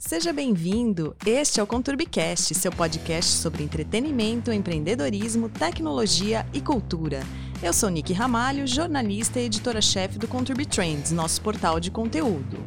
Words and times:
Seja 0.00 0.32
bem-vindo. 0.32 1.14
Este 1.26 1.60
é 1.60 1.62
o 1.62 1.66
Conturbicast, 1.66 2.54
seu 2.54 2.72
podcast 2.72 3.32
sobre 3.32 3.62
entretenimento, 3.62 4.50
empreendedorismo, 4.50 5.50
tecnologia 5.50 6.46
e 6.54 6.60
cultura. 6.62 7.20
Eu 7.62 7.70
sou 7.74 7.90
Nick 7.90 8.10
Ramalho, 8.14 8.66
jornalista 8.66 9.38
e 9.38 9.44
editora-chefe 9.44 10.18
do 10.18 10.26
Conturb 10.26 10.64
Trends, 10.64 11.12
nosso 11.12 11.42
portal 11.42 11.78
de 11.78 11.90
conteúdo. 11.90 12.64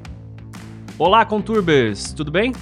Olá, 0.95 1.25
Conturbers! 1.25 2.13
Tudo 2.13 2.29
bem? 2.29 2.53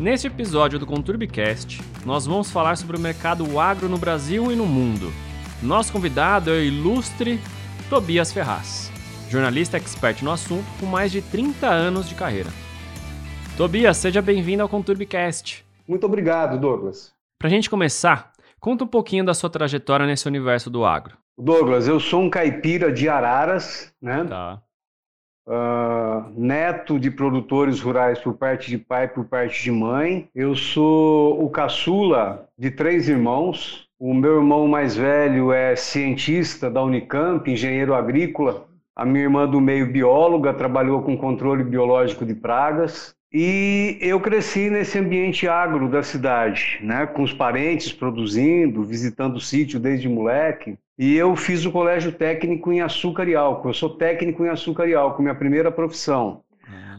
Neste 0.00 0.26
episódio 0.26 0.78
do 0.78 0.86
Conturbicast, 0.86 1.82
nós 2.06 2.24
vamos 2.24 2.50
falar 2.50 2.78
sobre 2.78 2.96
o 2.96 3.00
mercado 3.00 3.60
agro 3.60 3.90
no 3.90 3.98
Brasil 3.98 4.50
e 4.50 4.56
no 4.56 4.64
mundo. 4.64 5.12
Nosso 5.62 5.92
convidado 5.92 6.48
é 6.48 6.54
o 6.54 6.64
ilustre 6.64 7.38
Tobias 7.90 8.32
Ferraz, 8.32 8.90
jornalista 9.28 9.76
expert 9.76 10.22
no 10.22 10.30
assunto 10.30 10.64
com 10.80 10.86
mais 10.86 11.12
de 11.12 11.20
30 11.20 11.68
anos 11.68 12.08
de 12.08 12.14
carreira. 12.14 12.63
Tobias, 13.56 13.98
seja 13.98 14.20
bem-vindo 14.20 14.64
ao 14.64 14.68
Conturbicast. 14.68 15.64
Muito 15.86 16.04
obrigado, 16.04 16.58
Douglas. 16.58 17.12
Para 17.38 17.46
a 17.46 17.50
gente 17.50 17.70
começar, 17.70 18.32
conta 18.58 18.82
um 18.82 18.86
pouquinho 18.86 19.24
da 19.24 19.32
sua 19.32 19.48
trajetória 19.48 20.04
nesse 20.06 20.26
universo 20.26 20.68
do 20.68 20.84
agro. 20.84 21.16
Douglas, 21.38 21.86
eu 21.86 22.00
sou 22.00 22.22
um 22.22 22.28
caipira 22.28 22.90
de 22.90 23.08
Araras, 23.08 23.94
né? 24.02 24.24
Tá. 24.24 24.60
Uh, 25.46 26.32
neto 26.36 26.98
de 26.98 27.12
produtores 27.12 27.80
rurais 27.80 28.18
por 28.18 28.34
parte 28.34 28.68
de 28.70 28.76
pai 28.76 29.04
e 29.04 29.08
por 29.08 29.24
parte 29.26 29.62
de 29.62 29.70
mãe. 29.70 30.28
Eu 30.34 30.56
sou 30.56 31.40
o 31.44 31.48
caçula 31.48 32.48
de 32.58 32.72
três 32.72 33.08
irmãos. 33.08 33.86
O 34.00 34.12
meu 34.12 34.36
irmão 34.38 34.66
mais 34.66 34.96
velho 34.96 35.52
é 35.52 35.76
cientista 35.76 36.68
da 36.68 36.82
Unicamp, 36.82 37.48
engenheiro 37.48 37.94
agrícola. 37.94 38.66
A 38.96 39.04
minha 39.04 39.24
irmã 39.24 39.46
do 39.46 39.60
meio, 39.60 39.92
bióloga, 39.92 40.52
trabalhou 40.52 41.02
com 41.02 41.16
controle 41.16 41.62
biológico 41.62 42.26
de 42.26 42.34
pragas. 42.34 43.14
E 43.36 43.98
eu 44.00 44.20
cresci 44.20 44.70
nesse 44.70 44.96
ambiente 44.96 45.48
agro 45.48 45.88
da 45.88 46.04
cidade, 46.04 46.78
né, 46.80 47.04
com 47.04 47.24
os 47.24 47.32
parentes 47.32 47.92
produzindo, 47.92 48.84
visitando 48.84 49.38
o 49.38 49.40
sítio 49.40 49.80
desde 49.80 50.08
moleque. 50.08 50.78
E 50.96 51.16
eu 51.16 51.34
fiz 51.34 51.66
o 51.66 51.72
colégio 51.72 52.12
técnico 52.12 52.72
em 52.72 52.80
açúcar 52.80 53.28
e 53.28 53.34
álcool. 53.34 53.70
Eu 53.70 53.74
sou 53.74 53.90
técnico 53.90 54.44
em 54.44 54.48
açúcar 54.48 54.86
e 54.86 54.94
álcool, 54.94 55.22
minha 55.22 55.34
primeira 55.34 55.72
profissão. 55.72 56.42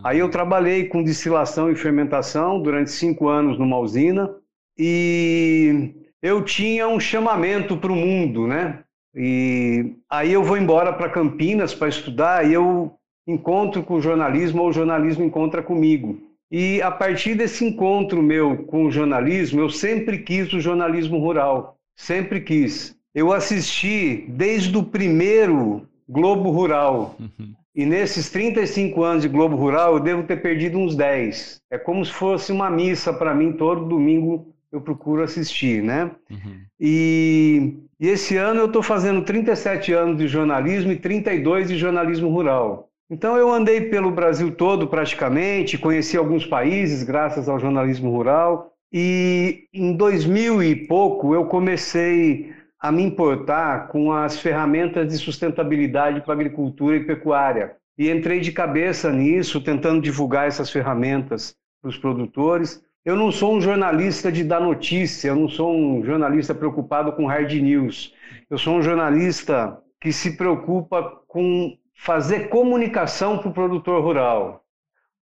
Aí 0.03 0.19
eu 0.19 0.29
trabalhei 0.29 0.89
com 0.89 1.01
destilação 1.01 1.71
e 1.71 1.75
fermentação 1.75 2.61
durante 2.61 2.91
cinco 2.91 3.29
anos 3.29 3.57
numa 3.57 3.79
usina 3.79 4.29
e 4.77 5.93
eu 6.21 6.43
tinha 6.43 6.85
um 6.85 6.99
chamamento 6.99 7.77
para 7.77 7.93
o 7.93 7.95
mundo, 7.95 8.45
né? 8.45 8.79
E 9.15 9.95
aí 10.09 10.33
eu 10.33 10.43
vou 10.43 10.57
embora 10.57 10.91
para 10.91 11.09
Campinas 11.09 11.73
para 11.73 11.87
estudar 11.87 12.45
e 12.45 12.53
eu 12.53 12.93
encontro 13.25 13.81
com 13.81 13.95
o 13.95 14.01
jornalismo 14.01 14.61
ou 14.61 14.69
o 14.69 14.73
jornalismo 14.73 15.23
encontra 15.23 15.63
comigo. 15.63 16.24
E 16.51 16.81
a 16.81 16.91
partir 16.91 17.35
desse 17.35 17.65
encontro 17.65 18.21
meu 18.21 18.63
com 18.65 18.85
o 18.85 18.91
jornalismo, 18.91 19.61
eu 19.61 19.69
sempre 19.69 20.19
quis 20.19 20.51
o 20.53 20.59
jornalismo 20.59 21.17
rural, 21.19 21.77
sempre 21.95 22.41
quis. 22.41 22.95
Eu 23.13 23.31
assisti 23.31 24.25
desde 24.29 24.77
o 24.77 24.83
primeiro 24.83 25.87
Globo 26.07 26.51
Rural. 26.51 27.15
Uhum. 27.19 27.53
E 27.73 27.85
nesses 27.85 28.29
35 28.29 29.03
anos 29.03 29.23
de 29.23 29.29
Globo 29.29 29.55
Rural, 29.55 29.95
eu 29.95 29.99
devo 29.99 30.23
ter 30.23 30.41
perdido 30.41 30.77
uns 30.77 30.95
10. 30.95 31.61
É 31.69 31.77
como 31.77 32.05
se 32.05 32.11
fosse 32.11 32.51
uma 32.51 32.69
missa 32.69 33.11
para 33.13 33.33
mim, 33.33 33.53
todo 33.53 33.85
domingo 33.85 34.53
eu 34.71 34.81
procuro 34.81 35.23
assistir, 35.23 35.81
né? 35.81 36.11
Uhum. 36.29 36.61
E, 36.79 37.77
e 37.99 38.07
esse 38.07 38.37
ano 38.37 38.61
eu 38.61 38.65
estou 38.67 38.83
fazendo 38.83 39.23
37 39.23 39.93
anos 39.93 40.17
de 40.17 40.27
jornalismo 40.27 40.91
e 40.91 40.97
32 40.97 41.69
de 41.69 41.77
jornalismo 41.77 42.29
rural. 42.29 42.89
Então 43.09 43.37
eu 43.37 43.51
andei 43.51 43.81
pelo 43.81 44.09
Brasil 44.09 44.55
todo 44.55 44.87
praticamente, 44.87 45.77
conheci 45.77 46.17
alguns 46.17 46.45
países 46.45 47.03
graças 47.03 47.47
ao 47.47 47.59
jornalismo 47.59 48.09
rural 48.09 48.73
e 48.91 49.67
em 49.73 49.95
2000 49.95 50.63
e 50.63 50.75
pouco 50.87 51.35
eu 51.35 51.45
comecei 51.45 52.51
a 52.79 52.91
me 52.91 53.03
importar 53.03 53.87
com 53.89 54.11
as 54.11 54.39
ferramentas 54.39 55.07
de 55.07 55.17
sustentabilidade 55.17 56.21
para 56.21 56.33
agricultura 56.33 56.95
e 56.95 57.03
pecuária. 57.03 57.75
E 57.97 58.09
entrei 58.09 58.39
de 58.39 58.51
cabeça 58.51 59.11
nisso, 59.11 59.61
tentando 59.61 60.01
divulgar 60.01 60.47
essas 60.47 60.69
ferramentas 60.69 61.55
para 61.81 61.89
os 61.89 61.97
produtores. 61.97 62.83
Eu 63.03 63.15
não 63.15 63.31
sou 63.31 63.55
um 63.55 63.61
jornalista 63.61 64.31
de 64.31 64.43
dar 64.43 64.59
notícia, 64.59 65.29
eu 65.29 65.35
não 65.35 65.47
sou 65.47 65.75
um 65.75 66.03
jornalista 66.03 66.53
preocupado 66.53 67.11
com 67.13 67.25
hard 67.25 67.51
news. 67.53 68.13
Eu 68.49 68.57
sou 68.57 68.75
um 68.77 68.81
jornalista 68.81 69.79
que 70.01 70.11
se 70.11 70.35
preocupa 70.35 71.21
com 71.27 71.77
fazer 71.95 72.49
comunicação 72.49 73.37
para 73.37 73.49
o 73.49 73.53
produtor 73.53 74.03
rural. 74.03 74.63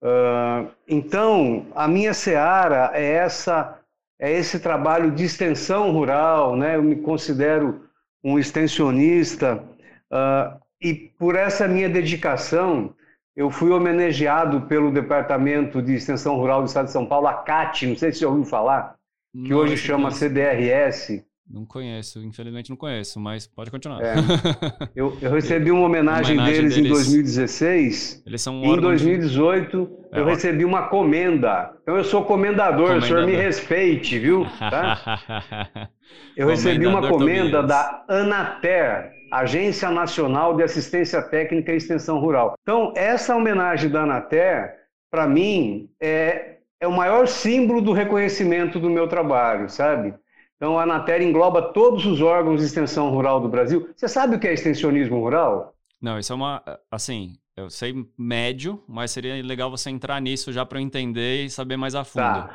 Uh, 0.03 0.71
então, 0.89 1.67
a 1.75 1.87
minha 1.87 2.15
seara 2.15 2.91
é 2.95 3.05
essa, 3.05 3.79
é 4.19 4.33
esse 4.33 4.61
trabalho 4.61 5.11
de 5.11 5.25
extensão 5.25 5.93
rural, 5.93 6.57
né? 6.57 6.77
Eu 6.77 6.83
me 6.83 6.97
considero 6.97 7.85
um 8.25 8.39
extensionista 8.39 9.63
uh, 10.11 10.59
e 10.81 10.95
por 10.95 11.37
essa 11.37 11.69
minha 11.69 11.89
dedicação, 11.89 12.95
eu 13.37 13.51
fui 13.51 13.71
homenageado 13.71 14.63
pelo 14.63 14.91
Departamento 14.91 15.83
de 15.83 15.95
Extensão 15.95 16.37
Rural 16.37 16.63
do 16.63 16.69
Estado 16.69 16.87
de 16.87 16.93
São 16.93 17.05
Paulo, 17.05 17.27
a 17.27 17.35
CAT, 17.35 17.87
não 17.87 17.97
sei 17.97 18.13
se 18.13 18.21
você 18.21 18.27
ouviu 18.27 18.45
falar, 18.45 18.97
que 19.33 19.51
não, 19.51 19.59
hoje 19.59 19.77
chama 19.77 20.11
CDRS, 20.11 21.25
não 21.53 21.65
conheço, 21.67 22.21
infelizmente 22.21 22.71
não 22.71 22.77
conheço, 22.77 23.19
mas 23.19 23.47
pode 23.47 23.71
continuar. 23.71 24.01
É. 24.03 24.15
Eu, 24.95 25.17
eu, 25.21 25.31
recebi 25.31 25.71
uma 25.71 25.87
homenagem, 25.87 26.37
uma 26.37 26.45
homenagem 26.45 26.69
deles, 26.69 26.75
deles, 26.75 26.91
em 26.91 26.93
2016. 26.93 28.23
Eles 28.27 28.43
são 28.43 28.61
um 28.61 28.77
em 28.77 28.81
2018 28.81 30.01
é, 30.13 30.21
eu 30.21 30.25
recebi 30.25 30.65
uma 30.65 30.89
comenda. 30.89 31.73
Então 31.83 31.97
eu 31.97 32.05
sou 32.05 32.25
comendador, 32.25 32.89
comendador. 32.89 32.99
o 32.99 33.07
senhor 33.07 33.27
me 33.27 33.35
respeite, 33.35 34.19
viu? 34.19 34.47
Tá? 34.59 35.89
Eu 36.37 36.49
recebi 36.49 36.87
uma 36.87 37.09
comenda 37.09 37.63
da 37.63 38.05
Anater, 38.09 39.13
Agência 39.33 39.91
Nacional 39.91 40.57
de 40.57 40.63
Assistência 40.63 41.23
Técnica 41.23 41.73
e 41.73 41.77
Extensão 41.77 42.19
Rural. 42.19 42.55
Então 42.63 42.93
essa 42.97 43.35
homenagem 43.37 43.89
da 43.89 44.03
Anater, 44.03 44.75
para 45.11 45.27
mim, 45.27 45.89
é, 46.01 46.57
é 46.81 46.87
o 46.87 46.93
maior 46.93 47.27
símbolo 47.27 47.81
do 47.81 47.93
reconhecimento 47.93 48.81
do 48.81 48.91
meu 48.91 49.07
trabalho, 49.07 49.69
sabe? 49.69 50.15
Então, 50.61 50.79
a 50.79 50.83
Anater 50.83 51.23
engloba 51.23 51.73
todos 51.73 52.05
os 52.05 52.21
órgãos 52.21 52.61
de 52.61 52.67
extensão 52.67 53.09
rural 53.09 53.41
do 53.41 53.49
Brasil. 53.49 53.89
Você 53.97 54.07
sabe 54.07 54.37
o 54.37 54.39
que 54.39 54.47
é 54.47 54.53
extensionismo 54.53 55.19
rural? 55.19 55.75
Não, 55.99 56.19
isso 56.19 56.35
é 56.35 56.37
uma. 56.37 56.63
Assim, 56.91 57.33
eu 57.57 57.71
sei 57.71 57.95
médio, 58.19 58.85
mas 58.87 59.11
seria 59.11 59.43
legal 59.43 59.71
você 59.71 59.89
entrar 59.89 60.21
nisso 60.21 60.53
já 60.53 60.67
para 60.67 60.79
eu 60.79 60.83
entender 60.83 61.47
e 61.47 61.51
saber 61.51 61.79
mais 61.79 61.95
a 61.95 62.05
fundo. 62.05 62.25
Tá. 62.25 62.51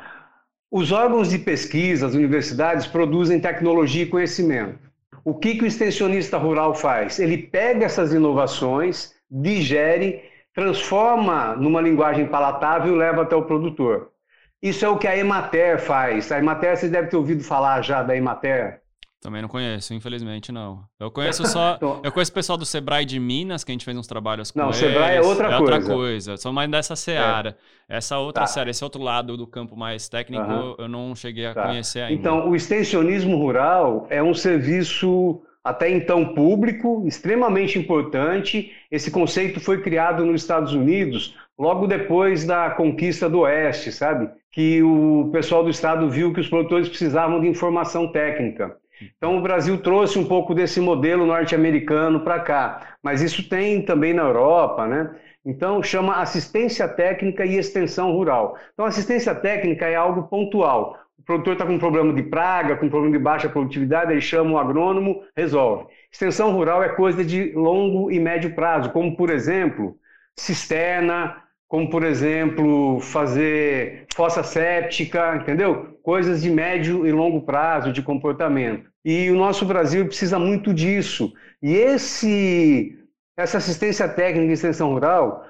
Os 0.70 0.92
órgãos 0.92 1.30
de 1.30 1.38
pesquisa, 1.38 2.06
as 2.06 2.14
universidades, 2.14 2.86
produzem 2.86 3.40
tecnologia 3.40 4.04
e 4.04 4.08
conhecimento. 4.08 4.78
O 5.24 5.34
que, 5.34 5.56
que 5.56 5.64
o 5.64 5.66
extensionista 5.66 6.38
rural 6.38 6.76
faz? 6.76 7.18
Ele 7.18 7.36
pega 7.36 7.86
essas 7.86 8.12
inovações, 8.12 9.16
digere, 9.28 10.22
transforma 10.54 11.56
numa 11.56 11.80
linguagem 11.80 12.28
palatável 12.28 12.94
e 12.94 12.98
leva 12.98 13.22
até 13.22 13.34
o 13.34 13.42
produtor. 13.42 14.12
Isso 14.62 14.84
é 14.84 14.88
o 14.88 14.98
que 14.98 15.06
a 15.06 15.16
Emater 15.16 15.78
faz. 15.80 16.32
A 16.32 16.38
Emater, 16.38 16.76
você 16.76 16.88
deve 16.88 17.08
ter 17.08 17.16
ouvido 17.16 17.42
falar 17.44 17.82
já 17.82 18.02
da 18.02 18.16
Emater. 18.16 18.80
Também 19.20 19.42
não 19.42 19.48
conheço, 19.48 19.92
infelizmente 19.92 20.52
não. 20.52 20.84
Eu 21.00 21.10
conheço 21.10 21.44
só. 21.46 21.74
Então 21.76 22.00
eu 22.04 22.12
conheço 22.12 22.30
o 22.30 22.34
pessoal 22.34 22.56
do 22.56 22.64
Sebrae 22.64 23.04
de 23.04 23.18
Minas, 23.18 23.64
que 23.64 23.72
a 23.72 23.74
gente 23.74 23.84
fez 23.84 23.96
uns 23.96 24.06
trabalhos 24.06 24.50
com 24.50 24.58
não, 24.58 24.66
eles. 24.66 24.80
Não, 24.80 24.88
Sebrae 24.88 25.16
é 25.16 25.20
outra 25.20 25.46
é 25.46 25.58
coisa. 25.58 25.62
outra 25.62 25.94
coisa. 25.94 26.36
Sou 26.36 26.52
mais 26.52 26.70
dessa 26.70 26.94
seara. 26.94 27.56
É. 27.88 27.96
Essa 27.96 28.18
outra 28.18 28.42
tá. 28.42 28.46
seara, 28.46 28.70
esse 28.70 28.84
outro 28.84 29.02
lado 29.02 29.36
do 29.36 29.46
campo 29.46 29.76
mais 29.76 30.08
técnico, 30.08 30.44
uhum. 30.44 30.76
eu 30.78 30.88
não 30.88 31.14
cheguei 31.16 31.46
a 31.46 31.54
tá. 31.54 31.66
conhecer 31.66 32.02
ainda. 32.02 32.14
Então, 32.14 32.48
o 32.48 32.54
extensionismo 32.54 33.36
rural 33.36 34.06
é 34.10 34.22
um 34.22 34.32
serviço 34.32 35.42
até 35.64 35.90
então 35.90 36.32
público, 36.32 37.02
extremamente 37.06 37.78
importante. 37.78 38.70
Esse 38.90 39.10
conceito 39.10 39.58
foi 39.58 39.82
criado 39.82 40.24
nos 40.24 40.42
Estados 40.42 40.72
Unidos 40.72 41.34
logo 41.58 41.88
depois 41.88 42.44
da 42.44 42.70
conquista 42.70 43.28
do 43.28 43.40
Oeste, 43.40 43.90
sabe? 43.90 44.30
Que 44.56 44.82
o 44.82 45.28
pessoal 45.30 45.62
do 45.62 45.68
Estado 45.68 46.08
viu 46.08 46.32
que 46.32 46.40
os 46.40 46.48
produtores 46.48 46.88
precisavam 46.88 47.42
de 47.42 47.46
informação 47.46 48.10
técnica. 48.10 48.74
Então, 49.18 49.36
o 49.36 49.42
Brasil 49.42 49.76
trouxe 49.82 50.18
um 50.18 50.24
pouco 50.24 50.54
desse 50.54 50.80
modelo 50.80 51.26
norte-americano 51.26 52.20
para 52.20 52.40
cá, 52.40 52.96
mas 53.02 53.20
isso 53.20 53.46
tem 53.50 53.82
também 53.82 54.14
na 54.14 54.22
Europa, 54.22 54.86
né? 54.86 55.14
Então, 55.44 55.82
chama 55.82 56.22
assistência 56.22 56.88
técnica 56.88 57.44
e 57.44 57.58
extensão 57.58 58.12
rural. 58.12 58.56
Então, 58.72 58.86
assistência 58.86 59.34
técnica 59.34 59.88
é 59.88 59.94
algo 59.94 60.22
pontual. 60.22 60.96
O 61.18 61.22
produtor 61.22 61.52
está 61.52 61.66
com 61.66 61.74
um 61.74 61.78
problema 61.78 62.14
de 62.14 62.22
praga, 62.22 62.76
com 62.76 62.86
um 62.86 62.90
problema 62.90 63.18
de 63.18 63.22
baixa 63.22 63.50
produtividade, 63.50 64.10
ele 64.10 64.22
chama 64.22 64.52
o 64.52 64.58
agrônomo, 64.58 65.22
resolve. 65.36 65.84
Extensão 66.10 66.50
rural 66.52 66.82
é 66.82 66.88
coisa 66.88 67.22
de 67.22 67.52
longo 67.52 68.10
e 68.10 68.18
médio 68.18 68.54
prazo, 68.54 68.90
como, 68.90 69.18
por 69.18 69.28
exemplo, 69.28 69.98
cisterna, 70.34 71.42
como 71.68 71.90
por 71.90 72.04
exemplo 72.04 73.00
fazer 73.00 74.06
fossa 74.14 74.42
séptica, 74.42 75.36
entendeu? 75.36 75.98
Coisas 76.02 76.42
de 76.42 76.50
médio 76.50 77.06
e 77.06 77.12
longo 77.12 77.42
prazo 77.42 77.92
de 77.92 78.02
comportamento. 78.02 78.88
E 79.04 79.30
o 79.30 79.36
nosso 79.36 79.64
Brasil 79.64 80.06
precisa 80.06 80.38
muito 80.38 80.72
disso. 80.72 81.32
E 81.62 81.74
esse 81.74 82.98
essa 83.36 83.58
assistência 83.58 84.08
técnica 84.08 84.50
e 84.50 84.54
extensão 84.54 84.92
rural 84.92 85.44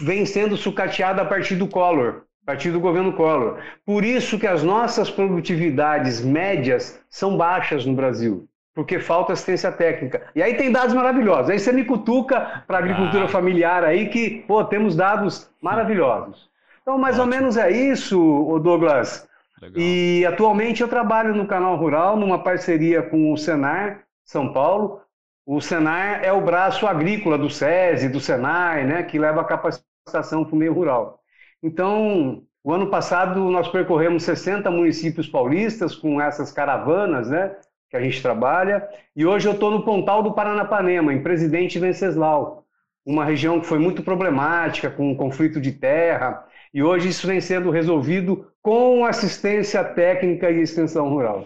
vem 0.00 0.26
sendo 0.26 0.56
sucateada 0.56 1.22
a 1.22 1.24
partir 1.24 1.54
do 1.54 1.68
Collor. 1.68 2.22
a 2.42 2.46
partir 2.52 2.70
do 2.70 2.80
governo 2.80 3.12
Collor. 3.12 3.58
Por 3.84 4.04
isso 4.04 4.38
que 4.38 4.46
as 4.46 4.62
nossas 4.62 5.10
produtividades 5.10 6.24
médias 6.24 6.98
são 7.10 7.36
baixas 7.36 7.84
no 7.84 7.94
Brasil, 7.94 8.47
porque 8.78 9.00
falta 9.00 9.32
assistência 9.32 9.72
técnica. 9.72 10.22
E 10.36 10.40
aí 10.40 10.54
tem 10.54 10.70
dados 10.70 10.94
maravilhosos. 10.94 11.50
Aí 11.50 11.58
você 11.58 11.72
me 11.72 11.84
cutuca 11.84 12.62
para 12.64 12.76
a 12.76 12.80
agricultura 12.80 13.24
ah. 13.24 13.28
familiar 13.28 13.82
aí 13.82 14.08
que, 14.08 14.44
pô, 14.46 14.64
temos 14.64 14.94
dados 14.94 15.50
maravilhosos. 15.60 16.48
Então, 16.80 16.96
mais 16.96 17.18
Ótimo. 17.18 17.34
ou 17.34 17.40
menos 17.40 17.56
é 17.56 17.72
isso, 17.72 18.60
Douglas. 18.62 19.28
Legal. 19.60 19.82
E 19.82 20.24
atualmente 20.24 20.80
eu 20.80 20.86
trabalho 20.86 21.34
no 21.34 21.44
canal 21.44 21.74
rural, 21.74 22.16
numa 22.16 22.38
parceria 22.38 23.02
com 23.02 23.32
o 23.32 23.36
Senar 23.36 24.04
São 24.24 24.52
Paulo. 24.52 25.00
O 25.44 25.60
Senar 25.60 26.22
é 26.22 26.32
o 26.32 26.40
braço 26.40 26.86
agrícola 26.86 27.36
do 27.36 27.50
SESI, 27.50 28.08
do 28.08 28.20
Senai, 28.20 28.84
né, 28.84 29.02
que 29.02 29.18
leva 29.18 29.40
a 29.40 29.44
capacitação 29.44 30.44
para 30.44 30.54
o 30.54 30.56
meio 30.56 30.72
rural. 30.72 31.18
Então, 31.60 32.44
o 32.62 32.72
ano 32.72 32.86
passado 32.86 33.40
nós 33.50 33.66
percorremos 33.66 34.22
60 34.22 34.70
municípios 34.70 35.26
paulistas 35.26 35.96
com 35.96 36.20
essas 36.20 36.52
caravanas, 36.52 37.28
né, 37.28 37.56
que 37.90 37.96
a 37.96 38.00
gente 38.00 38.20
trabalha, 38.20 38.86
e 39.16 39.24
hoje 39.24 39.48
eu 39.48 39.52
estou 39.52 39.70
no 39.70 39.84
Pontal 39.84 40.22
do 40.22 40.34
Paranapanema, 40.34 41.12
em 41.12 41.22
Presidente 41.22 41.78
Venceslau, 41.78 42.64
uma 43.04 43.24
região 43.24 43.58
que 43.58 43.66
foi 43.66 43.78
muito 43.78 44.02
problemática, 44.02 44.90
com 44.90 45.16
conflito 45.16 45.60
de 45.60 45.72
terra, 45.72 46.44
e 46.72 46.82
hoje 46.82 47.08
isso 47.08 47.26
vem 47.26 47.40
sendo 47.40 47.70
resolvido 47.70 48.46
com 48.60 49.06
assistência 49.06 49.82
técnica 49.82 50.50
e 50.50 50.60
extensão 50.60 51.08
rural. 51.08 51.44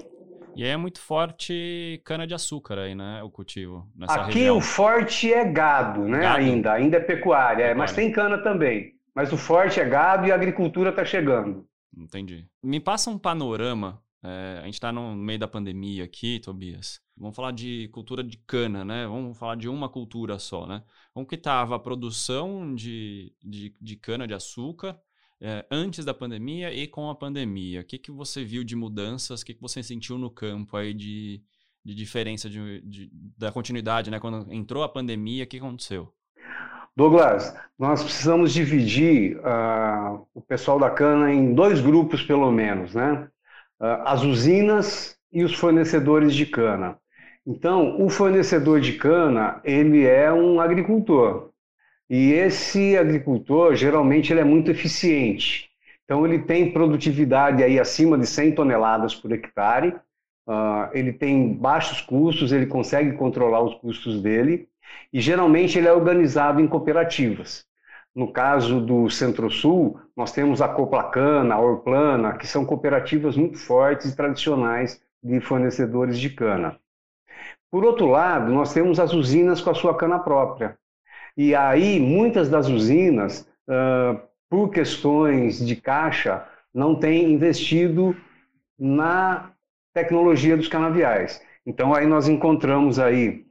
E 0.55 0.65
é 0.65 0.77
muito 0.77 1.01
forte 1.01 2.01
cana-de-açúcar 2.05 2.79
aí, 2.79 2.95
né? 2.95 3.23
O 3.23 3.31
cultivo. 3.31 3.89
Aqui 4.03 4.41
região. 4.41 4.59
o 4.59 4.61
forte 4.61 5.33
é 5.33 5.45
gado, 5.45 6.03
né? 6.03 6.21
Gado. 6.21 6.39
Ainda, 6.39 6.73
ainda 6.73 6.97
é 6.99 7.01
pecuária, 7.01 7.57
pecuária. 7.57 7.65
É, 7.65 7.75
mas 7.75 7.93
tem 7.93 8.13
cana 8.13 8.39
também. 8.39 8.93
Mas 9.15 9.33
o 9.33 9.37
forte 9.37 9.81
é 9.81 9.85
gado 9.85 10.27
e 10.27 10.33
a 10.33 10.35
agricultura 10.35 10.91
está 10.91 11.05
chegando. 11.05 11.67
Entendi. 11.97 12.47
Me 12.63 12.81
passa 12.81 13.11
um 13.11 13.19
panorama. 13.19 14.03
É, 14.25 14.61
a 14.61 14.65
gente 14.67 14.75
está 14.75 14.93
no 14.93 15.17
meio 15.17 15.39
da 15.39 15.49
pandemia 15.49 16.05
aqui, 16.05 16.39
Tobias. 16.39 17.01
Vamos 17.17 17.35
falar 17.35 17.51
de 17.51 17.89
cultura 17.89 18.23
de 18.23 18.39
cana, 18.39 18.85
né? 18.85 19.07
Vamos 19.07 19.37
falar 19.37 19.57
de 19.57 19.69
uma 19.69 19.89
cultura 19.89 20.39
só, 20.39 20.67
né? 20.67 20.83
Como 21.13 21.27
que 21.27 21.35
estava 21.35 21.75
a 21.75 21.79
produção 21.79 22.75
de, 22.75 23.35
de, 23.43 23.75
de 23.81 23.97
cana-de-açúcar 23.97 24.97
é, 25.41 25.67
antes 25.71 26.05
da 26.05 26.15
pandemia 26.15 26.73
e 26.73 26.87
com 26.87 27.11
a 27.11 27.15
pandemia? 27.17 27.81
O 27.81 27.85
que, 27.85 27.99
que 27.99 28.13
você 28.13 28.45
viu 28.45 28.63
de 28.63 28.77
mudanças? 28.77 29.43
O 29.43 29.45
que, 29.45 29.55
que 29.55 29.61
você 29.61 29.83
sentiu 29.83 30.17
no 30.17 30.31
campo 30.31 30.77
aí 30.77 30.95
de, 30.95 31.43
de 31.85 31.95
diferença 31.95 32.49
de, 32.49 32.81
de, 32.83 33.11
da 33.37 33.51
continuidade, 33.51 34.09
né? 34.09 34.21
Quando 34.21 34.53
entrou 34.53 34.85
a 34.85 34.89
pandemia, 34.89 35.43
o 35.43 35.47
que 35.49 35.57
aconteceu? 35.57 36.15
Douglas, 36.95 37.57
nós 37.79 38.03
precisamos 38.03 38.53
dividir 38.53 39.39
uh, 39.39 40.27
o 40.35 40.43
pessoal 40.43 40.79
da 40.79 40.91
cana 40.91 41.33
em 41.33 41.55
dois 41.55 41.81
grupos, 41.81 42.23
pelo 42.23 42.53
menos, 42.53 42.95
né? 42.95 43.29
Uh, 43.83 44.01
as 44.05 44.23
usinas 44.23 45.19
e 45.33 45.43
os 45.43 45.55
fornecedores 45.55 46.35
de 46.35 46.47
cana. 46.47 46.97
Então, 47.45 48.01
o 48.01 48.09
fornecedor 48.09 48.81
de 48.81 48.93
cana, 48.93 49.61
ele 49.65 50.07
é 50.07 50.33
um 50.33 50.61
agricultor. 50.61 51.51
E 52.09 52.33
esse 52.33 52.97
agricultor, 52.97 53.75
geralmente, 53.75 54.33
ele 54.33 54.41
é 54.41 54.45
muito 54.45 54.71
eficiente. 54.71 55.69
Então, 56.05 56.25
ele 56.25 56.41
tem 56.41 56.73
produtividade 56.73 57.65
aí 57.65 57.81
acima 57.81 58.17
de 58.17 58.27
100 58.27 58.55
toneladas 58.55 59.15
por 59.15 59.33
hectare, 59.33 59.97
uh, 60.47 60.89
ele 60.93 61.13
tem 61.13 61.55
baixos 61.55 62.01
custos, 62.01 62.53
ele 62.53 62.67
consegue 62.67 63.13
controlar 63.13 63.63
os 63.63 63.75
custos 63.75 64.23
dele, 64.23 64.69
e 65.13 65.21
geralmente 65.21 65.79
ele 65.79 65.89
é 65.89 65.93
organizado 65.93 66.61
em 66.61 66.69
cooperativas. 66.69 67.65
No 68.15 68.31
caso 68.31 68.81
do 68.81 69.09
Centro-Sul, 69.09 69.99
nós 70.15 70.33
temos 70.33 70.61
a 70.61 70.69
Coplacana, 70.69 71.55
a 71.55 71.61
Orplana, 71.61 72.35
que 72.35 72.47
são 72.47 72.65
cooperativas 72.65 73.37
muito 73.37 73.59
fortes 73.59 74.13
e 74.13 74.17
tradicionais 74.17 75.01
de 75.23 75.41
fornecedores 75.41 76.19
de 76.19 76.29
cana. 76.29 76.79
Por 77.71 77.85
outro 77.85 78.07
lado, 78.07 78.53
nós 78.53 78.75
temos 78.75 79.01
as 79.01 79.15
usinas 79.15 79.63
com 79.63 79.71
a 79.71 79.75
sua 79.75 79.97
cana 79.97 80.19
própria. 80.19 80.77
E 81.35 81.55
aí, 81.55 81.99
muitas 81.99 82.51
das 82.51 82.69
usinas, 82.69 83.49
por 84.51 84.69
questões 84.69 85.65
de 85.65 85.75
caixa, 85.75 86.47
não 86.75 86.95
têm 86.95 87.33
investido 87.33 88.15
na 88.79 89.53
tecnologia 89.95 90.55
dos 90.55 90.69
canaviais. 90.69 91.43
Então, 91.65 91.95
aí 91.95 92.07
nós 92.07 92.29
encontramos 92.29 92.99
aí 92.99 93.47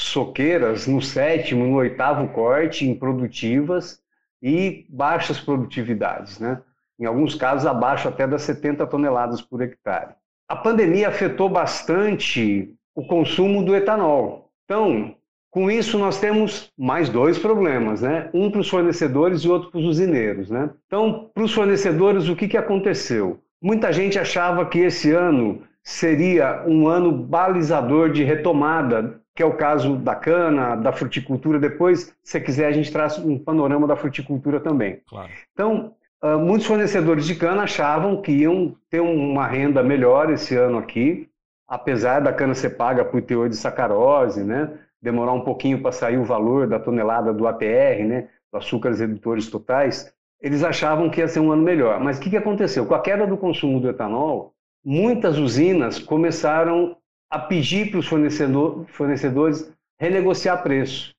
soqueiras 0.00 0.86
no 0.86 1.00
sétimo, 1.02 1.66
no 1.66 1.76
oitavo 1.76 2.28
corte, 2.28 2.88
improdutivas 2.88 4.00
e 4.42 4.86
baixas 4.88 5.38
produtividades, 5.38 6.38
né? 6.38 6.62
Em 6.98 7.04
alguns 7.04 7.34
casos, 7.34 7.66
abaixo 7.66 8.08
até 8.08 8.26
das 8.26 8.42
70 8.42 8.86
toneladas 8.86 9.40
por 9.40 9.62
hectare. 9.62 10.14
A 10.48 10.56
pandemia 10.56 11.08
afetou 11.08 11.48
bastante 11.48 12.74
o 12.94 13.06
consumo 13.06 13.62
do 13.62 13.74
etanol. 13.74 14.50
Então, 14.64 15.14
com 15.50 15.70
isso, 15.70 15.98
nós 15.98 16.20
temos 16.20 16.70
mais 16.78 17.08
dois 17.08 17.38
problemas, 17.38 18.02
né? 18.02 18.30
Um 18.32 18.50
para 18.50 18.60
os 18.60 18.68
fornecedores 18.68 19.40
e 19.40 19.48
outro 19.48 19.70
para 19.70 19.80
os 19.80 19.86
usineiros, 19.86 20.50
né? 20.50 20.70
Então, 20.86 21.30
para 21.34 21.44
os 21.44 21.52
fornecedores, 21.52 22.28
o 22.28 22.36
que, 22.36 22.48
que 22.48 22.56
aconteceu? 22.56 23.40
Muita 23.62 23.92
gente 23.92 24.18
achava 24.18 24.64
que 24.66 24.78
esse 24.78 25.12
ano 25.12 25.62
seria 25.82 26.64
um 26.66 26.88
ano 26.88 27.12
balizador 27.12 28.10
de 28.10 28.22
retomada, 28.22 29.19
que 29.34 29.42
é 29.42 29.46
o 29.46 29.56
caso 29.56 29.96
da 29.96 30.14
cana, 30.14 30.74
da 30.76 30.92
fruticultura. 30.92 31.58
Depois, 31.58 32.14
se 32.22 32.40
quiser, 32.40 32.66
a 32.66 32.72
gente 32.72 32.92
traz 32.92 33.18
um 33.18 33.38
panorama 33.38 33.86
da 33.86 33.96
fruticultura 33.96 34.60
também. 34.60 35.00
Claro. 35.08 35.30
Então, 35.52 35.94
ah, 36.22 36.36
muitos 36.36 36.66
fornecedores 36.66 37.26
de 37.26 37.34
cana 37.34 37.62
achavam 37.62 38.20
que 38.20 38.32
iam 38.32 38.76
ter 38.90 39.00
uma 39.00 39.46
renda 39.46 39.82
melhor 39.82 40.30
esse 40.30 40.56
ano 40.56 40.78
aqui, 40.78 41.28
apesar 41.66 42.20
da 42.20 42.32
cana 42.32 42.54
ser 42.54 42.70
paga 42.70 43.04
por 43.04 43.22
teor 43.22 43.48
de 43.48 43.56
sacarose, 43.56 44.42
né? 44.42 44.78
demorar 45.00 45.32
um 45.32 45.40
pouquinho 45.40 45.80
para 45.80 45.92
sair 45.92 46.18
o 46.18 46.24
valor 46.24 46.66
da 46.68 46.78
tonelada 46.78 47.32
do 47.32 47.46
ATR, 47.46 48.04
né, 48.06 48.28
do 48.52 48.58
açúcares 48.58 49.00
redutores 49.00 49.48
totais, 49.48 50.12
eles 50.40 50.62
achavam 50.62 51.10
que 51.10 51.20
ia 51.20 51.28
ser 51.28 51.40
um 51.40 51.52
ano 51.52 51.62
melhor. 51.62 52.00
Mas 52.00 52.18
o 52.18 52.20
que, 52.20 52.30
que 52.30 52.36
aconteceu? 52.36 52.86
Com 52.86 52.94
a 52.94 53.00
queda 53.00 53.26
do 53.26 53.36
consumo 53.36 53.80
do 53.80 53.88
etanol, 53.88 54.54
muitas 54.84 55.38
usinas 55.38 55.98
começaram 55.98 56.96
a 57.30 57.38
pedir 57.38 57.90
para 57.90 58.00
os 58.00 58.06
fornecedor, 58.06 58.84
fornecedores 58.88 59.72
renegociar 59.98 60.62
preço. 60.62 61.14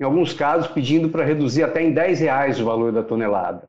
Em 0.00 0.04
alguns 0.04 0.32
casos, 0.32 0.68
pedindo 0.68 1.08
para 1.08 1.24
reduzir 1.24 1.62
até 1.62 1.82
em 1.82 1.92
10 1.92 2.20
reais 2.20 2.60
o 2.60 2.64
valor 2.64 2.92
da 2.92 3.02
tonelada. 3.02 3.68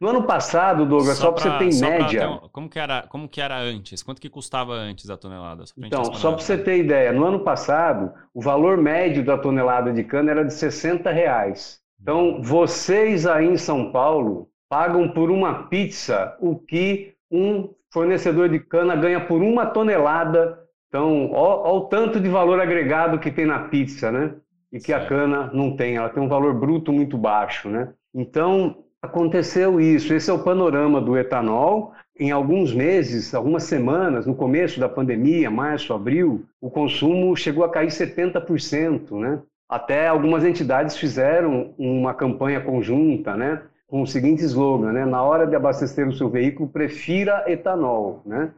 No 0.00 0.08
ano 0.08 0.22
passado, 0.24 0.86
Douglas, 0.86 1.18
só, 1.18 1.26
só 1.26 1.32
para 1.32 1.58
você 1.58 1.58
ter 1.58 1.76
em 1.76 1.80
média. 1.80 2.40
Como, 2.50 2.70
que 2.70 2.78
era, 2.78 3.02
como 3.02 3.28
que 3.28 3.40
era 3.40 3.58
antes? 3.58 4.02
Quanto 4.02 4.20
que 4.20 4.30
custava 4.30 4.72
antes 4.72 5.10
a 5.10 5.16
tonelada? 5.16 5.66
Só 5.66 5.74
então, 5.76 6.04
só 6.14 6.32
para 6.32 6.40
você 6.40 6.56
ter 6.56 6.78
ideia, 6.78 7.12
no 7.12 7.24
ano 7.24 7.40
passado, 7.40 8.12
o 8.32 8.40
valor 8.40 8.78
médio 8.78 9.22
da 9.22 9.36
tonelada 9.36 9.92
de 9.92 10.02
cana 10.02 10.30
era 10.30 10.44
de 10.44 10.54
60 10.54 11.10
reais. 11.10 11.80
Então, 12.00 12.40
vocês 12.42 13.26
aí 13.26 13.46
em 13.46 13.58
São 13.58 13.92
Paulo 13.92 14.48
pagam 14.70 15.06
por 15.10 15.30
uma 15.30 15.64
pizza 15.64 16.34
o 16.40 16.56
que 16.56 17.14
um 17.30 17.68
fornecedor 17.92 18.48
de 18.48 18.58
cana 18.58 18.96
ganha 18.96 19.20
por 19.20 19.42
uma 19.42 19.66
tonelada. 19.66 20.58
Então, 20.90 21.30
olha 21.30 21.72
o 21.72 21.82
tanto 21.82 22.18
de 22.18 22.28
valor 22.28 22.60
agregado 22.60 23.20
que 23.20 23.30
tem 23.30 23.46
na 23.46 23.60
pizza, 23.60 24.10
né? 24.10 24.34
E 24.72 24.80
que 24.80 24.92
a 24.92 25.06
cana 25.06 25.48
não 25.54 25.76
tem. 25.76 25.94
Ela 25.94 26.08
tem 26.08 26.20
um 26.20 26.28
valor 26.28 26.52
bruto 26.52 26.92
muito 26.92 27.16
baixo, 27.16 27.68
né? 27.68 27.92
Então, 28.12 28.82
aconteceu 29.00 29.80
isso. 29.80 30.12
Esse 30.12 30.30
é 30.30 30.32
o 30.32 30.42
panorama 30.42 31.00
do 31.00 31.16
etanol. 31.16 31.92
Em 32.18 32.32
alguns 32.32 32.74
meses, 32.74 33.32
algumas 33.32 33.62
semanas, 33.62 34.26
no 34.26 34.34
começo 34.34 34.80
da 34.80 34.88
pandemia, 34.88 35.48
março, 35.48 35.94
abril, 35.94 36.44
o 36.60 36.68
consumo 36.68 37.36
chegou 37.36 37.62
a 37.62 37.70
cair 37.70 37.88
70%, 37.88 39.16
né? 39.16 39.40
Até 39.68 40.08
algumas 40.08 40.44
entidades 40.44 40.96
fizeram 40.96 41.72
uma 41.78 42.12
campanha 42.14 42.60
conjunta, 42.60 43.36
né? 43.36 43.62
Com 43.86 44.02
o 44.02 44.06
seguinte 44.08 44.42
slogan, 44.42 44.90
né? 44.90 45.06
Na 45.06 45.22
hora 45.22 45.46
de 45.46 45.54
abastecer 45.54 46.08
o 46.08 46.12
seu 46.12 46.28
veículo, 46.28 46.68
prefira 46.68 47.44
etanol, 47.46 48.22
né? 48.26 48.50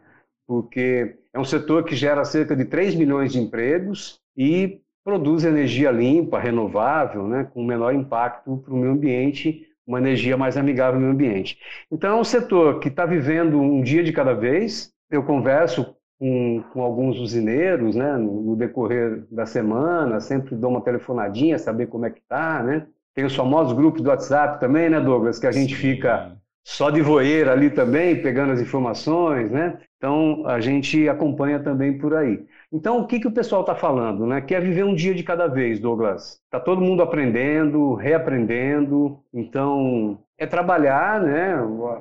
Porque 0.46 1.16
é 1.32 1.38
um 1.38 1.44
setor 1.44 1.84
que 1.84 1.94
gera 1.94 2.24
cerca 2.24 2.54
de 2.54 2.64
3 2.64 2.94
milhões 2.94 3.32
de 3.32 3.40
empregos 3.40 4.20
e 4.36 4.80
produz 5.04 5.44
energia 5.44 5.90
limpa, 5.90 6.38
renovável, 6.38 7.26
né? 7.26 7.48
Com 7.52 7.64
menor 7.64 7.94
impacto 7.94 8.58
para 8.58 8.72
o 8.72 8.76
meio 8.76 8.92
ambiente 8.92 9.66
uma 9.86 9.98
energia 9.98 10.36
mais 10.36 10.56
amigável 10.56 10.94
ao 10.94 11.00
meio 11.00 11.12
ambiente. 11.12 11.58
Então, 11.90 12.16
é 12.16 12.20
um 12.20 12.24
setor 12.24 12.78
que 12.78 12.88
está 12.88 13.04
vivendo 13.04 13.60
um 13.60 13.82
dia 13.82 14.02
de 14.02 14.12
cada 14.12 14.32
vez. 14.32 14.92
Eu 15.10 15.22
converso 15.24 15.96
com, 16.18 16.62
com 16.72 16.82
alguns 16.82 17.18
usineiros 17.18 17.96
né, 17.96 18.16
no, 18.16 18.42
no, 18.42 18.56
decorrer 18.56 19.24
da 19.30 19.44
semana, 19.44 20.20
sempre 20.20 20.54
dou 20.54 20.70
uma 20.70 20.80
telefonadinha, 20.80 21.58
saber 21.58 21.88
como 21.88 22.06
é 22.06 22.10
que 22.10 22.20
está. 22.20 22.62
Né? 22.62 22.86
Tem 23.14 23.24
os 23.24 23.34
famosos 23.34 23.72
grupos 23.72 24.00
do 24.02 24.08
WhatsApp 24.08 24.60
também, 24.60 24.88
né, 24.88 25.00
Douglas, 25.00 25.38
que 25.38 25.46
a 25.46 25.52
gente 25.52 25.74
fica 25.74 26.36
só 26.64 26.90
de 26.90 27.02
voeira 27.02 27.52
ali 27.52 27.70
também, 27.70 28.22
pegando 28.22 28.52
as 28.52 28.60
informações, 28.60 29.50
né? 29.50 29.80
Então 30.02 30.44
a 30.48 30.60
gente 30.60 31.08
acompanha 31.08 31.60
também 31.60 31.96
por 31.96 32.12
aí. 32.12 32.44
Então 32.72 32.98
o 32.98 33.06
que, 33.06 33.20
que 33.20 33.28
o 33.28 33.32
pessoal 33.32 33.60
está 33.60 33.76
falando, 33.76 34.26
né? 34.26 34.40
Que 34.40 34.52
é 34.52 34.60
viver 34.60 34.84
um 34.84 34.96
dia 34.96 35.14
de 35.14 35.22
cada 35.22 35.46
vez, 35.46 35.78
Douglas. 35.78 36.40
Está 36.44 36.58
todo 36.58 36.80
mundo 36.80 37.04
aprendendo, 37.04 37.94
reaprendendo. 37.94 39.20
Então 39.32 40.18
é 40.36 40.44
trabalhar, 40.44 41.22
né? 41.22 41.54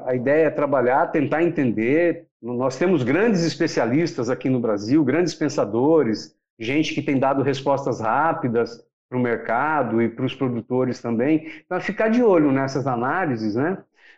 A 0.08 0.16
ideia 0.16 0.48
é 0.48 0.50
trabalhar, 0.50 1.12
tentar 1.12 1.44
entender. 1.44 2.26
Nós 2.42 2.76
temos 2.76 3.04
grandes 3.04 3.46
especialistas 3.46 4.32
aqui 4.32 4.50
no 4.50 4.60
Brasil, 4.60 5.04
grandes 5.04 5.36
pensadores, 5.36 6.36
gente 6.58 6.96
que 6.96 7.04
tem 7.04 7.20
dado 7.20 7.44
respostas 7.44 8.02
rápidas 8.02 8.84
para 9.08 9.18
o 9.20 9.22
mercado 9.22 10.02
e 10.02 10.10
para 10.10 10.26
os 10.26 10.34
produtores 10.34 11.00
também. 11.00 11.52
Então, 11.64 11.78
é 11.78 11.82
ficar 11.82 12.08
de 12.10 12.24
olho 12.24 12.52
nessas 12.52 12.88
análises, 12.88 13.54
né? 13.54 13.78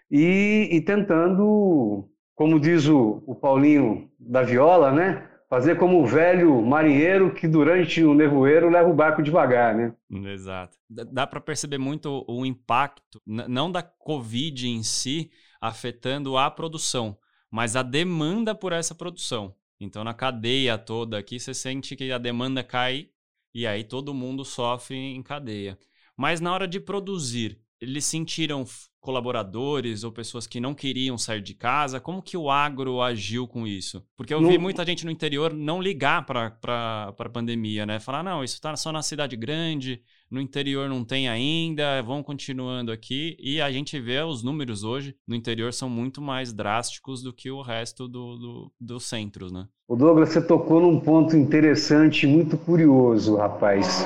E, 0.09 0.69
e 0.71 0.81
tentando, 0.81 2.07
como 2.35 2.59
diz 2.59 2.87
o, 2.87 3.23
o 3.25 3.35
Paulinho 3.35 4.09
da 4.19 4.41
Viola, 4.41 4.91
né? 4.91 5.29
Fazer 5.49 5.77
como 5.77 6.01
o 6.01 6.05
velho 6.05 6.61
marinheiro 6.63 7.33
que 7.33 7.47
durante 7.47 8.03
o 8.03 8.15
nevoeiro 8.15 8.69
leva 8.69 8.89
o 8.89 8.95
barco 8.95 9.21
devagar, 9.21 9.75
né? 9.75 9.93
Exato. 10.09 10.77
Dá 10.89 11.27
para 11.27 11.39
perceber 11.39 11.77
muito 11.77 12.25
o 12.27 12.45
impacto, 12.45 13.21
não 13.25 13.71
da 13.71 13.83
Covid 13.83 14.67
em 14.67 14.81
si 14.81 15.29
afetando 15.61 16.37
a 16.37 16.49
produção, 16.49 17.17
mas 17.51 17.75
a 17.75 17.83
demanda 17.83 18.55
por 18.55 18.73
essa 18.73 18.95
produção. 18.95 19.55
Então, 19.79 20.03
na 20.03 20.13
cadeia 20.13 20.77
toda 20.77 21.17
aqui, 21.17 21.39
você 21.39 21.53
sente 21.53 21.95
que 21.95 22.11
a 22.11 22.17
demanda 22.17 22.63
cai 22.63 23.09
e 23.53 23.67
aí 23.67 23.83
todo 23.83 24.13
mundo 24.13 24.43
sofre 24.43 24.95
em 24.97 25.21
cadeia. 25.21 25.77
Mas 26.17 26.41
na 26.41 26.51
hora 26.51 26.67
de 26.67 26.79
produzir, 26.79 27.62
eles 27.83 28.05
sentiram 28.05 28.65
colaboradores 29.03 30.05
ou 30.05 30.11
pessoas 30.11 30.47
que 30.47 30.61
não 30.61 30.73
queriam 30.73 31.17
sair 31.17 31.41
de 31.41 31.53
casa? 31.53 31.99
Como 31.99 32.21
que 32.21 32.37
o 32.37 32.49
agro 32.49 33.01
agiu 33.01 33.45
com 33.45 33.67
isso? 33.67 34.01
Porque 34.15 34.33
eu 34.33 34.45
vi 34.47 34.57
muita 34.57 34.85
gente 34.85 35.03
no 35.03 35.11
interior 35.11 35.53
não 35.53 35.81
ligar 35.81 36.25
para 36.25 37.13
a 37.19 37.29
pandemia, 37.29 37.85
né? 37.85 37.99
Falar, 37.99 38.23
não, 38.23 38.43
isso 38.43 38.55
está 38.55 38.75
só 38.77 38.91
na 38.91 39.01
cidade 39.01 39.35
grande, 39.35 40.01
no 40.31 40.39
interior 40.39 40.87
não 40.89 41.03
tem 41.03 41.27
ainda, 41.27 42.01
vão 42.01 42.23
continuando 42.23 42.91
aqui. 42.91 43.35
E 43.39 43.59
a 43.59 43.69
gente 43.69 43.99
vê 43.99 44.21
os 44.21 44.41
números 44.41 44.83
hoje 44.83 45.15
no 45.27 45.35
interior 45.35 45.73
são 45.73 45.89
muito 45.89 46.21
mais 46.21 46.53
drásticos 46.53 47.21
do 47.21 47.33
que 47.33 47.51
o 47.51 47.61
resto 47.61 48.07
do, 48.07 48.37
do, 48.37 48.71
dos 48.79 49.03
centros, 49.03 49.51
né? 49.51 49.67
O 49.85 49.97
Douglas, 49.97 50.29
você 50.29 50.41
tocou 50.41 50.79
num 50.79 50.99
ponto 50.99 51.35
interessante, 51.35 52.25
muito 52.25 52.57
curioso, 52.57 53.35
rapaz. 53.35 54.05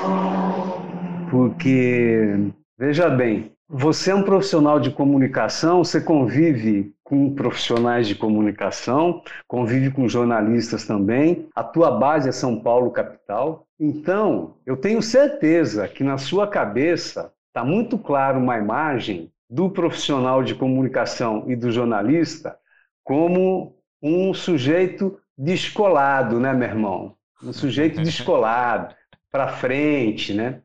Porque, 1.30 2.50
veja 2.76 3.08
bem, 3.08 3.52
você 3.68 4.10
é 4.10 4.14
um 4.14 4.22
profissional 4.22 4.80
de 4.80 4.90
comunicação, 4.90 5.84
você 5.84 6.00
convive 6.00 6.94
com 7.04 7.34
profissionais 7.34 8.08
de 8.08 8.14
comunicação, 8.14 9.22
convive 9.46 9.90
com 9.90 10.08
jornalistas 10.08 10.86
também. 10.86 11.46
A 11.54 11.62
tua 11.62 11.90
base 11.90 12.28
é 12.28 12.32
São 12.32 12.60
Paulo 12.60 12.90
capital. 12.90 13.66
Então, 13.78 14.56
eu 14.64 14.76
tenho 14.76 15.02
certeza 15.02 15.86
que 15.86 16.02
na 16.02 16.16
sua 16.16 16.46
cabeça 16.46 17.30
está 17.48 17.62
muito 17.62 17.98
claro 17.98 18.38
uma 18.38 18.56
imagem 18.56 19.30
do 19.50 19.68
profissional 19.68 20.42
de 20.42 20.54
comunicação 20.54 21.44
e 21.46 21.54
do 21.54 21.70
jornalista 21.70 22.56
como 23.04 23.76
um 24.02 24.32
sujeito 24.32 25.18
descolado, 25.36 26.40
né, 26.40 26.52
meu 26.52 26.68
irmão? 26.68 27.14
Um 27.42 27.52
sujeito 27.52 28.00
descolado, 28.02 28.94
para 29.30 29.48
frente, 29.48 30.32
né? 30.32 30.60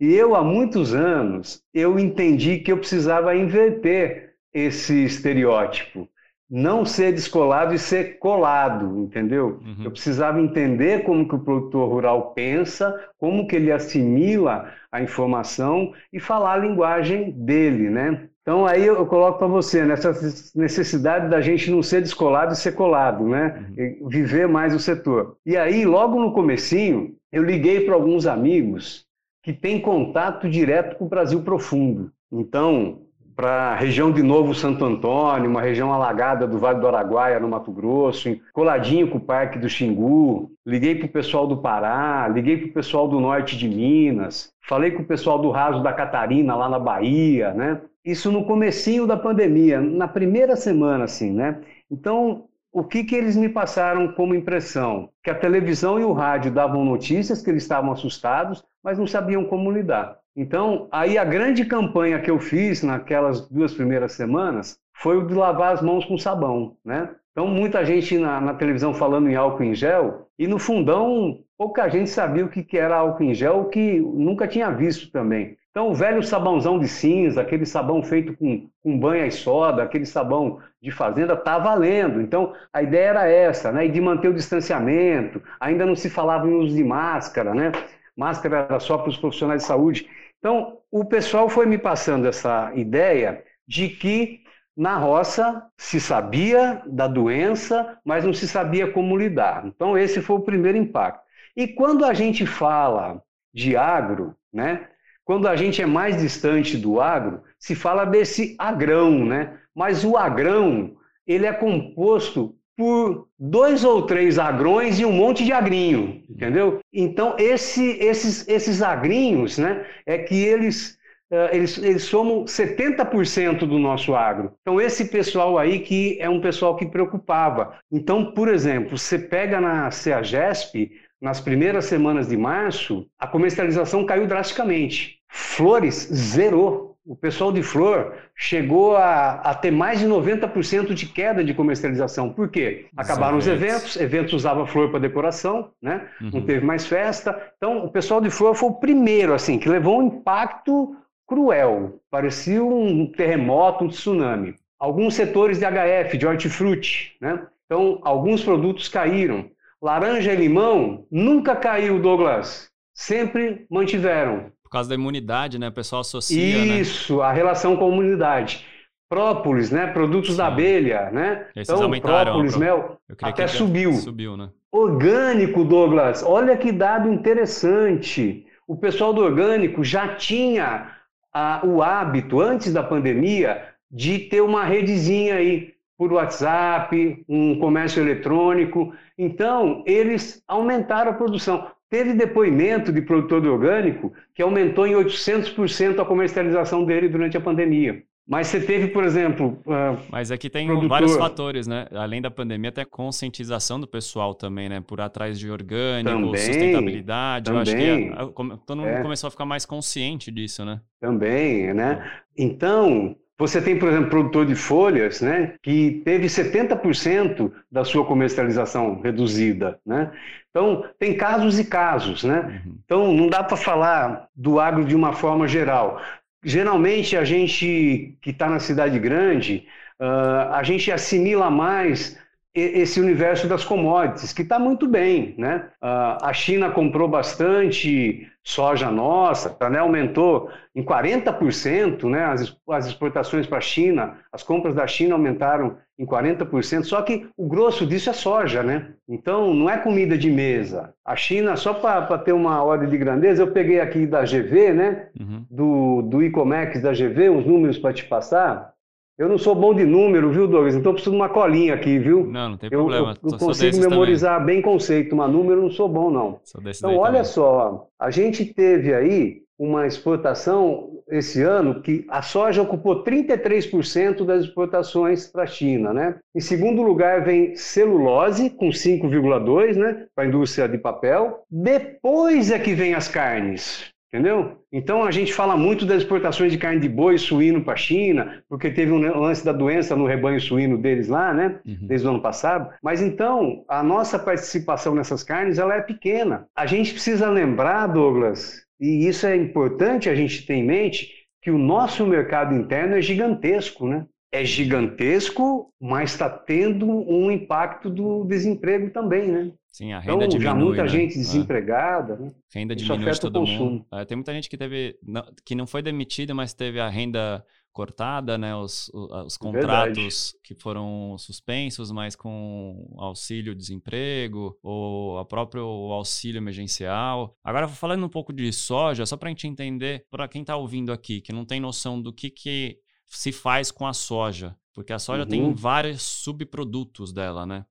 E 0.00 0.14
eu, 0.14 0.34
há 0.34 0.42
muitos 0.42 0.94
anos, 0.94 1.62
eu 1.74 1.98
entendi 1.98 2.58
que 2.58 2.72
eu 2.72 2.78
precisava 2.78 3.36
inverter 3.36 4.34
esse 4.52 5.04
estereótipo. 5.04 6.08
Não 6.48 6.84
ser 6.84 7.12
descolado 7.12 7.74
e 7.74 7.78
ser 7.78 8.18
colado, 8.18 8.98
entendeu? 8.98 9.60
Uhum. 9.62 9.84
Eu 9.84 9.90
precisava 9.92 10.40
entender 10.40 11.04
como 11.04 11.28
que 11.28 11.34
o 11.34 11.38
produtor 11.38 11.88
rural 11.88 12.32
pensa, 12.32 12.92
como 13.18 13.46
que 13.46 13.54
ele 13.54 13.70
assimila 13.70 14.72
a 14.90 15.00
informação 15.00 15.92
e 16.12 16.18
falar 16.18 16.54
a 16.54 16.56
linguagem 16.56 17.30
dele, 17.30 17.88
né? 17.88 18.29
Então 18.42 18.66
aí 18.66 18.86
eu 18.86 19.04
coloco 19.06 19.38
para 19.38 19.46
você 19.46 19.84
nessa 19.84 20.12
necessidade 20.54 21.28
da 21.28 21.40
gente 21.40 21.70
não 21.70 21.82
ser 21.82 22.00
descolado 22.00 22.52
e 22.52 22.56
ser 22.56 22.72
colado, 22.72 23.26
né? 23.28 23.66
Uhum. 23.76 24.08
Viver 24.08 24.48
mais 24.48 24.74
o 24.74 24.78
setor. 24.78 25.36
E 25.44 25.56
aí 25.56 25.84
logo 25.84 26.18
no 26.18 26.32
comecinho 26.32 27.14
eu 27.30 27.42
liguei 27.42 27.84
para 27.84 27.94
alguns 27.94 28.26
amigos 28.26 29.04
que 29.42 29.52
têm 29.52 29.80
contato 29.80 30.48
direto 30.48 30.96
com 30.96 31.04
o 31.04 31.08
Brasil 31.08 31.42
profundo. 31.42 32.10
Então, 32.32 33.02
para 33.34 33.72
a 33.72 33.74
região 33.74 34.12
de 34.12 34.22
Novo 34.22 34.54
Santo 34.54 34.84
Antônio, 34.84 35.48
uma 35.48 35.62
região 35.62 35.92
alagada 35.92 36.46
do 36.46 36.58
Vale 36.58 36.78
do 36.78 36.86
Araguaia, 36.86 37.40
no 37.40 37.48
Mato 37.48 37.72
Grosso, 37.72 38.36
coladinho 38.52 39.08
com 39.08 39.16
o 39.16 39.20
Parque 39.20 39.58
do 39.58 39.68
Xingu. 39.68 40.50
Liguei 40.66 40.94
para 40.94 41.06
o 41.06 41.10
pessoal 41.10 41.46
do 41.46 41.56
Pará, 41.56 42.28
liguei 42.28 42.58
para 42.58 42.68
o 42.68 42.72
pessoal 42.72 43.08
do 43.08 43.18
norte 43.18 43.56
de 43.56 43.66
Minas, 43.66 44.52
falei 44.68 44.90
com 44.90 45.02
o 45.02 45.06
pessoal 45.06 45.38
do 45.38 45.50
Raso 45.50 45.82
da 45.82 45.92
Catarina, 45.92 46.54
lá 46.54 46.68
na 46.68 46.78
Bahia, 46.78 47.54
né? 47.54 47.80
Isso 48.04 48.32
no 48.32 48.44
comecinho 48.44 49.06
da 49.06 49.16
pandemia, 49.16 49.80
na 49.80 50.08
primeira 50.08 50.56
semana, 50.56 51.04
assim, 51.04 51.32
né? 51.32 51.60
Então, 51.90 52.46
o 52.72 52.84
que, 52.84 53.04
que 53.04 53.14
eles 53.14 53.36
me 53.36 53.48
passaram 53.48 54.12
como 54.12 54.34
impressão? 54.34 55.10
Que 55.22 55.30
a 55.30 55.34
televisão 55.34 55.98
e 55.98 56.04
o 56.04 56.12
rádio 56.12 56.52
davam 56.52 56.84
notícias 56.84 57.42
que 57.42 57.50
eles 57.50 57.62
estavam 57.62 57.92
assustados, 57.92 58.64
mas 58.82 58.98
não 58.98 59.06
sabiam 59.06 59.44
como 59.44 59.70
lidar. 59.70 60.18
Então, 60.36 60.88
aí 60.92 61.18
a 61.18 61.24
grande 61.24 61.64
campanha 61.64 62.20
que 62.20 62.30
eu 62.30 62.38
fiz 62.38 62.82
naquelas 62.82 63.48
duas 63.48 63.74
primeiras 63.74 64.12
semanas 64.12 64.78
foi 64.94 65.18
o 65.18 65.26
de 65.26 65.34
lavar 65.34 65.74
as 65.74 65.82
mãos 65.82 66.04
com 66.04 66.16
sabão, 66.16 66.76
né? 66.84 67.10
Então, 67.32 67.46
muita 67.46 67.84
gente 67.84 68.18
na, 68.18 68.40
na 68.40 68.54
televisão 68.54 68.92
falando 68.92 69.28
em 69.28 69.34
álcool 69.34 69.64
em 69.64 69.74
gel, 69.74 70.28
e 70.38 70.46
no 70.46 70.58
fundão, 70.58 71.38
pouca 71.56 71.88
gente 71.88 72.10
sabia 72.10 72.44
o 72.44 72.48
que, 72.48 72.62
que 72.62 72.76
era 72.78 72.96
álcool 72.96 73.24
em 73.24 73.34
gel, 73.34 73.66
que 73.66 74.00
nunca 74.00 74.48
tinha 74.48 74.70
visto 74.70 75.10
também. 75.10 75.56
Então, 75.70 75.88
o 75.90 75.94
velho 75.94 76.22
sabãozão 76.22 76.80
de 76.80 76.88
cinza, 76.88 77.40
aquele 77.40 77.64
sabão 77.64 78.02
feito 78.02 78.36
com, 78.36 78.68
com 78.82 78.98
banha 78.98 79.26
e 79.26 79.30
soda, 79.30 79.82
aquele 79.82 80.04
sabão 80.04 80.60
de 80.82 80.90
fazenda, 80.90 81.34
está 81.34 81.58
valendo. 81.58 82.20
Então, 82.20 82.52
a 82.72 82.82
ideia 82.82 83.08
era 83.10 83.28
essa, 83.28 83.70
né? 83.70 83.86
E 83.86 83.88
de 83.88 84.00
manter 84.00 84.28
o 84.28 84.34
distanciamento. 84.34 85.40
Ainda 85.60 85.86
não 85.86 85.94
se 85.94 86.10
falava 86.10 86.48
em 86.48 86.54
uso 86.54 86.74
de 86.74 86.82
máscara, 86.82 87.54
né? 87.54 87.70
Máscara 88.16 88.66
era 88.68 88.80
só 88.80 88.98
para 88.98 89.10
os 89.10 89.16
profissionais 89.16 89.62
de 89.62 89.68
saúde. 89.68 90.08
Então, 90.38 90.78
o 90.90 91.04
pessoal 91.04 91.48
foi 91.48 91.66
me 91.66 91.78
passando 91.78 92.26
essa 92.26 92.72
ideia 92.74 93.44
de 93.66 93.88
que 93.88 94.40
na 94.76 94.96
roça 94.96 95.64
se 95.76 96.00
sabia 96.00 96.82
da 96.86 97.06
doença, 97.06 97.98
mas 98.04 98.24
não 98.24 98.32
se 98.32 98.48
sabia 98.48 98.90
como 98.90 99.16
lidar. 99.16 99.64
Então, 99.66 99.96
esse 99.96 100.20
foi 100.20 100.36
o 100.36 100.40
primeiro 100.40 100.78
impacto. 100.78 101.22
E 101.56 101.68
quando 101.68 102.04
a 102.04 102.12
gente 102.14 102.44
fala 102.46 103.22
de 103.52 103.76
agro, 103.76 104.34
né? 104.52 104.88
Quando 105.30 105.46
a 105.46 105.54
gente 105.54 105.80
é 105.80 105.86
mais 105.86 106.20
distante 106.20 106.76
do 106.76 107.00
agro, 107.00 107.40
se 107.56 107.76
fala 107.76 108.04
desse 108.04 108.56
agrão, 108.58 109.24
né? 109.24 109.60
Mas 109.72 110.04
o 110.04 110.16
agrão, 110.16 110.96
ele 111.24 111.46
é 111.46 111.52
composto 111.52 112.56
por 112.76 113.28
dois 113.38 113.84
ou 113.84 114.02
três 114.02 114.40
agrões 114.40 114.98
e 114.98 115.04
um 115.04 115.12
monte 115.12 115.44
de 115.44 115.52
agrinho, 115.52 116.24
entendeu? 116.28 116.80
Então, 116.92 117.36
esse, 117.38 117.92
esses, 118.00 118.48
esses 118.48 118.82
agrinhos, 118.82 119.56
né, 119.56 119.86
é 120.04 120.18
que 120.18 120.34
eles, 120.34 120.98
uh, 121.30 121.54
eles, 121.54 121.78
eles 121.78 122.02
somam 122.02 122.44
70% 122.44 123.60
do 123.60 123.78
nosso 123.78 124.16
agro. 124.16 124.54
Então, 124.62 124.80
esse 124.80 125.04
pessoal 125.10 125.56
aí 125.58 125.78
que 125.78 126.18
é 126.20 126.28
um 126.28 126.40
pessoal 126.40 126.74
que 126.74 126.86
preocupava. 126.86 127.78
Então, 127.92 128.32
por 128.32 128.48
exemplo, 128.48 128.98
você 128.98 129.16
pega 129.16 129.60
na 129.60 129.92
CEAGESP, 129.92 130.90
nas 131.20 131.40
primeiras 131.40 131.84
semanas 131.84 132.26
de 132.26 132.36
março, 132.36 133.06
a 133.16 133.28
comercialização 133.28 134.04
caiu 134.04 134.26
drasticamente. 134.26 135.19
Flores 135.30 136.08
zerou. 136.12 136.90
O 137.06 137.16
pessoal 137.16 137.50
de 137.50 137.62
flor 137.62 138.14
chegou 138.36 138.94
a, 138.96 139.34
a 139.36 139.54
ter 139.54 139.70
mais 139.70 139.98
de 140.00 140.06
90% 140.06 140.92
de 140.92 141.06
queda 141.06 141.42
de 141.42 141.54
comercialização. 141.54 142.32
Por 142.32 142.48
quê? 142.48 142.86
Acabaram 142.96 143.38
os 143.38 143.46
eventos, 143.46 143.96
eventos 143.96 144.34
usavam 144.34 144.66
flor 144.66 144.90
para 144.90 145.00
decoração, 145.00 145.70
né? 145.80 146.06
Uhum. 146.20 146.30
não 146.34 146.42
teve 146.42 146.64
mais 146.64 146.86
festa. 146.86 147.52
Então, 147.56 147.84
o 147.84 147.90
pessoal 147.90 148.20
de 148.20 148.28
flor 148.28 148.54
foi 148.54 148.68
o 148.68 148.74
primeiro 148.74 149.32
assim 149.32 149.58
que 149.58 149.68
levou 149.68 150.00
um 150.00 150.06
impacto 150.08 150.94
cruel. 151.26 152.00
Parecia 152.10 152.62
um 152.62 153.06
terremoto, 153.06 153.84
um 153.84 153.88
tsunami. 153.88 154.56
Alguns 154.78 155.14
setores 155.14 155.58
de 155.58 155.64
HF, 155.64 156.18
de 156.18 156.26
hortifruti, 156.26 157.16
né? 157.20 157.46
Então, 157.66 158.00
alguns 158.02 158.42
produtos 158.42 158.88
caíram. 158.88 159.48
Laranja 159.80 160.32
e 160.32 160.36
limão 160.36 161.06
nunca 161.10 161.54
caiu, 161.54 162.00
Douglas. 162.00 162.68
Sempre 162.94 163.64
mantiveram. 163.70 164.52
Por 164.70 164.76
causa 164.76 164.88
da 164.88 164.94
imunidade, 164.94 165.58
né? 165.58 165.66
O 165.66 165.72
pessoal 165.72 166.02
associa. 166.02 166.64
Né? 166.64 166.80
Isso, 166.80 167.16
né? 167.16 167.24
a 167.24 167.32
relação 167.32 167.76
com 167.76 167.86
a 167.86 167.88
imunidade. 167.88 168.64
Própolis, 169.08 169.72
né? 169.72 169.88
Produtos 169.88 170.30
Sim. 170.30 170.36
da 170.36 170.46
abelha, 170.46 171.10
né? 171.10 171.48
Esses 171.56 171.74
então, 171.74 171.90
própolis, 172.00 172.56
mel, 172.56 172.96
até 173.20 173.48
subiu. 173.48 173.92
Subiu, 173.94 174.36
né? 174.36 174.48
Orgânico, 174.70 175.64
Douglas. 175.64 176.22
Olha 176.22 176.56
que 176.56 176.70
dado 176.70 177.12
interessante. 177.12 178.46
O 178.64 178.76
pessoal 178.76 179.12
do 179.12 179.20
orgânico 179.22 179.82
já 179.82 180.14
tinha 180.14 180.92
a, 181.34 181.62
o 181.66 181.82
hábito, 181.82 182.40
antes 182.40 182.72
da 182.72 182.84
pandemia, 182.84 183.64
de 183.90 184.20
ter 184.20 184.40
uma 184.40 184.64
redezinha 184.64 185.34
aí 185.34 185.74
por 185.98 186.12
WhatsApp, 186.12 187.24
um 187.28 187.58
comércio 187.58 188.00
eletrônico. 188.00 188.94
Então, 189.18 189.82
eles 189.84 190.40
aumentaram 190.46 191.10
a 191.10 191.14
produção. 191.14 191.66
Teve 191.90 192.14
depoimento 192.14 192.92
de 192.92 193.02
produtor 193.02 193.42
de 193.42 193.48
orgânico 193.48 194.12
que 194.32 194.40
aumentou 194.40 194.86
em 194.86 194.94
800% 194.94 195.98
a 195.98 196.04
comercialização 196.04 196.84
dele 196.84 197.08
durante 197.08 197.36
a 197.36 197.40
pandemia. 197.40 198.04
Mas 198.30 198.46
você 198.46 198.60
teve, 198.60 198.86
por 198.86 199.02
exemplo. 199.02 199.60
Uh, 199.66 199.98
Mas 200.08 200.30
aqui 200.30 200.48
tem 200.48 200.68
produtor... 200.68 200.88
vários 200.88 201.16
fatores, 201.16 201.66
né? 201.66 201.86
Além 201.90 202.22
da 202.22 202.30
pandemia, 202.30 202.68
até 202.68 202.84
conscientização 202.84 203.80
do 203.80 203.88
pessoal 203.88 204.36
também, 204.36 204.68
né? 204.68 204.80
Por 204.80 205.00
atrás 205.00 205.36
de 205.36 205.50
orgânico, 205.50 206.16
também, 206.16 206.36
sustentabilidade. 206.36 207.46
Também, 207.46 208.06
Eu 208.06 208.14
acho 208.14 208.32
que 208.32 208.58
todo 208.64 208.78
mundo 208.78 208.88
é. 208.88 209.02
começou 209.02 209.26
a 209.26 209.30
ficar 209.32 209.44
mais 209.44 209.66
consciente 209.66 210.30
disso, 210.30 210.64
né? 210.64 210.80
Também, 211.00 211.74
né? 211.74 212.08
Então, 212.38 213.16
você 213.40 213.58
tem, 213.58 213.78
por 213.78 213.88
exemplo, 213.88 214.10
produtor 214.10 214.44
de 214.44 214.54
folhas, 214.54 215.22
né, 215.22 215.54
que 215.62 216.02
teve 216.04 216.26
70% 216.26 217.50
da 217.72 217.86
sua 217.86 218.04
comercialização 218.04 219.00
reduzida, 219.00 219.78
né? 219.84 220.12
Então, 220.50 220.84
tem 220.98 221.16
casos 221.16 221.58
e 221.58 221.64
casos, 221.64 222.22
né? 222.22 222.60
Uhum. 222.66 222.74
Então, 222.84 223.12
não 223.14 223.28
dá 223.28 223.42
para 223.42 223.56
falar 223.56 224.28
do 224.36 224.60
agro 224.60 224.84
de 224.84 224.94
uma 224.94 225.14
forma 225.14 225.48
geral. 225.48 226.02
Geralmente, 226.44 227.16
a 227.16 227.24
gente 227.24 228.14
que 228.20 228.28
está 228.28 228.46
na 228.50 228.58
cidade 228.58 228.98
grande, 228.98 229.64
uh, 229.98 230.52
a 230.52 230.62
gente 230.62 230.92
assimila 230.92 231.50
mais 231.50 232.18
esse 232.54 233.00
universo 233.00 233.46
das 233.46 233.64
commodities, 233.64 234.32
que 234.32 234.42
está 234.42 234.58
muito 234.58 234.88
bem. 234.88 235.34
Né? 235.38 235.68
Uh, 235.82 236.18
a 236.22 236.32
China 236.32 236.70
comprou 236.70 237.08
bastante 237.08 238.26
soja 238.42 238.90
nossa, 238.90 239.50
tá, 239.50 239.70
né? 239.70 239.78
aumentou 239.78 240.50
em 240.74 240.82
40% 240.82 242.08
né? 242.08 242.24
as, 242.24 242.56
as 242.70 242.86
exportações 242.86 243.46
para 243.46 243.58
a 243.58 243.60
China, 243.62 244.18
as 244.32 244.42
compras 244.42 244.74
da 244.74 244.86
China 244.86 245.14
aumentaram 245.14 245.76
em 245.98 246.06
40%, 246.06 246.84
só 246.84 247.02
que 247.02 247.28
o 247.36 247.46
grosso 247.46 247.86
disso 247.86 248.08
é 248.08 248.14
soja, 248.14 248.62
né? 248.62 248.94
Então 249.06 249.52
não 249.52 249.68
é 249.68 249.76
comida 249.76 250.16
de 250.16 250.30
mesa. 250.30 250.94
A 251.04 251.14
China, 251.14 251.56
só 251.56 251.74
para 251.74 252.16
ter 252.16 252.32
uma 252.32 252.62
ordem 252.62 252.88
de 252.88 252.96
grandeza, 252.96 253.42
eu 253.42 253.52
peguei 253.52 253.80
aqui 253.80 254.06
da 254.06 254.22
GV, 254.22 254.72
né? 254.72 255.08
Uhum. 255.20 255.44
Do, 255.50 256.02
do 256.08 256.22
e-commerce 256.22 256.80
da 256.80 256.92
GV, 256.92 257.28
uns 257.28 257.44
números 257.44 257.76
para 257.76 257.92
te 257.92 258.06
passar. 258.06 258.72
Eu 259.20 259.28
não 259.28 259.36
sou 259.36 259.54
bom 259.54 259.74
de 259.74 259.84
número, 259.84 260.32
viu, 260.32 260.48
Douglas? 260.48 260.74
Então 260.74 260.92
eu 260.92 260.94
preciso 260.94 261.10
de 261.10 261.16
uma 261.16 261.28
colinha 261.28 261.74
aqui, 261.74 261.98
viu? 261.98 262.26
Não, 262.26 262.48
não 262.48 262.56
tem 262.56 262.70
problema. 262.70 263.14
Eu, 263.22 263.30
eu 263.32 263.38
consigo 263.38 263.76
memorizar 263.76 264.38
também. 264.38 264.54
bem 264.54 264.62
conceito, 264.62 265.14
mas 265.14 265.30
número 265.30 265.60
não 265.60 265.70
sou 265.70 265.90
bom, 265.90 266.10
não. 266.10 266.40
Sou 266.42 266.58
desse 266.62 266.80
então, 266.80 266.96
olha 266.96 267.18
também. 267.18 267.24
só, 267.26 267.86
a 267.98 268.10
gente 268.10 268.46
teve 268.46 268.94
aí 268.94 269.42
uma 269.58 269.86
exportação 269.86 270.88
esse 271.10 271.42
ano 271.42 271.82
que 271.82 272.06
a 272.08 272.22
soja 272.22 272.62
ocupou 272.62 273.04
33% 273.04 274.24
das 274.24 274.44
exportações 274.44 275.26
para 275.26 275.42
a 275.42 275.46
China, 275.46 275.92
né? 275.92 276.16
Em 276.34 276.40
segundo 276.40 276.80
lugar 276.80 277.22
vem 277.22 277.54
celulose 277.54 278.48
com 278.48 278.70
5,2, 278.70 279.76
né, 279.76 280.06
para 280.14 280.24
a 280.24 280.26
indústria 280.28 280.66
de 280.66 280.78
papel. 280.78 281.44
Depois 281.50 282.50
é 282.50 282.58
que 282.58 282.72
vem 282.72 282.94
as 282.94 283.06
carnes. 283.06 283.92
Entendeu? 284.12 284.56
Então 284.72 285.04
a 285.04 285.12
gente 285.12 285.32
fala 285.32 285.56
muito 285.56 285.86
das 285.86 285.98
exportações 285.98 286.50
de 286.50 286.58
carne 286.58 286.80
de 286.80 286.88
boi 286.88 287.14
e 287.14 287.18
suíno 287.18 287.62
para 287.62 287.74
a 287.74 287.76
China, 287.76 288.42
porque 288.48 288.68
teve 288.68 288.90
um 288.90 288.98
lance 288.98 289.44
da 289.44 289.52
doença 289.52 289.94
no 289.94 290.04
rebanho 290.04 290.40
suíno 290.40 290.76
deles 290.76 291.06
lá, 291.06 291.32
né? 291.32 291.60
Uhum. 291.64 291.86
Desde 291.86 292.08
o 292.08 292.10
ano 292.10 292.20
passado. 292.20 292.72
Mas 292.82 293.00
então 293.00 293.64
a 293.68 293.84
nossa 293.84 294.18
participação 294.18 294.96
nessas 294.96 295.22
carnes 295.22 295.60
ela 295.60 295.76
é 295.76 295.80
pequena. 295.80 296.48
A 296.56 296.66
gente 296.66 296.92
precisa 296.92 297.30
lembrar, 297.30 297.86
Douglas, 297.86 298.66
e 298.80 299.06
isso 299.06 299.26
é 299.26 299.36
importante 299.36 300.08
a 300.08 300.14
gente 300.14 300.44
ter 300.44 300.54
em 300.54 300.66
mente, 300.66 301.12
que 301.40 301.50
o 301.50 301.58
nosso 301.58 302.04
mercado 302.04 302.52
interno 302.54 302.96
é 302.96 303.00
gigantesco, 303.00 303.86
né? 303.86 304.06
É 304.32 304.44
gigantesco, 304.44 305.72
mas 305.80 306.10
está 306.10 306.28
tendo 306.28 306.86
um 306.86 307.30
impacto 307.30 307.88
do 307.88 308.24
desemprego 308.24 308.90
também, 308.90 309.28
né? 309.28 309.52
Sim, 309.72 309.92
a 309.92 310.00
renda 310.00 310.24
então, 310.24 310.28
diminui, 310.28 310.44
já 310.44 310.54
muita 310.54 310.82
né? 310.82 310.88
gente 310.88 311.14
é. 311.14 311.18
desempregada, 311.18 312.16
né? 312.16 312.32
Renda 312.52 312.74
Isso 312.74 312.84
diminui 312.84 313.12
de 313.12 313.20
todo 313.20 313.46
mundo. 313.46 313.86
É, 313.92 314.04
tem 314.04 314.16
muita 314.16 314.32
gente 314.32 314.48
que 314.48 314.56
teve, 314.56 314.98
não, 315.02 315.24
que 315.44 315.54
não 315.54 315.66
foi 315.66 315.80
demitida, 315.80 316.34
mas 316.34 316.52
teve 316.52 316.80
a 316.80 316.88
renda 316.88 317.44
cortada, 317.72 318.36
né? 318.36 318.54
Os, 318.54 318.90
os 318.92 319.36
contratos 319.36 320.34
que 320.42 320.54
foram 320.54 321.16
suspensos, 321.18 321.92
mas 321.92 322.16
com 322.16 322.94
auxílio 322.98 323.54
desemprego 323.54 324.58
ou 324.62 325.18
a 325.18 325.24
próprio 325.24 325.64
auxílio 325.64 326.38
emergencial. 326.38 327.36
Agora 327.42 327.68
falando 327.68 328.04
um 328.04 328.08
pouco 328.08 328.32
de 328.32 328.52
soja, 328.52 329.06
só 329.06 329.16
para 329.16 329.28
a 329.28 329.30
gente 329.30 329.46
entender, 329.46 330.04
para 330.10 330.28
quem 330.28 330.42
está 330.42 330.56
ouvindo 330.56 330.92
aqui, 330.92 331.20
que 331.20 331.32
não 331.32 331.44
tem 331.44 331.60
noção 331.60 332.00
do 332.00 332.12
que, 332.12 332.28
que 332.28 332.78
se 333.06 333.32
faz 333.32 333.70
com 333.70 333.86
a 333.86 333.92
soja, 333.92 334.56
porque 334.74 334.92
a 334.92 334.98
soja 334.98 335.22
uhum. 335.22 335.28
tem 335.28 335.54
vários 335.54 336.02
subprodutos 336.02 337.12
dela, 337.12 337.46
né? 337.46 337.64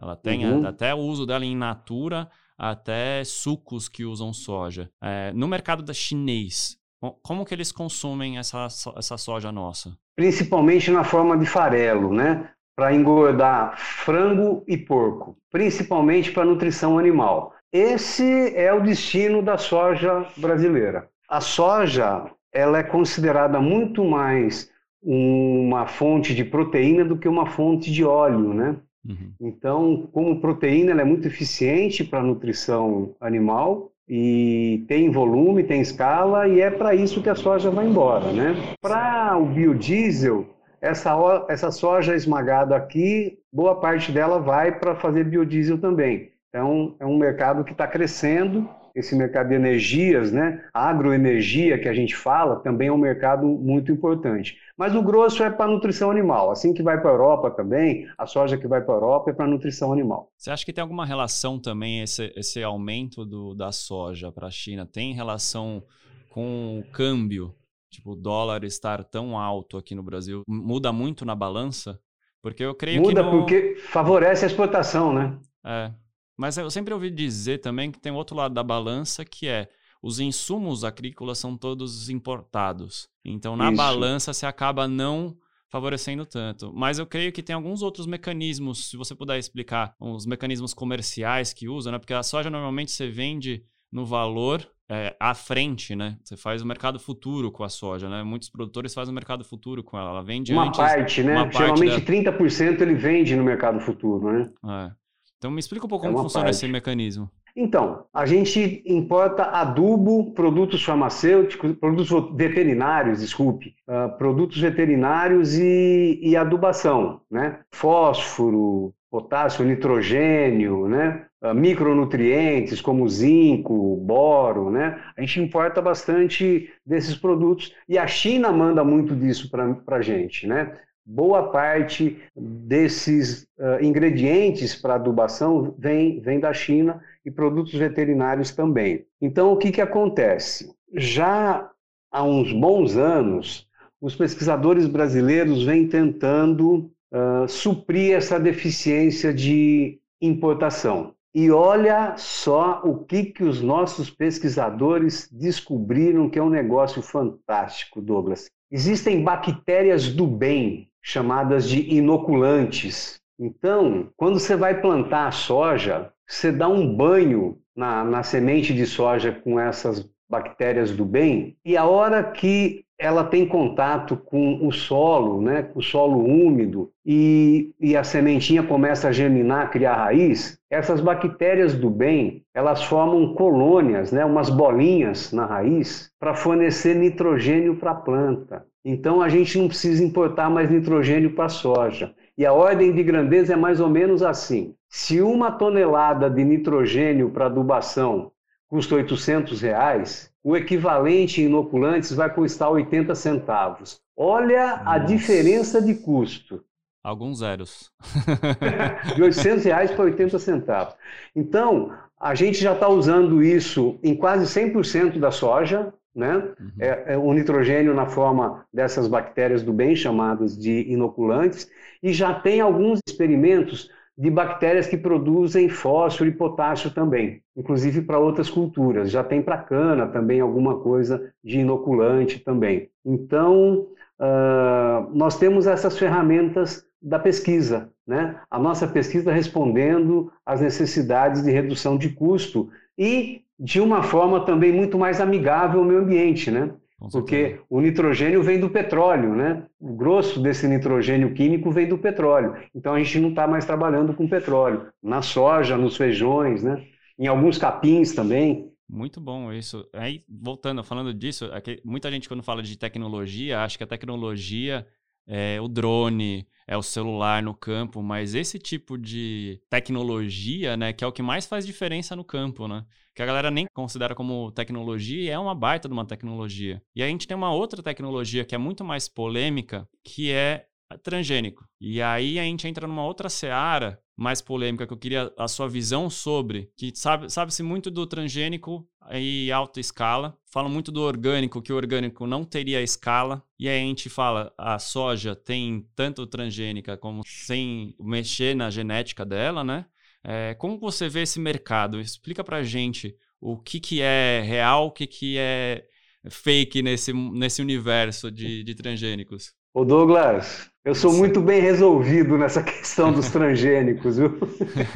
Ela 0.00 0.16
tem 0.16 0.46
uhum. 0.46 0.66
até 0.66 0.94
o 0.94 0.98
uso 0.98 1.26
dela 1.26 1.44
em 1.44 1.56
natura, 1.56 2.28
até 2.58 3.22
sucos 3.24 3.88
que 3.88 4.04
usam 4.04 4.32
soja. 4.32 4.90
É, 5.02 5.32
no 5.32 5.48
mercado 5.48 5.82
da 5.82 5.94
chinês, 5.94 6.76
como 7.22 7.44
que 7.44 7.54
eles 7.54 7.72
consumem 7.72 8.38
essa, 8.38 8.66
essa 8.96 9.16
soja 9.16 9.52
nossa? 9.52 9.96
Principalmente 10.14 10.90
na 10.90 11.04
forma 11.04 11.36
de 11.36 11.46
farelo, 11.46 12.12
né? 12.12 12.50
Para 12.74 12.94
engordar 12.94 13.78
frango 13.78 14.64
e 14.66 14.76
porco, 14.76 15.36
principalmente 15.50 16.30
para 16.30 16.44
nutrição 16.44 16.98
animal. 16.98 17.54
Esse 17.72 18.54
é 18.54 18.72
o 18.72 18.82
destino 18.82 19.42
da 19.42 19.58
soja 19.58 20.26
brasileira. 20.36 21.08
A 21.28 21.40
soja 21.40 22.30
ela 22.52 22.78
é 22.78 22.82
considerada 22.82 23.60
muito 23.60 24.04
mais 24.04 24.70
uma 25.02 25.86
fonte 25.86 26.34
de 26.34 26.44
proteína 26.44 27.04
do 27.04 27.18
que 27.18 27.28
uma 27.28 27.46
fonte 27.46 27.92
de 27.92 28.04
óleo, 28.04 28.54
né? 28.54 28.76
Uhum. 29.08 29.32
Então, 29.40 30.08
como 30.12 30.40
proteína, 30.40 30.90
ela 30.90 31.02
é 31.02 31.04
muito 31.04 31.26
eficiente 31.26 32.04
para 32.04 32.22
nutrição 32.22 33.14
animal 33.20 33.90
e 34.08 34.84
tem 34.88 35.10
volume, 35.10 35.64
tem 35.64 35.80
escala 35.80 36.46
e 36.48 36.60
é 36.60 36.70
para 36.70 36.94
isso 36.94 37.22
que 37.22 37.28
a 37.28 37.34
soja 37.34 37.70
vai 37.70 37.86
embora, 37.86 38.32
né? 38.32 38.54
Para 38.80 39.36
o 39.36 39.46
biodiesel, 39.46 40.46
essa, 40.80 41.46
essa 41.48 41.70
soja 41.70 42.14
esmagada 42.14 42.76
aqui, 42.76 43.38
boa 43.52 43.80
parte 43.80 44.12
dela 44.12 44.38
vai 44.38 44.78
para 44.78 44.94
fazer 44.94 45.24
biodiesel 45.24 45.78
também. 45.78 46.30
Então, 46.48 46.94
é 47.00 47.06
um 47.06 47.18
mercado 47.18 47.64
que 47.64 47.72
está 47.72 47.86
crescendo 47.86 48.68
esse 48.96 49.14
mercado 49.14 49.48
de 49.48 49.54
energias, 49.54 50.32
né? 50.32 50.64
A 50.72 50.88
agroenergia 50.88 51.78
que 51.78 51.88
a 51.88 51.92
gente 51.92 52.16
fala 52.16 52.56
também 52.56 52.88
é 52.88 52.92
um 52.92 52.96
mercado 52.96 53.46
muito 53.46 53.92
importante. 53.92 54.56
Mas 54.76 54.94
o 54.94 55.02
grosso 55.02 55.42
é 55.42 55.50
para 55.50 55.70
nutrição 55.70 56.10
animal. 56.10 56.50
Assim 56.50 56.72
que 56.72 56.82
vai 56.82 56.98
para 56.98 57.10
a 57.10 57.12
Europa 57.12 57.50
também, 57.50 58.08
a 58.16 58.26
soja 58.26 58.56
que 58.56 58.66
vai 58.66 58.80
para 58.80 58.94
a 58.94 58.96
Europa 58.96 59.30
é 59.30 59.34
para 59.34 59.46
nutrição 59.46 59.92
animal. 59.92 60.32
Você 60.36 60.50
acha 60.50 60.64
que 60.64 60.72
tem 60.72 60.80
alguma 60.80 61.04
relação 61.04 61.58
também 61.58 62.00
esse, 62.00 62.32
esse 62.34 62.62
aumento 62.62 63.24
do, 63.24 63.54
da 63.54 63.70
soja 63.70 64.32
para 64.32 64.46
a 64.46 64.50
China? 64.50 64.86
Tem 64.86 65.12
relação 65.12 65.82
com 66.30 66.78
o 66.80 66.90
câmbio? 66.90 67.54
Tipo, 67.90 68.12
o 68.12 68.16
dólar 68.16 68.64
estar 68.64 69.04
tão 69.04 69.38
alto 69.38 69.76
aqui 69.76 69.94
no 69.94 70.02
Brasil 70.02 70.42
muda 70.48 70.90
muito 70.90 71.24
na 71.24 71.34
balança? 71.34 72.00
Porque 72.42 72.64
eu 72.64 72.74
creio 72.74 73.02
muda 73.02 73.14
que. 73.14 73.22
Muda 73.22 73.38
porque 73.38 73.76
favorece 73.88 74.44
a 74.44 74.48
exportação, 74.48 75.12
né? 75.12 75.38
É. 75.64 75.90
Mas 76.36 76.56
eu 76.58 76.70
sempre 76.70 76.92
ouvi 76.92 77.10
dizer 77.10 77.58
também 77.58 77.90
que 77.90 77.98
tem 77.98 78.12
outro 78.12 78.36
lado 78.36 78.54
da 78.54 78.62
balança 78.62 79.24
que 79.24 79.48
é 79.48 79.68
os 80.02 80.20
insumos 80.20 80.84
agrícolas 80.84 81.38
são 81.38 81.56
todos 81.56 82.08
importados. 82.10 83.08
Então, 83.24 83.56
na 83.56 83.68
Isso. 83.68 83.76
balança, 83.76 84.32
se 84.32 84.46
acaba 84.46 84.86
não 84.86 85.36
favorecendo 85.68 86.24
tanto. 86.24 86.72
Mas 86.72 86.98
eu 86.98 87.06
creio 87.06 87.32
que 87.32 87.42
tem 87.42 87.54
alguns 87.54 87.82
outros 87.82 88.06
mecanismos, 88.06 88.88
se 88.88 88.96
você 88.96 89.14
puder 89.14 89.38
explicar, 89.38 89.94
os 89.98 90.24
mecanismos 90.24 90.72
comerciais 90.72 91.52
que 91.52 91.68
usa, 91.68 91.90
né? 91.90 91.98
Porque 91.98 92.14
a 92.14 92.22
soja 92.22 92.50
normalmente 92.50 92.92
você 92.92 93.08
vende 93.08 93.64
no 93.90 94.04
valor 94.04 94.66
é, 94.88 95.16
à 95.18 95.34
frente, 95.34 95.96
né? 95.96 96.16
Você 96.22 96.36
faz 96.36 96.62
o 96.62 96.66
mercado 96.66 97.00
futuro 97.00 97.50
com 97.50 97.64
a 97.64 97.68
soja, 97.68 98.08
né? 98.08 98.22
Muitos 98.22 98.48
produtores 98.48 98.94
fazem 98.94 99.10
o 99.10 99.14
mercado 99.14 99.44
futuro 99.44 99.82
com 99.82 99.98
ela. 99.98 100.10
Ela 100.10 100.22
vende 100.22 100.52
uma 100.52 100.68
antes, 100.68 100.78
parte, 100.78 101.22
né? 101.22 101.34
Uma 101.34 101.50
Geralmente 101.50 102.04
parte 102.04 102.22
da... 102.22 102.32
30% 102.32 102.80
ele 102.80 102.94
vende 102.94 103.34
no 103.34 103.44
mercado 103.44 103.80
futuro, 103.80 104.32
né? 104.32 104.50
É. 104.64 105.05
Então 105.46 105.52
me 105.52 105.60
explica 105.60 105.86
um 105.86 105.88
pouco 105.88 106.04
é 106.04 106.08
como 106.08 106.24
funciona 106.24 106.46
parte. 106.46 106.56
esse 106.56 106.66
mecanismo. 106.66 107.30
Então, 107.54 108.04
a 108.12 108.26
gente 108.26 108.82
importa 108.84 109.44
adubo, 109.44 110.32
produtos 110.32 110.84
farmacêuticos, 110.84 111.72
produtos 111.76 112.10
veterinários, 112.34 113.20
desculpe, 113.20 113.74
uh, 113.88 114.18
produtos 114.18 114.60
veterinários 114.60 115.56
e, 115.56 116.18
e, 116.20 116.36
adubação, 116.36 117.20
né? 117.30 117.60
Fósforo, 117.70 118.92
potássio, 119.08 119.64
nitrogênio, 119.64 120.88
né? 120.88 121.24
Uh, 121.40 121.54
micronutrientes 121.54 122.80
como 122.80 123.08
zinco, 123.08 123.96
boro, 123.98 124.70
né? 124.70 125.00
A 125.16 125.20
gente 125.20 125.40
importa 125.40 125.80
bastante 125.80 126.68
desses 126.84 127.14
produtos 127.14 127.72
e 127.88 127.96
a 127.96 128.06
China 128.08 128.50
manda 128.50 128.82
muito 128.82 129.14
disso 129.14 129.48
para 129.48 129.96
a 129.96 130.02
gente, 130.02 130.46
né? 130.46 130.76
Boa 131.06 131.50
parte 131.50 132.20
desses 132.34 133.46
uh, 133.58 133.80
ingredientes 133.80 134.74
para 134.74 134.96
adubação 134.96 135.72
vem, 135.78 136.20
vem 136.20 136.40
da 136.40 136.52
China 136.52 137.00
e 137.24 137.30
produtos 137.30 137.72
veterinários 137.72 138.50
também. 138.50 139.06
Então, 139.22 139.52
o 139.52 139.56
que, 139.56 139.70
que 139.70 139.80
acontece? 139.80 140.74
Já 140.92 141.70
há 142.10 142.22
uns 142.24 142.52
bons 142.52 142.96
anos, 142.96 143.68
os 144.00 144.16
pesquisadores 144.16 144.86
brasileiros 144.88 145.62
vêm 145.62 145.86
tentando 145.86 146.90
uh, 147.12 147.48
suprir 147.48 148.16
essa 148.16 148.40
deficiência 148.40 149.32
de 149.32 150.00
importação. 150.20 151.14
E 151.34 151.50
olha 151.50 152.16
só 152.16 152.80
o 152.82 153.04
que, 153.04 153.24
que 153.24 153.44
os 153.44 153.60
nossos 153.60 154.08
pesquisadores 154.08 155.28
descobriram 155.30 156.30
que 156.30 156.38
é 156.38 156.42
um 156.42 156.48
negócio 156.48 157.02
fantástico, 157.02 158.00
Douglas. 158.00 158.48
Existem 158.70 159.22
bactérias 159.22 160.08
do 160.08 160.26
bem, 160.26 160.88
chamadas 161.06 161.68
de 161.68 161.94
inoculantes. 161.94 163.20
Então, 163.38 164.08
quando 164.16 164.40
você 164.40 164.56
vai 164.56 164.80
plantar 164.80 165.28
a 165.28 165.30
soja, 165.30 166.10
você 166.26 166.50
dá 166.50 166.68
um 166.68 166.96
banho 166.96 167.58
na, 167.76 168.02
na 168.02 168.24
semente 168.24 168.74
de 168.74 168.84
soja 168.84 169.30
com 169.30 169.60
essas 169.60 170.10
bactérias 170.28 170.90
do 170.90 171.04
bem, 171.04 171.56
e 171.64 171.76
a 171.76 171.84
hora 171.84 172.24
que 172.24 172.84
ela 172.98 173.22
tem 173.22 173.46
contato 173.46 174.16
com 174.16 174.66
o 174.66 174.72
solo, 174.72 175.40
né, 175.40 175.62
com 175.62 175.78
o 175.78 175.82
solo 175.82 176.18
úmido, 176.24 176.90
e, 177.04 177.72
e 177.78 177.96
a 177.96 178.02
sementinha 178.02 178.64
começa 178.64 179.06
a 179.06 179.12
germinar, 179.12 179.70
criar 179.70 179.94
raiz, 179.94 180.58
essas 180.68 181.00
bactérias 181.00 181.74
do 181.74 181.88
bem, 181.88 182.42
elas 182.52 182.82
formam 182.82 183.34
colônias, 183.34 184.10
né, 184.10 184.24
umas 184.24 184.50
bolinhas 184.50 185.30
na 185.30 185.46
raiz, 185.46 186.10
para 186.18 186.34
fornecer 186.34 186.96
nitrogênio 186.96 187.76
para 187.76 187.92
a 187.92 187.94
planta. 187.94 188.66
Então 188.88 189.20
a 189.20 189.28
gente 189.28 189.58
não 189.58 189.66
precisa 189.66 190.04
importar 190.04 190.48
mais 190.48 190.70
nitrogênio 190.70 191.34
para 191.34 191.46
a 191.46 191.48
soja. 191.48 192.14
E 192.38 192.46
a 192.46 192.52
ordem 192.52 192.92
de 192.92 193.02
grandeza 193.02 193.54
é 193.54 193.56
mais 193.56 193.80
ou 193.80 193.90
menos 193.90 194.22
assim. 194.22 194.76
Se 194.88 195.20
uma 195.20 195.50
tonelada 195.50 196.30
de 196.30 196.44
nitrogênio 196.44 197.28
para 197.30 197.46
adubação 197.46 198.30
custa 198.68 198.94
800 198.94 199.60
reais, 199.60 200.32
o 200.40 200.56
equivalente 200.56 201.42
em 201.42 201.46
inoculantes 201.46 202.12
vai 202.12 202.32
custar 202.32 202.70
80 202.70 203.12
centavos. 203.16 204.00
Olha 204.16 204.76
Nossa. 204.76 204.90
a 204.90 204.98
diferença 204.98 205.82
de 205.82 205.96
custo. 205.96 206.62
Alguns 207.02 207.40
zeros. 207.40 207.90
de 209.16 209.22
800 209.22 209.64
reais 209.64 209.90
para 209.90 210.04
80 210.04 210.38
centavos. 210.38 210.94
Então, 211.34 211.92
a 212.20 212.36
gente 212.36 212.58
já 212.58 212.72
está 212.72 212.88
usando 212.88 213.42
isso 213.42 213.98
em 214.00 214.14
quase 214.14 214.44
100% 214.44 215.18
da 215.18 215.32
soja, 215.32 215.92
né? 216.16 216.36
Uhum. 216.58 216.70
É, 216.78 217.12
é, 217.12 217.18
o 217.18 217.32
nitrogênio 217.34 217.92
na 217.92 218.06
forma 218.06 218.64
dessas 218.72 219.06
bactérias 219.06 219.62
do 219.62 219.72
bem, 219.72 219.94
chamadas 219.94 220.58
de 220.58 220.90
inoculantes, 220.90 221.68
e 222.02 222.12
já 222.12 222.32
tem 222.32 222.60
alguns 222.60 223.00
experimentos 223.06 223.90
de 224.18 224.30
bactérias 224.30 224.86
que 224.86 224.96
produzem 224.96 225.68
fósforo 225.68 226.30
e 226.30 226.32
potássio 226.32 226.90
também, 226.90 227.42
inclusive 227.54 228.00
para 228.00 228.18
outras 228.18 228.48
culturas. 228.48 229.10
Já 229.10 229.22
tem 229.22 229.42
para 229.42 229.58
cana 229.58 230.06
também 230.06 230.40
alguma 230.40 230.80
coisa 230.80 231.30
de 231.44 231.58
inoculante 231.58 232.38
também. 232.38 232.88
Então, 233.04 233.86
uh, 234.18 235.10
nós 235.12 235.38
temos 235.38 235.66
essas 235.66 235.98
ferramentas 235.98 236.82
da 237.02 237.18
pesquisa, 237.18 237.90
né? 238.06 238.40
A 238.50 238.58
nossa 238.58 238.86
pesquisa 238.86 239.30
respondendo 239.30 240.32
às 240.46 240.62
necessidades 240.62 241.42
de 241.42 241.50
redução 241.50 241.98
de 241.98 242.08
custo 242.08 242.70
e 242.96 243.42
de 243.58 243.80
uma 243.80 244.02
forma 244.02 244.44
também 244.44 244.72
muito 244.72 244.98
mais 244.98 245.20
amigável 245.20 245.80
ao 245.80 245.86
meio 245.86 246.00
ambiente, 246.00 246.50
né? 246.50 246.74
Porque 247.12 247.60
o 247.68 247.80
nitrogênio 247.80 248.42
vem 248.42 248.58
do 248.58 248.70
petróleo, 248.70 249.34
né? 249.34 249.66
O 249.78 249.94
grosso 249.94 250.40
desse 250.40 250.66
nitrogênio 250.66 251.34
químico 251.34 251.70
vem 251.70 251.86
do 251.86 251.98
petróleo. 251.98 252.56
Então 252.74 252.94
a 252.94 252.98
gente 252.98 253.20
não 253.20 253.30
está 253.30 253.46
mais 253.46 253.66
trabalhando 253.66 254.14
com 254.14 254.26
petróleo. 254.28 254.86
Na 255.02 255.20
soja, 255.20 255.76
nos 255.76 255.96
feijões, 255.96 256.62
né? 256.62 256.84
Em 257.18 257.26
alguns 257.26 257.58
capins 257.58 258.14
também. 258.14 258.70
Muito 258.88 259.20
bom 259.20 259.52
isso. 259.52 259.86
Aí, 259.92 260.24
voltando, 260.28 260.82
falando 260.82 261.12
disso, 261.12 261.46
é 261.46 261.62
muita 261.84 262.10
gente 262.10 262.28
quando 262.28 262.42
fala 262.42 262.62
de 262.62 262.78
tecnologia, 262.78 263.60
acha 263.60 263.76
que 263.76 263.84
a 263.84 263.86
tecnologia 263.86 264.86
é 265.26 265.60
o 265.60 265.68
drone, 265.68 266.46
é 266.66 266.76
o 266.76 266.82
celular 266.82 267.42
no 267.42 267.54
campo, 267.54 268.02
mas 268.02 268.34
esse 268.34 268.58
tipo 268.58 268.98
de 268.98 269.60
tecnologia, 269.70 270.76
né, 270.76 270.92
que 270.92 271.04
é 271.04 271.06
o 271.06 271.12
que 271.12 271.22
mais 271.22 271.46
faz 271.46 271.64
diferença 271.64 272.16
no 272.16 272.24
campo, 272.24 272.66
né? 272.66 272.84
Que 273.14 273.22
a 273.22 273.26
galera 273.26 273.50
nem 273.50 273.66
considera 273.72 274.14
como 274.14 274.50
tecnologia 274.52 275.22
e 275.22 275.30
é 275.30 275.38
uma 275.38 275.54
baita 275.54 275.88
de 275.88 275.94
uma 275.94 276.04
tecnologia. 276.04 276.82
E 276.94 277.02
a 277.02 277.06
gente 277.06 277.26
tem 277.26 277.36
uma 277.36 277.52
outra 277.52 277.82
tecnologia 277.82 278.44
que 278.44 278.54
é 278.54 278.58
muito 278.58 278.84
mais 278.84 279.08
polêmica, 279.08 279.88
que 280.04 280.30
é 280.30 280.66
transgênico. 281.02 281.64
E 281.80 282.02
aí 282.02 282.38
a 282.38 282.42
gente 282.42 282.66
entra 282.68 282.86
numa 282.86 283.04
outra 283.04 283.28
seara 283.28 283.98
mais 284.16 284.40
polêmica 284.40 284.86
que 284.86 284.92
eu 284.92 284.96
queria 284.96 285.32
a 285.36 285.46
sua 285.46 285.68
visão 285.68 286.08
sobre, 286.08 286.70
que 286.76 286.90
sabe, 286.94 287.30
sabe-se 287.30 287.62
muito 287.62 287.90
do 287.90 288.06
transgênico 288.06 288.88
e 289.12 289.52
alta 289.52 289.78
escala. 289.78 290.36
Falam 290.46 290.70
muito 290.70 290.90
do 290.90 291.02
orgânico, 291.02 291.60
que 291.60 291.72
o 291.72 291.76
orgânico 291.76 292.26
não 292.26 292.44
teria 292.44 292.82
escala. 292.82 293.42
E 293.58 293.68
aí 293.68 293.78
a 293.78 293.84
gente 293.84 294.08
fala, 294.08 294.52
a 294.56 294.78
soja 294.78 295.36
tem 295.36 295.86
tanto 295.94 296.26
transgênica 296.26 296.96
como 296.96 297.22
sem 297.26 297.94
mexer 298.00 298.56
na 298.56 298.70
genética 298.70 299.24
dela, 299.24 299.62
né? 299.62 299.84
É, 300.24 300.54
como 300.54 300.78
você 300.78 301.08
vê 301.08 301.22
esse 301.22 301.38
mercado? 301.38 302.00
Explica 302.00 302.42
pra 302.42 302.62
gente 302.62 303.14
o 303.40 303.58
que, 303.58 303.78
que 303.78 304.00
é 304.00 304.40
real, 304.40 304.86
o 304.86 304.90
que, 304.90 305.06
que 305.06 305.36
é 305.38 305.86
fake 306.28 306.82
nesse, 306.82 307.12
nesse 307.12 307.62
universo 307.62 308.30
de, 308.30 308.64
de 308.64 308.74
transgênicos. 308.74 309.54
Ô 309.76 309.84
Douglas, 309.84 310.70
eu 310.86 310.94
sou 310.94 311.12
muito 311.12 311.38
bem 311.38 311.60
resolvido 311.60 312.38
nessa 312.38 312.62
questão 312.62 313.12
dos 313.12 313.28
transgênicos, 313.30 314.16
viu? 314.16 314.30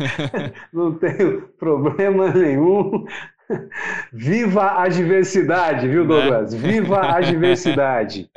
Não 0.73 0.95
tenho 0.95 1.49
problema 1.59 2.33
nenhum. 2.33 3.05
Viva 4.11 4.81
a 4.81 4.89
diversidade, 4.89 5.87
viu, 5.87 6.07
né? 6.07 6.09
Douglas? 6.09 6.55
Viva 6.55 7.15
a 7.15 7.21
diversidade. 7.21 8.31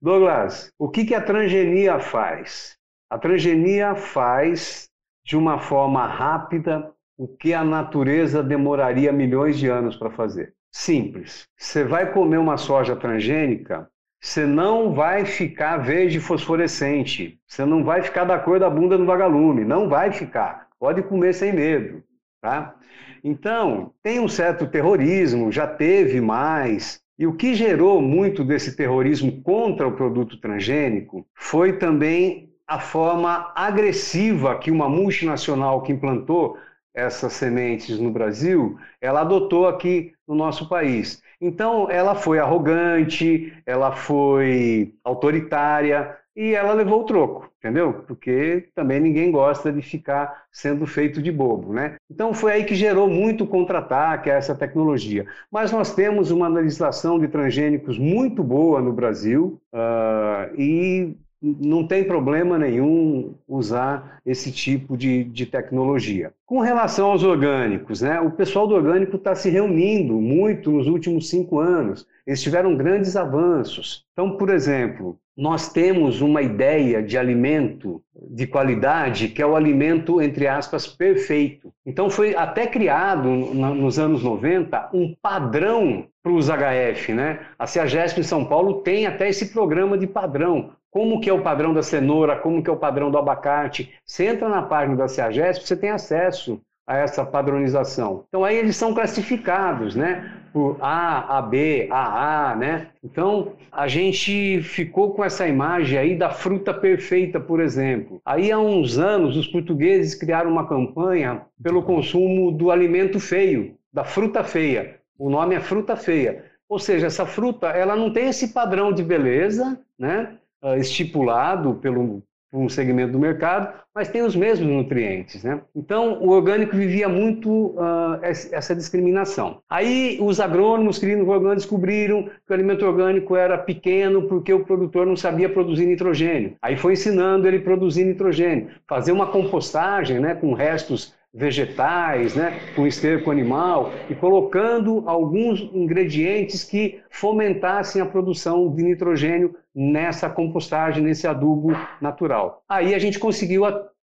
Douglas, 0.00 0.72
o 0.78 0.88
que, 0.88 1.04
que 1.04 1.12
a 1.12 1.20
transgenia 1.20 1.98
faz? 1.98 2.78
A 3.10 3.18
transgenia 3.18 3.96
faz 3.96 4.88
de 5.26 5.36
uma 5.36 5.58
forma 5.58 6.06
rápida 6.06 6.88
o 7.18 7.26
que 7.26 7.52
a 7.52 7.64
natureza 7.64 8.44
demoraria 8.44 9.12
milhões 9.12 9.58
de 9.58 9.68
anos 9.68 9.96
para 9.96 10.12
fazer. 10.12 10.54
Simples. 10.72 11.48
Você 11.58 11.82
vai 11.82 12.12
comer 12.12 12.38
uma 12.38 12.56
soja 12.56 12.94
transgênica, 12.94 13.90
você 14.24 14.46
não 14.46 14.94
vai 14.94 15.26
ficar 15.26 15.76
verde 15.76 16.18
fosforescente, 16.18 17.38
você 17.46 17.62
não 17.62 17.84
vai 17.84 18.02
ficar 18.02 18.24
da 18.24 18.38
cor 18.38 18.58
da 18.58 18.70
bunda 18.70 18.96
do 18.96 19.04
vagalume, 19.04 19.66
não 19.66 19.86
vai 19.86 20.10
ficar. 20.12 20.66
Pode 20.80 21.02
comer 21.02 21.34
sem 21.34 21.52
medo, 21.52 22.02
tá? 22.40 22.74
Então, 23.22 23.92
tem 24.02 24.18
um 24.18 24.26
certo 24.26 24.66
terrorismo, 24.66 25.52
já 25.52 25.66
teve 25.66 26.22
mais, 26.22 27.02
e 27.18 27.26
o 27.26 27.34
que 27.34 27.54
gerou 27.54 28.00
muito 28.00 28.42
desse 28.42 28.74
terrorismo 28.74 29.42
contra 29.42 29.86
o 29.86 29.92
produto 29.92 30.40
transgênico 30.40 31.26
foi 31.34 31.74
também 31.74 32.48
a 32.66 32.80
forma 32.80 33.52
agressiva 33.54 34.58
que 34.58 34.70
uma 34.70 34.88
multinacional 34.88 35.82
que 35.82 35.92
implantou 35.92 36.56
essas 36.94 37.34
sementes 37.34 37.98
no 37.98 38.10
Brasil, 38.10 38.78
ela 39.02 39.20
adotou 39.20 39.68
aqui 39.68 40.12
no 40.26 40.34
nosso 40.34 40.66
país. 40.66 41.22
Então, 41.44 41.90
ela 41.90 42.14
foi 42.14 42.38
arrogante, 42.38 43.52
ela 43.66 43.92
foi 43.92 44.94
autoritária 45.04 46.16
e 46.34 46.54
ela 46.54 46.72
levou 46.72 47.02
o 47.02 47.04
troco, 47.04 47.50
entendeu? 47.58 48.02
Porque 48.06 48.70
também 48.74 48.98
ninguém 48.98 49.30
gosta 49.30 49.70
de 49.70 49.82
ficar 49.82 50.46
sendo 50.50 50.86
feito 50.86 51.20
de 51.20 51.30
bobo, 51.30 51.74
né? 51.74 51.96
Então, 52.10 52.32
foi 52.32 52.52
aí 52.52 52.64
que 52.64 52.74
gerou 52.74 53.08
muito 53.08 53.46
contra-ataque 53.46 54.30
a 54.30 54.36
essa 54.36 54.54
tecnologia. 54.54 55.26
Mas 55.52 55.70
nós 55.70 55.94
temos 55.94 56.30
uma 56.30 56.48
legislação 56.48 57.18
de 57.18 57.28
transgênicos 57.28 57.98
muito 57.98 58.42
boa 58.42 58.80
no 58.80 58.94
Brasil 58.94 59.60
uh, 59.70 60.58
e 60.58 61.14
não 61.60 61.86
tem 61.86 62.04
problema 62.04 62.58
nenhum 62.58 63.34
usar 63.46 64.20
esse 64.24 64.50
tipo 64.50 64.96
de, 64.96 65.24
de 65.24 65.44
tecnologia. 65.44 66.32
Com 66.46 66.60
relação 66.60 67.10
aos 67.10 67.22
orgânicos, 67.22 68.00
né, 68.00 68.18
o 68.20 68.30
pessoal 68.30 68.66
do 68.66 68.74
orgânico 68.74 69.16
está 69.16 69.34
se 69.34 69.50
reunindo 69.50 70.14
muito 70.14 70.70
nos 70.70 70.86
últimos 70.86 71.28
cinco 71.28 71.58
anos. 71.58 72.06
Eles 72.26 72.42
tiveram 72.42 72.74
grandes 72.76 73.14
avanços. 73.14 74.06
Então, 74.12 74.38
por 74.38 74.48
exemplo, 74.48 75.18
nós 75.36 75.70
temos 75.70 76.22
uma 76.22 76.40
ideia 76.40 77.02
de 77.02 77.18
alimento 77.18 78.00
de 78.30 78.46
qualidade 78.46 79.28
que 79.28 79.42
é 79.42 79.46
o 79.46 79.56
alimento, 79.56 80.22
entre 80.22 80.46
aspas, 80.46 80.86
perfeito. 80.86 81.72
Então, 81.84 82.08
foi 82.08 82.34
até 82.34 82.66
criado 82.66 83.28
nos 83.28 83.98
anos 83.98 84.22
90 84.22 84.90
um 84.94 85.14
padrão 85.20 86.06
para 86.22 86.32
os 86.32 86.48
HF. 86.48 87.12
Né? 87.12 87.40
A 87.58 87.66
CEAGESP 87.66 88.20
em 88.20 88.24
São 88.24 88.46
Paulo 88.46 88.80
tem 88.80 89.06
até 89.06 89.28
esse 89.28 89.52
programa 89.52 89.98
de 89.98 90.06
padrão 90.06 90.70
como 90.94 91.20
que 91.20 91.28
é 91.28 91.32
o 91.32 91.42
padrão 91.42 91.74
da 91.74 91.82
cenoura, 91.82 92.36
como 92.36 92.62
que 92.62 92.70
é 92.70 92.72
o 92.72 92.76
padrão 92.76 93.10
do 93.10 93.18
abacate. 93.18 93.92
Você 94.06 94.26
entra 94.26 94.48
na 94.48 94.62
página 94.62 94.94
da 94.94 95.08
CEAGESP, 95.08 95.66
você 95.66 95.76
tem 95.76 95.90
acesso 95.90 96.60
a 96.86 96.96
essa 96.96 97.24
padronização. 97.24 98.24
Então 98.28 98.44
aí 98.44 98.56
eles 98.56 98.76
são 98.76 98.94
classificados, 98.94 99.96
né? 99.96 100.32
Por 100.52 100.76
A, 100.80 101.38
AB, 101.38 101.88
AA, 101.90 102.54
né? 102.54 102.86
Então 103.02 103.54
a 103.72 103.88
gente 103.88 104.62
ficou 104.62 105.12
com 105.14 105.24
essa 105.24 105.48
imagem 105.48 105.98
aí 105.98 106.16
da 106.16 106.30
fruta 106.30 106.72
perfeita, 106.72 107.40
por 107.40 107.58
exemplo. 107.58 108.20
Aí 108.24 108.52
há 108.52 108.58
uns 108.60 108.96
anos 108.96 109.36
os 109.36 109.48
portugueses 109.48 110.14
criaram 110.14 110.48
uma 110.48 110.68
campanha 110.68 111.42
pelo 111.60 111.82
consumo 111.82 112.52
do 112.52 112.70
alimento 112.70 113.18
feio, 113.18 113.74
da 113.92 114.04
fruta 114.04 114.44
feia. 114.44 115.00
O 115.18 115.28
nome 115.28 115.56
é 115.56 115.60
fruta 115.60 115.96
feia. 115.96 116.44
Ou 116.68 116.78
seja, 116.78 117.08
essa 117.08 117.26
fruta 117.26 117.66
ela 117.70 117.96
não 117.96 118.12
tem 118.12 118.28
esse 118.28 118.52
padrão 118.52 118.92
de 118.92 119.02
beleza, 119.02 119.76
né? 119.98 120.38
Uh, 120.64 120.76
estipulado 120.76 121.74
pelo, 121.74 122.22
por 122.54 122.60
um 122.60 122.68
segmento 122.68 123.12
do 123.12 123.18
mercado, 123.18 123.74
mas 123.92 124.08
tem 124.08 124.22
os 124.22 124.36
mesmos 124.36 124.68
nutrientes. 124.68 125.42
Né? 125.42 125.60
Então, 125.74 126.22
o 126.22 126.30
orgânico 126.30 126.76
vivia 126.76 127.08
muito 127.08 127.50
uh, 127.50 128.18
essa 128.22 128.76
discriminação. 128.76 129.58
Aí, 129.68 130.18
os 130.20 130.38
agrônomos 130.38 130.98
clínicos 130.98 131.28
orgânicos 131.28 131.64
descobriram 131.64 132.22
que 132.22 132.50
o 132.50 132.54
alimento 132.54 132.86
orgânico 132.86 133.34
era 133.34 133.58
pequeno 133.58 134.28
porque 134.28 134.52
o 134.52 134.64
produtor 134.64 135.04
não 135.04 135.16
sabia 135.16 135.48
produzir 135.48 135.84
nitrogênio. 135.84 136.56
Aí 136.62 136.76
foi 136.76 136.92
ensinando 136.92 137.48
ele 137.48 137.58
a 137.58 137.62
produzir 137.62 138.04
nitrogênio, 138.04 138.68
fazer 138.88 139.10
uma 139.10 139.26
compostagem 139.26 140.20
né, 140.20 140.34
com 140.34 140.54
restos 140.54 141.12
vegetais, 141.34 142.36
né, 142.36 142.60
com 142.76 142.86
esterco 142.86 143.28
animal 143.28 143.92
e 144.08 144.14
colocando 144.14 145.02
alguns 145.04 145.60
ingredientes 145.74 146.62
que 146.62 147.00
fomentassem 147.10 148.00
a 148.00 148.06
produção 148.06 148.72
de 148.72 148.84
nitrogênio 148.84 149.56
nessa 149.74 150.30
compostagem, 150.30 151.02
nesse 151.02 151.26
adubo 151.26 151.72
natural. 152.00 152.62
Aí 152.68 152.94
a 152.94 152.98
gente 152.98 153.18
conseguiu 153.18 153.64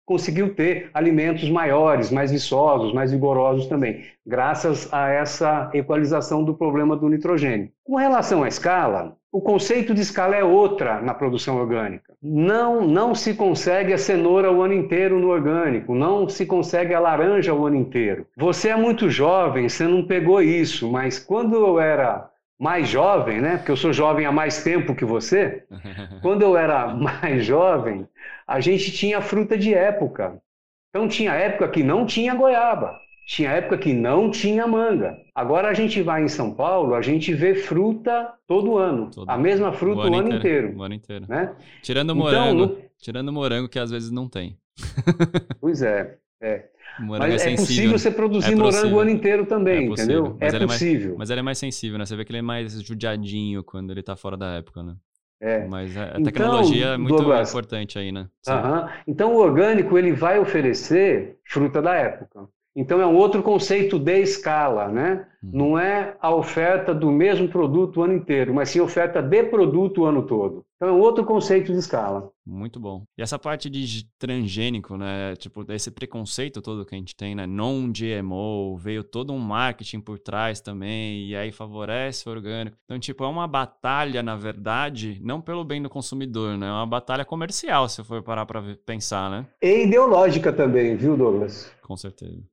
conseguiu 0.06 0.54
ter 0.54 0.90
alimentos 0.94 1.50
maiores, 1.50 2.12
mais 2.12 2.32
viçosos, 2.32 2.94
mais 2.94 3.12
vigorosos 3.12 3.66
também, 3.66 4.04
graças 4.26 4.88
a 4.94 5.10
essa 5.10 5.70
equalização 5.74 6.44
do 6.44 6.54
problema 6.54 6.96
do 6.96 7.10
nitrogênio. 7.10 7.72
Com 7.84 7.96
relação 7.96 8.44
à 8.44 8.48
escala, 8.48 9.18
o 9.32 9.42
conceito 9.42 9.94
de 9.94 10.02
escala 10.02 10.36
é 10.36 10.44
outra 10.44 11.02
na 11.02 11.14
produção 11.14 11.58
orgânica. 11.58 12.14
Não, 12.22 12.88
não 12.88 13.14
se 13.14 13.34
consegue 13.34 13.92
a 13.94 13.98
cenoura 13.98 14.52
o 14.52 14.62
ano 14.62 14.74
inteiro 14.74 15.20
no 15.20 15.30
orgânico, 15.30 15.96
não 15.96 16.30
se 16.30 16.46
consegue 16.46 16.94
a 16.94 17.00
laranja 17.00 17.54
o 17.54 17.66
ano 17.66 17.76
inteiro. 17.76 18.28
Você 18.38 18.70
é 18.70 18.76
muito 18.76 19.10
jovem, 19.10 19.68
você 19.68 19.86
não 19.86 20.06
pegou 20.06 20.42
isso, 20.42 20.90
mas 20.90 21.20
quando 21.20 21.56
eu 21.56 21.80
era 21.80 22.30
mais 22.60 22.88
jovem, 22.88 23.42
né? 23.42 23.58
Porque 23.58 23.72
eu 23.72 23.78
sou 23.78 23.92
jovem 23.92 24.26
há 24.26 24.32
mais 24.32 24.64
tempo 24.64 24.96
que 24.96 25.06
você. 25.06 25.66
Quando 26.22 26.42
eu 26.42 26.58
era 26.58 26.94
mais 26.94 27.46
jovem, 27.46 28.08
a 28.48 28.60
gente 28.60 28.92
tinha 28.92 29.22
fruta 29.22 29.58
de 29.58 29.74
época. 29.74 30.42
Então 30.90 31.08
tinha 31.08 31.34
época 31.34 31.68
que 31.68 31.84
não 31.84 32.06
tinha 32.06 32.34
goiaba, 32.34 32.98
tinha 33.28 33.52
época 33.52 33.78
que 33.78 33.94
não 33.94 34.32
tinha 34.32 34.66
manga. 34.66 35.18
Agora 35.36 35.68
a 35.68 35.74
gente 35.74 36.02
vai 36.02 36.24
em 36.24 36.30
São 36.30 36.54
Paulo, 36.54 36.96
a 36.96 37.02
gente 37.02 37.34
vê 37.34 37.54
fruta 37.54 38.34
todo 38.48 38.78
ano, 38.78 39.12
todo 39.12 39.30
a 39.30 39.38
mesma 39.38 39.74
fruta 39.74 40.02
o 40.02 40.04
ano, 40.04 40.16
o 40.16 40.20
ano 40.20 40.28
inteiro, 40.30 40.68
inteiro. 40.68 40.80
O 40.80 40.84
ano 40.84 40.94
inteiro. 40.94 41.26
Né? 41.28 41.54
Tirando 41.82 42.14
então, 42.14 42.24
morango, 42.24 42.66
no... 42.68 42.78
tirando 42.98 43.34
morango 43.34 43.68
que 43.68 43.78
às 43.78 43.92
vezes 43.92 44.10
não 44.10 44.30
tem. 44.30 44.58
pois 45.60 45.82
é, 45.82 46.18
é. 46.46 46.66
Morango 47.00 47.32
mas 47.34 47.46
é, 47.46 47.54
é 47.54 47.56
possível 47.56 47.92
né? 47.92 47.98
você 47.98 48.12
produzir 48.12 48.54
é 48.54 48.56
morango 48.56 48.96
o 48.96 49.00
ano 49.00 49.10
inteiro 49.10 49.46
também, 49.46 49.88
é 49.88 49.92
entendeu? 49.92 50.38
Mas 50.40 50.54
é 50.54 50.60
possível. 50.60 51.06
É 51.06 51.08
mais, 51.08 51.18
mas 51.18 51.30
ele 51.30 51.40
é 51.40 51.44
mais 51.44 51.58
sensível, 51.58 51.98
né? 51.98 52.06
Você 52.06 52.16
vê 52.16 52.24
que 52.24 52.32
ele 52.32 52.40
é 52.40 52.42
mais 52.42 52.82
judiadinho 52.82 53.64
quando 53.64 53.92
ele 53.92 54.02
tá 54.02 54.16
fora 54.16 54.38
da 54.38 54.54
época, 54.56 54.82
né? 54.82 54.96
É. 55.42 55.68
Mas 55.68 55.96
a 55.98 56.22
tecnologia 56.22 56.78
então, 56.78 56.94
é 56.94 56.98
muito 56.98 57.18
Douglas, 57.18 57.50
importante 57.50 58.00
aí, 58.00 58.12
né? 58.12 58.30
Uh 58.48 58.52
-huh. 58.52 58.90
Então 59.06 59.34
o 59.34 59.38
orgânico 59.38 59.98
ele 59.98 60.14
vai 60.14 60.40
oferecer 60.40 61.38
fruta 61.46 61.82
da 61.82 61.94
época. 61.96 62.48
Então 62.76 63.02
é 63.02 63.06
um 63.06 63.16
outro 63.16 63.44
conceito 63.44 64.00
de 64.00 64.20
escala, 64.22 64.88
né? 64.88 65.26
Uhum. 65.46 65.52
Não 65.54 65.80
é 65.80 66.16
a 66.20 66.34
oferta 66.34 66.94
do 66.94 67.12
mesmo 67.12 67.48
produto 67.48 67.98
o 67.98 68.04
ano 68.04 68.14
inteiro, 68.14 68.54
mas 68.54 68.70
sim 68.70 68.80
a 68.80 68.84
oferta 68.84 69.22
de 69.22 69.44
produto 69.44 70.02
o 70.02 70.06
ano 70.06 70.24
todo. 70.24 70.66
Então 70.76 70.90
é 70.90 70.92
um 70.92 71.00
outro 71.00 71.24
conceito 71.24 71.72
de 71.72 71.80
escala. 71.80 72.30
Muito 72.46 72.80
bom. 72.80 73.04
E 73.18 73.22
essa 73.22 73.40
parte 73.40 73.70
de 73.70 74.06
transgênico, 74.20 74.98
né? 74.98 75.36
Tipo, 75.36 75.66
esse 75.72 75.90
preconceito 75.90 76.62
todo 76.62 76.86
que 76.86 76.94
a 76.94 76.98
gente 76.98 77.16
tem, 77.16 77.34
né? 77.34 77.46
Non-GMO, 77.46 78.76
veio 78.78 79.04
todo 79.04 79.32
um 79.34 79.40
marketing 79.40 80.02
por 80.02 80.20
trás 80.20 80.60
também, 80.60 81.28
e 81.28 81.36
aí 81.36 81.52
favorece 81.52 82.28
o 82.28 82.32
orgânico. 82.32 82.78
Então, 82.86 83.00
tipo, 83.00 83.24
é 83.24 83.28
uma 83.28 83.48
batalha, 83.48 84.22
na 84.22 84.36
verdade, 84.36 85.20
não 85.24 85.40
pelo 85.40 85.64
bem 85.64 85.82
do 85.82 85.90
consumidor, 85.90 86.58
né? 86.58 86.68
É 86.68 86.72
uma 86.72 86.86
batalha 86.86 87.24
comercial, 87.24 87.88
se 87.88 88.04
for 88.04 88.22
parar 88.22 88.46
para 88.46 88.62
pensar, 88.86 89.30
né? 89.30 89.46
E 89.62 89.86
ideológica 89.86 90.52
também, 90.52 90.96
viu, 90.96 91.16
Douglas? 91.16 91.72
Com 91.82 91.96
certeza 91.96 92.44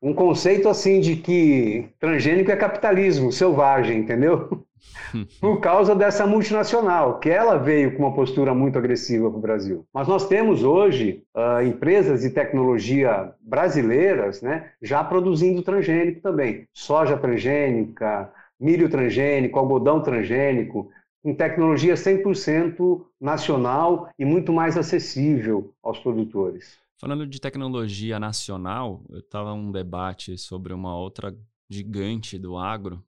um 0.00 0.14
conceito 0.14 0.68
assim 0.68 1.00
de 1.00 1.16
que 1.16 1.88
transgênico 1.98 2.50
é 2.50 2.56
capitalismo 2.56 3.32
selvagem, 3.32 3.98
entendeu? 3.98 4.64
Por 5.40 5.60
causa 5.60 5.94
dessa 5.94 6.26
multinacional, 6.26 7.18
que 7.18 7.28
ela 7.28 7.56
veio 7.56 7.96
com 7.96 8.04
uma 8.04 8.14
postura 8.14 8.54
muito 8.54 8.78
agressiva 8.78 9.28
para 9.28 9.38
o 9.38 9.42
Brasil. 9.42 9.84
Mas 9.92 10.06
nós 10.06 10.28
temos 10.28 10.62
hoje 10.62 11.24
uh, 11.34 11.62
empresas 11.62 12.20
de 12.20 12.30
tecnologia 12.30 13.32
brasileiras 13.40 14.40
né, 14.40 14.70
já 14.80 15.02
produzindo 15.02 15.62
transgênico 15.62 16.20
também. 16.20 16.66
Soja 16.72 17.16
transgênica, 17.16 18.30
milho 18.60 18.88
transgênico, 18.88 19.58
algodão 19.58 20.00
transgênico, 20.00 20.90
com 21.22 21.34
tecnologia 21.34 21.94
100% 21.94 23.04
nacional 23.20 24.08
e 24.18 24.24
muito 24.24 24.52
mais 24.52 24.76
acessível 24.76 25.72
aos 25.82 25.98
produtores. 25.98 26.78
Falando 26.98 27.24
de 27.28 27.40
tecnologia 27.40 28.18
nacional, 28.18 29.04
eu 29.08 29.20
estava 29.20 29.52
um 29.52 29.70
debate 29.70 30.36
sobre 30.36 30.72
uma 30.72 30.96
outra 30.96 31.32
gigante 31.70 32.36
do 32.36 32.58
agro 32.58 33.04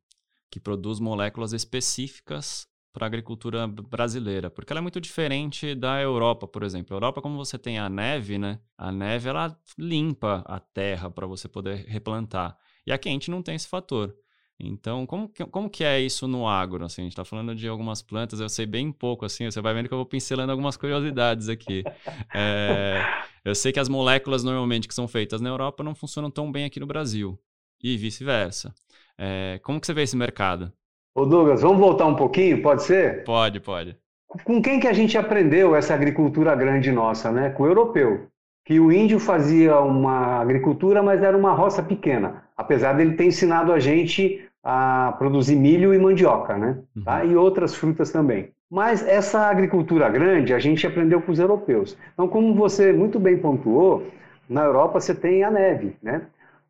que 0.49 0.61
produz 0.61 1.01
moléculas 1.01 1.53
específicas 1.53 2.69
para 2.93 3.07
a 3.07 3.09
agricultura 3.09 3.67
brasileira, 3.67 4.49
porque 4.49 4.73
ela 4.73 4.79
é 4.79 4.81
muito 4.83 5.01
diferente 5.01 5.75
da 5.75 6.01
Europa, 6.01 6.47
por 6.47 6.63
exemplo. 6.63 6.95
A 6.95 6.99
Europa, 6.99 7.21
como 7.21 7.37
você 7.37 7.59
tem 7.59 7.81
a 7.81 7.89
neve, 7.89 8.39
né? 8.39 8.61
A 8.79 8.93
neve 8.93 9.29
ela 9.29 9.59
limpa 9.77 10.45
a 10.47 10.61
terra 10.61 11.11
para 11.11 11.27
você 11.27 11.49
poder 11.49 11.85
replantar. 11.87 12.57
E 12.87 12.93
aqui 12.93 13.09
a 13.09 13.13
gente 13.13 13.29
não 13.29 13.43
tem 13.43 13.57
esse 13.57 13.67
fator. 13.67 14.15
Então, 14.63 15.07
como 15.07 15.29
que, 15.29 15.45
como 15.47 15.71
que 15.71 15.83
é 15.85 15.99
isso 16.01 16.29
no 16.29 16.47
agro? 16.47 16.85
Assim, 16.85 17.03
a 17.03 17.05
gente 17.05 17.13
está 17.13 17.25
falando 17.25 17.55
de 17.55 17.67
algumas 17.67 18.03
plantas, 18.03 18.41
eu 18.41 18.49
sei 18.49 18.67
bem 18.67 18.93
pouco, 18.93 19.25
assim, 19.25 19.51
você 19.51 19.61
vai 19.61 19.73
vendo 19.73 19.89
que 19.89 19.95
eu 19.95 19.99
vou 19.99 20.07
pincelando 20.07 20.53
algumas 20.53 20.77
curiosidades 20.77 21.49
aqui. 21.49 21.83
É, 22.33 23.03
eu 23.45 23.55
sei 23.55 23.73
que 23.73 23.81
as 23.81 23.89
moléculas 23.89 24.45
normalmente 24.45 24.87
que 24.87 24.95
são 24.95 25.09
feitas 25.09 25.41
na 25.41 25.49
Europa 25.49 25.83
não 25.83 25.95
funcionam 25.95 26.31
tão 26.31 26.51
bem 26.51 26.65
aqui 26.65 26.79
no 26.79 26.87
Brasil, 26.87 27.39
e 27.83 27.97
vice-versa. 27.97 28.75
É, 29.19 29.59
como 29.63 29.81
que 29.81 29.87
você 29.87 29.95
vê 29.95 30.03
esse 30.03 30.17
mercado? 30.17 30.73
Ô 31.15 31.25
Douglas, 31.27 31.63
vamos 31.63 31.79
voltar 31.79 32.07
um 32.07 32.15
pouquinho, 32.15 32.63
pode 32.63 32.83
ser? 32.83 33.25
Pode, 33.25 33.61
pode. 33.61 33.97
Com 34.45 34.63
quem 34.63 34.79
que 34.79 34.87
a 34.87 34.93
gente 34.93 35.19
aprendeu 35.19 35.75
essa 35.75 35.93
agricultura 35.93 36.55
grande 36.55 36.93
nossa, 36.93 37.33
né? 37.33 37.51
Com 37.51 37.65
o 37.65 37.67
europeu. 37.67 38.29
Que 38.65 38.79
o 38.79 38.93
índio 38.93 39.19
fazia 39.19 39.81
uma 39.81 40.41
agricultura, 40.41 41.03
mas 41.03 41.23
era 41.23 41.37
uma 41.37 41.53
roça 41.53 41.83
pequena. 41.83 42.45
Apesar 42.57 42.93
dele 42.93 43.17
ter 43.17 43.25
ensinado 43.25 43.73
a 43.73 43.81
gente 43.81 44.49
a 44.63 45.15
produzir 45.19 45.57
milho 45.57 45.95
e 45.95 45.99
mandioca, 45.99 46.57
né? 46.57 46.79
Uhum. 46.95 47.05
Tá? 47.05 47.25
E 47.25 47.35
outras 47.35 47.75
frutas 47.75 48.11
também. 48.11 48.53
Mas 48.71 49.07
essa 49.07 49.49
agricultura 49.49 50.09
grande 50.09 50.55
a 50.55 50.59
gente 50.59 50.87
aprendeu 50.87 51.21
com 51.21 51.33
os 51.33 51.39
europeus. 51.39 51.97
Então, 52.13 52.29
como 52.29 52.55
você 52.55 52.93
muito 52.93 53.19
bem 53.19 53.39
pontuou, 53.39 54.07
na 54.49 54.65
Europa 54.65 55.01
você 55.01 55.15
tem 55.15 55.43
a 55.43 55.51
neve, 55.51 55.97
né? 56.03 56.23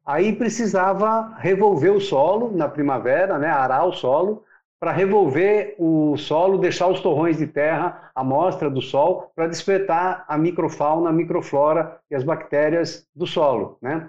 Aí 0.06 0.32
precisava 0.32 1.34
revolver 1.38 1.92
o 1.92 2.00
solo 2.00 2.56
na 2.56 2.68
primavera, 2.68 3.38
né? 3.38 3.48
Arar 3.48 3.86
o 3.86 3.92
solo 3.92 4.44
para 4.80 4.92
revolver 4.92 5.74
o 5.78 6.16
solo, 6.16 6.56
deixar 6.56 6.88
os 6.88 7.00
torrões 7.00 7.36
de 7.36 7.46
terra 7.46 8.10
à 8.14 8.24
mostra 8.24 8.70
do 8.70 8.80
sol 8.80 9.30
para 9.36 9.46
despertar 9.46 10.24
a 10.26 10.38
microfauna, 10.38 11.10
a 11.10 11.12
microflora 11.12 11.98
e 12.10 12.14
as 12.14 12.24
bactérias 12.24 13.06
do 13.14 13.26
solo, 13.26 13.76
né? 13.82 14.08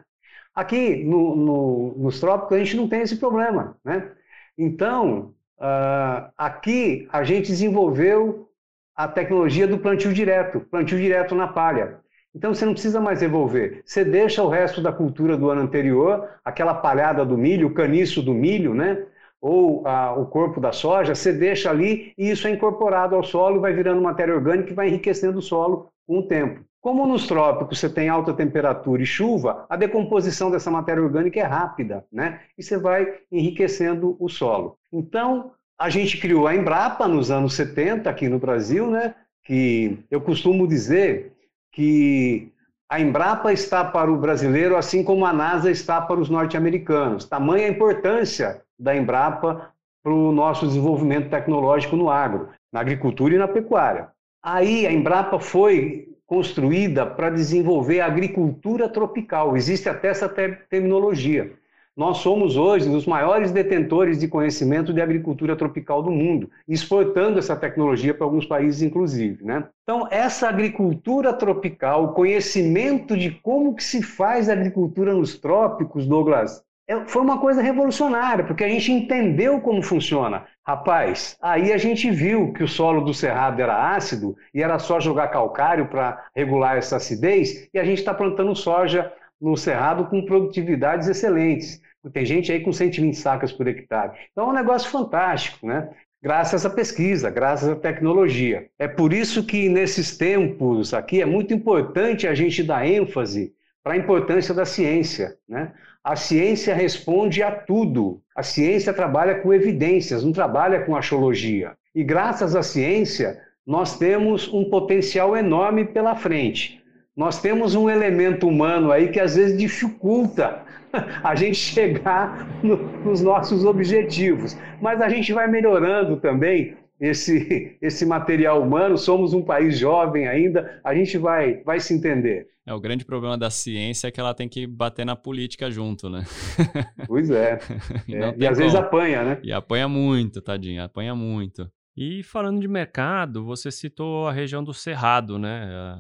Aqui 0.54 1.04
no, 1.04 1.36
no, 1.36 1.96
nos 1.98 2.20
trópicos 2.20 2.58
a 2.58 2.60
gente 2.60 2.76
não 2.76 2.88
tem 2.88 3.02
esse 3.02 3.18
problema, 3.18 3.78
né? 3.84 4.12
Então, 4.58 5.34
uh, 5.60 6.32
aqui 6.38 7.08
a 7.12 7.24
gente 7.24 7.48
desenvolveu 7.48 8.50
a 8.96 9.08
tecnologia 9.08 9.68
do 9.68 9.80
plantio 9.80 10.14
direto, 10.14 10.60
plantio 10.60 10.98
direto 10.98 11.34
na 11.34 11.48
palha. 11.48 12.00
Então 12.34 12.54
você 12.54 12.66
não 12.66 12.74
precisa 12.74 13.02
mais 13.02 13.22
revolver. 13.22 13.82
Você 13.86 14.06
deixa 14.06 14.44
o 14.44 14.50
resto 14.50 14.82
da 14.82 14.92
cultura 14.92 15.36
do 15.38 15.50
ano 15.50 15.62
anterior, 15.62 16.30
aquela 16.46 16.74
palhada 16.74 17.26
do 17.26 17.38
milho, 17.38 17.68
o 17.68 17.74
caniço 17.74 18.22
do 18.22 18.34
milho, 18.34 18.74
né? 18.74 19.06
Ou 19.40 19.82
uh, 19.82 20.22
o 20.22 20.26
corpo 20.28 20.60
da 20.62 20.72
soja, 20.72 21.16
você 21.16 21.34
deixa 21.34 21.70
ali 21.70 22.14
e 22.18 22.30
isso 22.30 22.48
é 22.48 22.52
incorporado 22.52 23.16
ao 23.16 23.24
solo 23.24 23.60
vai 23.60 23.74
virando 23.74 24.02
matéria 24.02 24.36
orgânica 24.36 24.72
e 24.72 24.76
vai 24.76 24.88
enriquecendo 24.88 25.40
o 25.40 25.42
solo 25.42 25.92
com 26.06 26.20
o 26.20 26.28
tempo. 26.28 26.64
Como 26.82 27.06
nos 27.06 27.28
trópicos 27.28 27.80
você 27.80 27.88
tem 27.88 28.10
alta 28.10 28.34
temperatura 28.34 29.04
e 29.04 29.06
chuva, 29.06 29.68
a 29.70 29.76
decomposição 29.76 30.50
dessa 30.50 30.72
matéria 30.72 31.04
orgânica 31.04 31.40
é 31.40 31.44
rápida, 31.44 32.04
né? 32.12 32.42
E 32.58 32.64
você 32.64 32.76
vai 32.76 33.20
enriquecendo 33.32 34.18
o 34.20 34.28
solo. 34.28 34.78
Então, 34.92 35.52
a 35.80 35.92
gente 35.92 36.18
criou 36.18 36.48
a 36.48 36.56
Embrapa 36.56 37.08
nos 37.08 37.30
anos 37.30 37.54
70 37.54 38.10
aqui 38.10 38.28
no 38.28 38.40
Brasil, 38.40 38.90
né? 38.90 39.14
Que 39.44 40.00
eu 40.10 40.20
costumo 40.20 40.68
dizer 40.68 41.34
que 41.72 42.52
a 42.90 43.00
Embrapa 43.00 43.54
está 43.54 43.86
para 43.86 44.12
o 44.12 44.18
brasileiro 44.18 44.76
assim 44.76 45.04
como 45.04 45.26
a 45.26 45.32
NASA 45.32 45.70
está 45.70 46.02
para 46.02 46.20
os 46.20 46.30
norte-americanos. 46.30 47.26
Tamanha 47.26 47.68
a 47.68 47.70
importância 47.70 48.64
da 48.78 48.96
Embrapa 48.96 49.72
para 50.04 50.14
o 50.14 50.32
nosso 50.32 50.66
desenvolvimento 50.66 51.30
tecnológico 51.30 51.96
no 51.96 52.10
agro, 52.10 52.50
na 52.74 52.80
agricultura 52.80 53.36
e 53.36 53.38
na 53.38 53.48
pecuária. 53.48 54.10
Aí 54.44 54.88
a 54.88 54.92
Embrapa 54.92 55.40
foi 55.40 56.11
construída 56.32 57.06
para 57.06 57.30
desenvolver 57.30 58.00
a 58.00 58.06
agricultura 58.06 58.88
tropical. 58.88 59.58
Existe 59.58 59.90
até 59.90 60.08
essa 60.08 60.30
terminologia. 60.30 61.52
Nós 61.94 62.20
somos 62.20 62.56
hoje 62.56 62.88
os 62.88 63.06
maiores 63.06 63.52
detentores 63.52 64.18
de 64.18 64.30
conhecimento 64.30 64.94
de 64.94 65.02
agricultura 65.02 65.58
tropical 65.58 66.02
do 66.02 66.10
mundo, 66.10 66.50
exportando 66.66 67.38
essa 67.38 67.54
tecnologia 67.54 68.14
para 68.14 68.26
alguns 68.26 68.46
países, 68.46 68.82
inclusive. 68.82 69.44
Né? 69.44 69.68
Então, 69.84 70.08
essa 70.10 70.48
agricultura 70.48 71.34
tropical, 71.34 72.06
o 72.06 72.14
conhecimento 72.14 73.18
de 73.18 73.32
como 73.32 73.76
que 73.76 73.84
se 73.84 74.02
faz 74.02 74.48
agricultura 74.48 75.14
nos 75.14 75.38
trópicos, 75.38 76.08
Douglas, 76.08 76.64
foi 77.08 77.22
uma 77.22 77.40
coisa 77.40 77.62
revolucionária, 77.62 78.44
porque 78.44 78.64
a 78.64 78.70
gente 78.70 78.92
entendeu 78.92 79.60
como 79.62 79.82
funciona. 79.82 80.46
Rapaz, 80.66 81.38
aí 81.42 81.74
a 81.74 81.78
gente 81.78 82.10
viu 82.10 82.54
que 82.54 82.64
o 82.64 82.68
solo 82.68 83.02
do 83.02 83.14
cerrado 83.14 83.62
era 83.62 83.96
ácido 83.96 84.36
e 84.54 84.62
era 84.62 84.80
só 84.80 85.00
jogar 85.00 85.30
calcário 85.30 85.88
para 85.88 86.24
regular 86.36 86.78
essa 86.78 86.98
acidez, 86.98 87.68
e 87.74 87.80
a 87.80 87.84
gente 87.84 88.00
está 88.00 88.14
plantando 88.14 88.56
soja 88.56 89.12
no 89.40 89.58
Cerrado 89.58 90.06
com 90.06 90.24
produtividades 90.24 91.08
excelentes. 91.08 91.82
Tem 92.14 92.26
gente 92.26 92.52
aí 92.52 92.60
com 92.62 92.72
120 92.72 93.16
sacas 93.16 93.52
por 93.52 93.68
hectare. 93.68 94.12
Então 94.32 94.48
é 94.48 94.50
um 94.52 94.56
negócio 94.56 94.90
fantástico, 94.90 95.66
né? 95.66 95.90
Graças 96.22 96.64
à 96.66 96.70
pesquisa, 96.70 97.32
graças 97.32 97.68
à 97.68 97.76
tecnologia. 97.76 98.68
É 98.78 98.88
por 98.88 99.12
isso 99.12 99.44
que 99.44 99.68
nesses 99.68 100.16
tempos 100.16 100.94
aqui 100.94 101.22
é 101.22 101.26
muito 101.26 101.54
importante 101.54 102.28
a 102.28 102.36
gente 102.36 102.62
dar 102.62 102.86
ênfase 102.86 103.52
para 103.84 103.94
a 103.94 103.98
importância 103.98 104.54
da 104.54 104.66
ciência, 104.66 105.38
né? 105.48 105.72
A 106.04 106.16
ciência 106.16 106.74
responde 106.74 107.44
a 107.44 107.52
tudo. 107.52 108.22
A 108.36 108.42
ciência 108.42 108.92
trabalha 108.92 109.36
com 109.36 109.54
evidências, 109.54 110.24
não 110.24 110.32
trabalha 110.32 110.84
com 110.84 110.96
axiologia. 110.96 111.74
E 111.94 112.04
graças 112.04 112.56
à 112.56 112.64
ciência, 112.64 113.40
nós 113.66 114.00
temos 114.00 114.52
um 114.52 114.68
potencial 114.68 115.38
enorme 115.38 115.86
pela 115.86 116.16
frente 116.16 116.82
nós 117.16 117.42
temos 117.42 117.76
um 117.76 117.90
elemento 117.90 118.48
humano 118.48 118.92
aí 118.92 119.10
que 119.10 119.20
às 119.20 119.36
vezes 119.36 119.58
dificulta 119.58 120.64
a 121.24 121.36
gente 121.36 121.56
chegar 121.56 122.48
no, 122.64 122.78
nos 123.04 123.22
nossos 123.22 123.66
objetivos. 123.66 124.58
Mas 124.82 125.02
a 125.02 125.10
gente 125.10 125.34
vai 125.34 125.48
melhorando 125.48 126.18
também 126.18 126.76
esse, 127.02 127.78
esse 127.82 128.06
material 128.06 128.62
humano. 128.62 128.98
Somos 128.98 129.34
um 129.34 129.44
país 129.44 129.78
jovem 129.78 130.28
ainda, 130.28 130.80
a 130.84 130.94
gente 130.94 131.18
vai, 131.18 131.64
vai 131.64 131.80
se 131.80 131.94
entender. 131.94 132.48
É, 132.66 132.74
o 132.74 132.80
grande 132.80 133.04
problema 133.04 133.36
da 133.36 133.50
ciência 133.50 134.08
é 134.08 134.12
que 134.12 134.20
ela 134.20 134.36
tem 134.36 134.48
que 134.48 134.68
bater 134.68 135.04
na 135.04 135.16
política 135.16 135.72
junto, 135.72 136.08
né? 136.10 136.24
Pois 137.08 137.32
é. 137.32 137.60
é. 138.08 138.36
E 138.38 138.48
às 138.48 138.56
como. 138.56 138.56
vezes 138.56 138.76
apanha, 138.76 139.24
né? 139.24 139.40
E 139.44 139.52
apanha 139.52 139.88
muito, 139.88 140.42
tadinho, 140.42 140.84
apanha 140.84 141.16
muito. 141.16 141.70
E 141.98 142.22
falando 142.24 142.62
de 142.62 142.68
mercado, 142.68 143.44
você 143.44 143.72
citou 143.72 144.28
a 144.28 144.32
região 144.32 144.64
do 144.64 144.74
Cerrado, 144.74 145.40
né? 145.40 145.98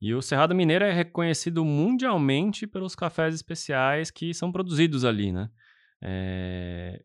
E 0.00 0.14
o 0.14 0.22
Cerrado 0.22 0.54
Mineiro 0.54 0.84
é 0.84 0.92
reconhecido 0.92 1.64
mundialmente 1.64 2.66
pelos 2.66 2.94
cafés 2.94 3.34
especiais 3.34 4.10
que 4.10 4.32
são 4.32 4.52
produzidos 4.52 5.04
ali, 5.04 5.32
né? 5.32 5.48
É... 6.02 7.00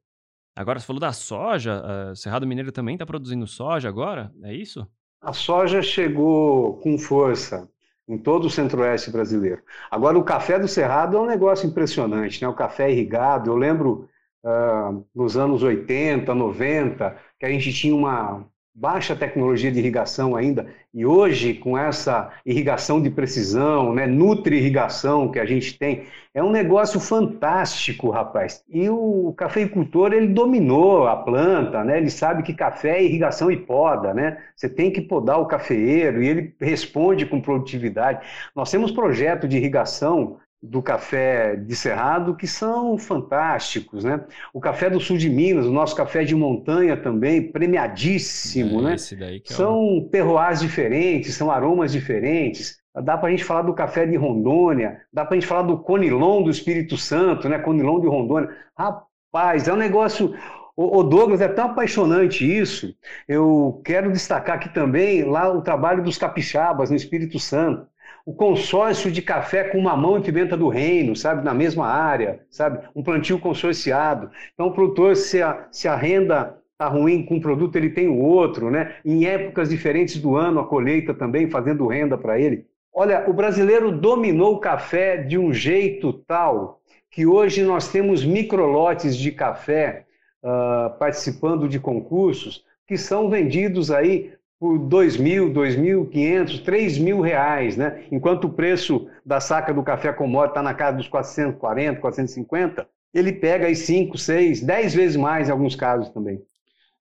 Agora, 0.55 0.79
você 0.79 0.85
falou 0.85 0.99
da 0.99 1.13
soja, 1.13 1.81
o 2.11 2.15
Cerrado 2.15 2.45
Mineiro 2.45 2.71
também 2.71 2.95
está 2.95 3.05
produzindo 3.05 3.47
soja 3.47 3.87
agora, 3.87 4.31
é 4.43 4.53
isso? 4.53 4.85
A 5.21 5.33
soja 5.33 5.81
chegou 5.81 6.77
com 6.79 6.97
força 6.97 7.69
em 8.07 8.17
todo 8.17 8.45
o 8.45 8.49
centro-oeste 8.49 9.11
brasileiro. 9.11 9.61
Agora, 9.89 10.17
o 10.17 10.23
café 10.23 10.59
do 10.59 10.67
Cerrado 10.67 11.15
é 11.15 11.19
um 11.19 11.25
negócio 11.25 11.67
impressionante, 11.67 12.41
né? 12.41 12.47
O 12.47 12.53
café 12.53 12.91
irrigado, 12.91 13.49
eu 13.49 13.55
lembro 13.55 14.09
uh, 14.43 15.05
nos 15.15 15.37
anos 15.37 15.63
80, 15.63 16.33
90, 16.33 17.15
que 17.39 17.45
a 17.45 17.49
gente 17.49 17.71
tinha 17.71 17.95
uma, 17.95 18.45
baixa 18.73 19.15
tecnologia 19.15 19.71
de 19.71 19.79
irrigação 19.79 20.35
ainda, 20.35 20.67
e 20.93 21.05
hoje, 21.05 21.53
com 21.53 21.77
essa 21.77 22.31
irrigação 22.45 23.01
de 23.01 23.09
precisão, 23.09 23.93
né, 23.93 24.07
nutri-irrigação 24.07 25.29
que 25.29 25.39
a 25.39 25.45
gente 25.45 25.77
tem, 25.77 26.03
é 26.33 26.41
um 26.41 26.51
negócio 26.51 26.99
fantástico, 26.99 28.09
rapaz. 28.09 28.63
E 28.69 28.89
o 28.89 29.33
cafeicultor, 29.37 30.13
ele 30.13 30.27
dominou 30.27 31.07
a 31.07 31.15
planta, 31.17 31.83
né, 31.83 31.97
ele 31.97 32.09
sabe 32.09 32.43
que 32.43 32.53
café 32.53 32.97
é 32.99 33.03
irrigação 33.03 33.51
e 33.51 33.57
poda, 33.57 34.13
né? 34.13 34.37
Você 34.55 34.69
tem 34.69 34.91
que 34.91 35.01
podar 35.01 35.39
o 35.39 35.45
cafeeiro 35.45 36.23
e 36.23 36.27
ele 36.27 36.55
responde 36.59 37.25
com 37.25 37.41
produtividade. 37.41 38.25
Nós 38.55 38.71
temos 38.71 38.91
projeto 38.91 39.47
de 39.47 39.57
irrigação 39.57 40.37
do 40.61 40.81
café 40.81 41.55
de 41.55 41.75
Cerrado 41.75 42.35
que 42.35 42.45
são 42.45 42.97
fantásticos, 42.97 44.03
né? 44.03 44.23
O 44.53 44.59
café 44.59 44.89
do 44.89 44.99
sul 44.99 45.17
de 45.17 45.29
Minas, 45.29 45.65
o 45.65 45.71
nosso 45.71 45.95
café 45.95 46.23
de 46.23 46.35
montanha 46.35 46.95
também, 46.95 47.51
premiadíssimo, 47.51 48.79
é, 48.81 48.83
né? 48.83 48.93
É 48.93 49.53
são 49.53 49.97
o... 49.97 50.09
terroirs 50.09 50.59
diferentes, 50.59 51.35
são 51.35 51.49
aromas 51.49 51.91
diferentes. 51.91 52.79
Dá 53.03 53.17
para 53.17 53.29
a 53.29 53.31
gente 53.31 53.43
falar 53.43 53.63
do 53.63 53.73
café 53.73 54.05
de 54.05 54.15
Rondônia, 54.17 55.01
dá 55.11 55.25
para 55.25 55.35
a 55.35 55.39
gente 55.39 55.47
falar 55.47 55.63
do 55.63 55.79
Conilon 55.79 56.43
do 56.43 56.49
Espírito 56.51 56.95
Santo, 56.97 57.49
né? 57.49 57.57
Conilon 57.57 57.99
de 57.99 58.07
Rondônia. 58.07 58.49
Rapaz, 58.77 59.67
é 59.67 59.73
um 59.73 59.77
negócio. 59.77 60.35
O 60.75 61.03
Douglas, 61.03 61.41
é 61.41 61.47
tão 61.47 61.65
apaixonante 61.65 62.45
isso. 62.45 62.95
Eu 63.27 63.81
quero 63.83 64.11
destacar 64.11 64.55
aqui 64.55 64.69
também 64.73 65.23
lá 65.23 65.51
o 65.51 65.61
trabalho 65.61 66.03
dos 66.03 66.17
capixabas 66.17 66.89
no 66.89 66.95
Espírito 66.95 67.37
Santo 67.39 67.90
o 68.25 68.33
consórcio 68.33 69.11
de 69.11 69.21
café 69.21 69.65
com 69.65 69.81
mamão 69.81 70.17
e 70.17 70.21
pimenta 70.21 70.55
do 70.55 70.67
reino, 70.67 71.15
sabe, 71.15 71.43
na 71.43 71.53
mesma 71.53 71.87
área, 71.87 72.41
sabe, 72.49 72.87
um 72.95 73.03
plantio 73.03 73.39
consorciado. 73.39 74.29
Então 74.53 74.67
o 74.67 74.73
produtor, 74.73 75.15
se 75.15 75.41
a, 75.41 75.67
se 75.71 75.87
a 75.87 75.95
renda 75.95 76.57
está 76.73 76.87
ruim 76.87 77.23
com 77.23 77.35
um 77.35 77.41
produto, 77.41 77.75
ele 77.75 77.89
tem 77.89 78.07
o 78.07 78.19
outro, 78.19 78.71
né? 78.71 78.95
Em 79.05 79.25
épocas 79.25 79.69
diferentes 79.69 80.17
do 80.19 80.35
ano, 80.35 80.59
a 80.59 80.67
colheita 80.67 81.13
também 81.13 81.49
fazendo 81.49 81.87
renda 81.87 82.17
para 82.17 82.39
ele. 82.39 82.65
Olha, 82.93 83.29
o 83.29 83.33
brasileiro 83.33 83.91
dominou 83.91 84.55
o 84.55 84.59
café 84.59 85.17
de 85.17 85.37
um 85.37 85.53
jeito 85.53 86.11
tal 86.11 86.81
que 87.09 87.25
hoje 87.25 87.63
nós 87.63 87.91
temos 87.91 88.25
microlotes 88.25 89.15
de 89.15 89.31
café 89.31 90.05
uh, 90.43 90.97
participando 90.97 91.67
de 91.67 91.79
concursos 91.79 92.65
que 92.87 92.97
são 92.97 93.29
vendidos 93.29 93.91
aí 93.91 94.33
por 94.61 94.77
2 94.77 95.17
mil, 95.17 95.51
2.500, 95.51 96.63
3 96.63 96.99
mil 96.99 97.19
reais, 97.19 97.75
né? 97.75 98.05
Enquanto 98.11 98.45
o 98.45 98.53
preço 98.53 99.09
da 99.25 99.39
saca 99.39 99.73
do 99.73 99.81
café 99.81 100.13
commodity 100.13 100.51
está 100.51 100.61
na 100.61 100.75
casa 100.75 100.97
dos 100.97 101.07
440, 101.07 101.99
450, 101.99 102.87
ele 103.11 103.33
pega 103.33 103.65
aí 103.65 103.75
5, 103.75 104.15
6, 104.19 104.61
10 104.61 104.93
vezes 104.93 105.15
mais 105.15 105.49
em 105.49 105.51
alguns 105.51 105.75
casos 105.75 106.09
também. 106.09 106.45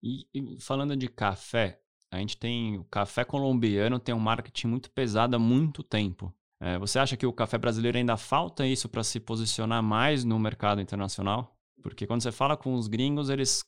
E, 0.00 0.24
e, 0.32 0.60
falando 0.60 0.96
de 0.96 1.08
café, 1.08 1.80
a 2.12 2.18
gente 2.18 2.36
tem 2.36 2.78
o 2.78 2.84
café 2.84 3.24
colombiano 3.24 3.98
tem 3.98 4.14
um 4.14 4.20
marketing 4.20 4.68
muito 4.68 4.88
pesado 4.92 5.34
há 5.34 5.38
muito 5.38 5.82
tempo. 5.82 6.32
É, 6.60 6.78
você 6.78 7.00
acha 7.00 7.16
que 7.16 7.26
o 7.26 7.32
café 7.32 7.58
brasileiro 7.58 7.98
ainda 7.98 8.16
falta 8.16 8.64
isso 8.64 8.88
para 8.88 9.02
se 9.02 9.18
posicionar 9.18 9.82
mais 9.82 10.22
no 10.22 10.38
mercado 10.38 10.80
internacional? 10.80 11.58
Porque 11.82 12.06
quando 12.06 12.22
você 12.22 12.30
fala 12.30 12.56
com 12.56 12.74
os 12.74 12.86
gringos, 12.86 13.30
eles, 13.30 13.64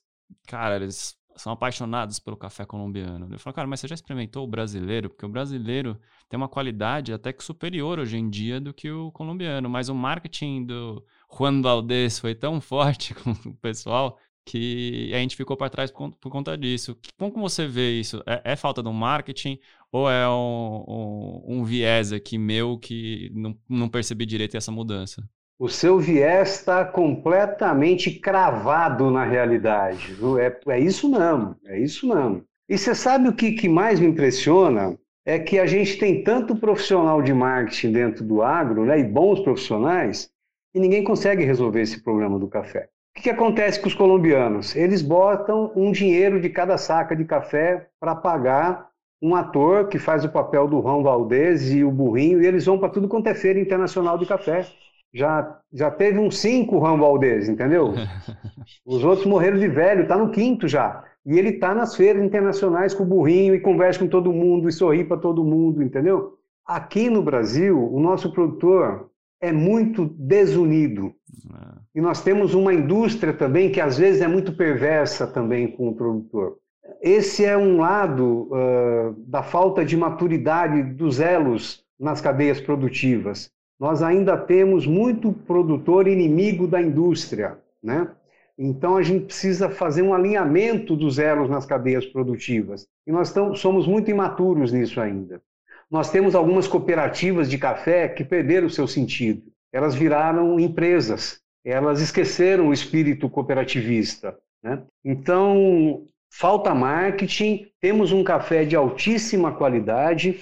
cara, 0.47 0.77
eles 0.77 1.19
são 1.35 1.51
apaixonados 1.53 2.19
pelo 2.19 2.37
café 2.37 2.65
colombiano. 2.65 3.27
Eu 3.31 3.39
falo, 3.39 3.53
cara, 3.55 3.67
mas 3.67 3.79
você 3.79 3.87
já 3.87 3.95
experimentou 3.95 4.43
o 4.43 4.47
brasileiro? 4.47 5.09
Porque 5.09 5.25
o 5.25 5.29
brasileiro 5.29 5.99
tem 6.29 6.37
uma 6.37 6.47
qualidade 6.47 7.13
até 7.13 7.33
que 7.33 7.43
superior 7.43 7.99
hoje 7.99 8.17
em 8.17 8.29
dia 8.29 8.59
do 8.59 8.73
que 8.73 8.91
o 8.91 9.11
colombiano. 9.11 9.69
Mas 9.69 9.89
o 9.89 9.95
marketing 9.95 10.65
do 10.65 11.05
Juan 11.35 11.61
Valdez 11.61 12.19
foi 12.19 12.35
tão 12.35 12.59
forte 12.61 13.13
com 13.13 13.31
o 13.31 13.55
pessoal 13.55 14.17
que 14.45 15.11
a 15.13 15.17
gente 15.17 15.35
ficou 15.35 15.55
para 15.55 15.69
trás 15.69 15.91
por, 15.91 16.11
conta 16.29 16.57
disso. 16.57 16.97
Como 17.17 17.41
você 17.41 17.67
vê 17.67 17.99
isso? 17.99 18.23
É, 18.25 18.53
é 18.53 18.55
falta 18.55 18.81
do 18.81 18.91
marketing 18.91 19.59
ou 19.91 20.09
é 20.09 20.27
um, 20.27 20.83
um, 20.87 21.43
um, 21.47 21.63
viés 21.63 22.11
aqui 22.11 22.37
meu 22.37 22.77
que 22.77 23.31
não, 23.33 23.57
não 23.69 23.89
percebi 23.89 24.25
direito 24.25 24.57
essa 24.57 24.71
mudança? 24.71 25.27
O 25.61 25.69
seu 25.69 25.99
viés 25.99 26.55
está 26.55 26.83
completamente 26.83 28.09
cravado 28.09 29.11
na 29.11 29.23
realidade. 29.23 30.17
É, 30.39 30.71
é 30.71 30.79
isso 30.79 31.07
mesmo, 31.07 31.55
é 31.67 31.79
isso 31.79 32.07
mesmo. 32.07 32.43
E 32.67 32.75
você 32.75 32.95
sabe 32.95 33.29
o 33.29 33.33
que, 33.33 33.51
que 33.51 33.69
mais 33.69 33.99
me 33.99 34.07
impressiona? 34.07 34.97
É 35.23 35.37
que 35.37 35.59
a 35.59 35.67
gente 35.67 35.99
tem 35.99 36.23
tanto 36.23 36.55
profissional 36.55 37.21
de 37.21 37.31
marketing 37.31 37.91
dentro 37.91 38.23
do 38.23 38.41
agro, 38.41 38.85
né, 38.85 39.01
e 39.01 39.03
bons 39.03 39.39
profissionais, 39.41 40.31
e 40.73 40.79
ninguém 40.79 41.03
consegue 41.03 41.43
resolver 41.43 41.81
esse 41.81 42.01
problema 42.01 42.39
do 42.39 42.47
café. 42.47 42.89
O 43.11 43.17
que, 43.17 43.23
que 43.23 43.29
acontece 43.29 43.79
com 43.79 43.87
os 43.87 43.93
colombianos? 43.93 44.75
Eles 44.75 45.03
botam 45.03 45.71
um 45.75 45.91
dinheiro 45.91 46.41
de 46.41 46.49
cada 46.49 46.75
saca 46.75 47.15
de 47.15 47.23
café 47.23 47.87
para 47.99 48.15
pagar 48.15 48.89
um 49.21 49.35
ator 49.35 49.89
que 49.89 49.99
faz 49.99 50.25
o 50.25 50.29
papel 50.29 50.67
do 50.67 50.81
Juan 50.81 51.03
Valdez 51.03 51.71
e 51.71 51.83
o 51.83 51.91
burrinho, 51.91 52.41
e 52.41 52.47
eles 52.47 52.65
vão 52.65 52.79
para 52.79 52.89
tudo 52.89 53.07
quanto 53.07 53.27
é 53.27 53.35
feira 53.35 53.59
internacional 53.59 54.17
de 54.17 54.25
café 54.25 54.65
já, 55.13 55.59
já 55.73 55.91
teve 55.91 56.19
uns 56.19 56.37
cinco 56.39 56.79
Valdez, 56.79 57.49
entendeu? 57.49 57.93
Os 58.85 59.03
outros 59.03 59.25
morreram 59.25 59.57
de 59.57 59.67
velho, 59.67 60.07
tá 60.07 60.17
no 60.17 60.31
quinto 60.31 60.67
já. 60.67 61.03
E 61.25 61.37
ele 61.37 61.53
tá 61.53 61.75
nas 61.75 61.95
feiras 61.95 62.23
internacionais 62.23 62.93
com 62.93 63.03
o 63.03 63.07
burrinho 63.07 63.53
e 63.53 63.59
conversa 63.59 63.99
com 63.99 64.07
todo 64.07 64.33
mundo 64.33 64.67
e 64.67 64.71
sorri 64.71 65.03
para 65.03 65.17
todo 65.17 65.43
mundo, 65.43 65.83
entendeu? 65.83 66.37
Aqui 66.65 67.09
no 67.09 67.21
Brasil, 67.21 67.77
o 67.91 67.99
nosso 67.99 68.31
produtor 68.31 69.11
é 69.41 69.51
muito 69.51 70.05
desunido. 70.17 71.13
É. 71.53 71.81
E 71.95 72.01
nós 72.01 72.23
temos 72.23 72.53
uma 72.53 72.73
indústria 72.73 73.33
também 73.33 73.71
que 73.71 73.81
às 73.81 73.97
vezes 73.97 74.21
é 74.21 74.27
muito 74.27 74.53
perversa 74.53 75.27
também 75.27 75.67
com 75.67 75.89
o 75.89 75.95
produtor. 75.95 76.57
Esse 77.01 77.43
é 77.45 77.57
um 77.57 77.79
lado 77.79 78.49
uh, 78.51 79.13
da 79.27 79.43
falta 79.43 79.83
de 79.83 79.97
maturidade 79.97 80.83
dos 80.83 81.19
elos 81.19 81.83
nas 81.99 82.21
cadeias 82.21 82.61
produtivas. 82.61 83.51
Nós 83.81 84.03
ainda 84.03 84.37
temos 84.37 84.85
muito 84.85 85.33
produtor 85.33 86.07
inimigo 86.07 86.67
da 86.67 86.79
indústria, 86.79 87.57
né? 87.81 88.07
Então 88.55 88.95
a 88.95 89.01
gente 89.01 89.25
precisa 89.25 89.71
fazer 89.71 90.03
um 90.03 90.13
alinhamento 90.13 90.95
dos 90.95 91.17
elos 91.17 91.49
nas 91.49 91.65
cadeias 91.65 92.05
produtivas. 92.05 92.87
E 93.07 93.11
nós 93.11 93.33
tão, 93.33 93.55
somos 93.55 93.87
muito 93.87 94.11
imaturos 94.11 94.71
nisso 94.71 95.01
ainda. 95.01 95.41
Nós 95.89 96.11
temos 96.11 96.35
algumas 96.35 96.67
cooperativas 96.67 97.49
de 97.49 97.57
café 97.57 98.07
que 98.07 98.23
perderam 98.23 98.67
o 98.67 98.69
seu 98.69 98.87
sentido. 98.87 99.51
Elas 99.73 99.95
viraram 99.95 100.59
empresas. 100.59 101.41
Elas 101.65 102.01
esqueceram 102.01 102.67
o 102.67 102.73
espírito 102.73 103.27
cooperativista. 103.27 104.37
Né? 104.61 104.79
Então, 105.03 106.05
falta 106.29 106.75
marketing, 106.75 107.65
temos 107.81 108.11
um 108.11 108.23
café 108.23 108.63
de 108.63 108.75
altíssima 108.75 109.51
qualidade. 109.51 110.39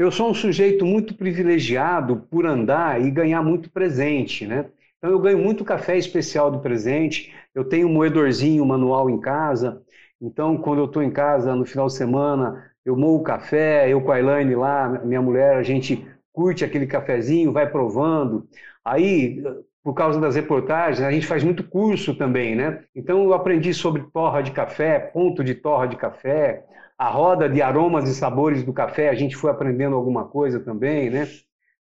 Eu 0.00 0.10
sou 0.10 0.30
um 0.30 0.34
sujeito 0.34 0.86
muito 0.86 1.14
privilegiado 1.14 2.26
por 2.30 2.46
andar 2.46 2.98
e 3.02 3.10
ganhar 3.10 3.42
muito 3.42 3.70
presente, 3.70 4.46
né? 4.46 4.64
Então 4.96 5.10
eu 5.10 5.18
ganho 5.18 5.36
muito 5.36 5.62
café 5.62 5.98
especial 5.98 6.50
do 6.50 6.58
presente, 6.58 7.30
eu 7.54 7.66
tenho 7.66 7.86
um 7.86 7.92
moedorzinho 7.92 8.64
manual 8.64 9.10
em 9.10 9.20
casa, 9.20 9.82
então 10.18 10.56
quando 10.56 10.78
eu 10.78 10.86
estou 10.86 11.02
em 11.02 11.10
casa 11.10 11.54
no 11.54 11.66
final 11.66 11.86
de 11.86 11.92
semana, 11.92 12.72
eu 12.82 12.96
moo 12.96 13.22
café, 13.22 13.90
eu 13.90 14.00
com 14.00 14.10
a 14.10 14.18
Elaine 14.18 14.54
lá, 14.54 14.88
minha 15.04 15.20
mulher, 15.20 15.56
a 15.56 15.62
gente 15.62 16.02
curte 16.32 16.64
aquele 16.64 16.86
cafezinho, 16.86 17.52
vai 17.52 17.70
provando. 17.70 18.48
Aí, 18.82 19.44
por 19.84 19.92
causa 19.92 20.18
das 20.18 20.34
reportagens, 20.34 21.06
a 21.06 21.10
gente 21.10 21.26
faz 21.26 21.44
muito 21.44 21.62
curso 21.62 22.14
também, 22.14 22.56
né? 22.56 22.84
Então 22.96 23.22
eu 23.22 23.34
aprendi 23.34 23.74
sobre 23.74 24.02
torra 24.14 24.40
de 24.40 24.50
café, 24.50 24.98
ponto 24.98 25.44
de 25.44 25.54
torra 25.54 25.86
de 25.86 25.96
café, 25.96 26.64
a 27.00 27.08
roda 27.08 27.48
de 27.48 27.62
aromas 27.62 28.06
e 28.10 28.14
sabores 28.14 28.62
do 28.62 28.74
café, 28.74 29.08
a 29.08 29.14
gente 29.14 29.34
foi 29.34 29.50
aprendendo 29.50 29.96
alguma 29.96 30.26
coisa 30.26 30.60
também, 30.60 31.08
né? 31.08 31.26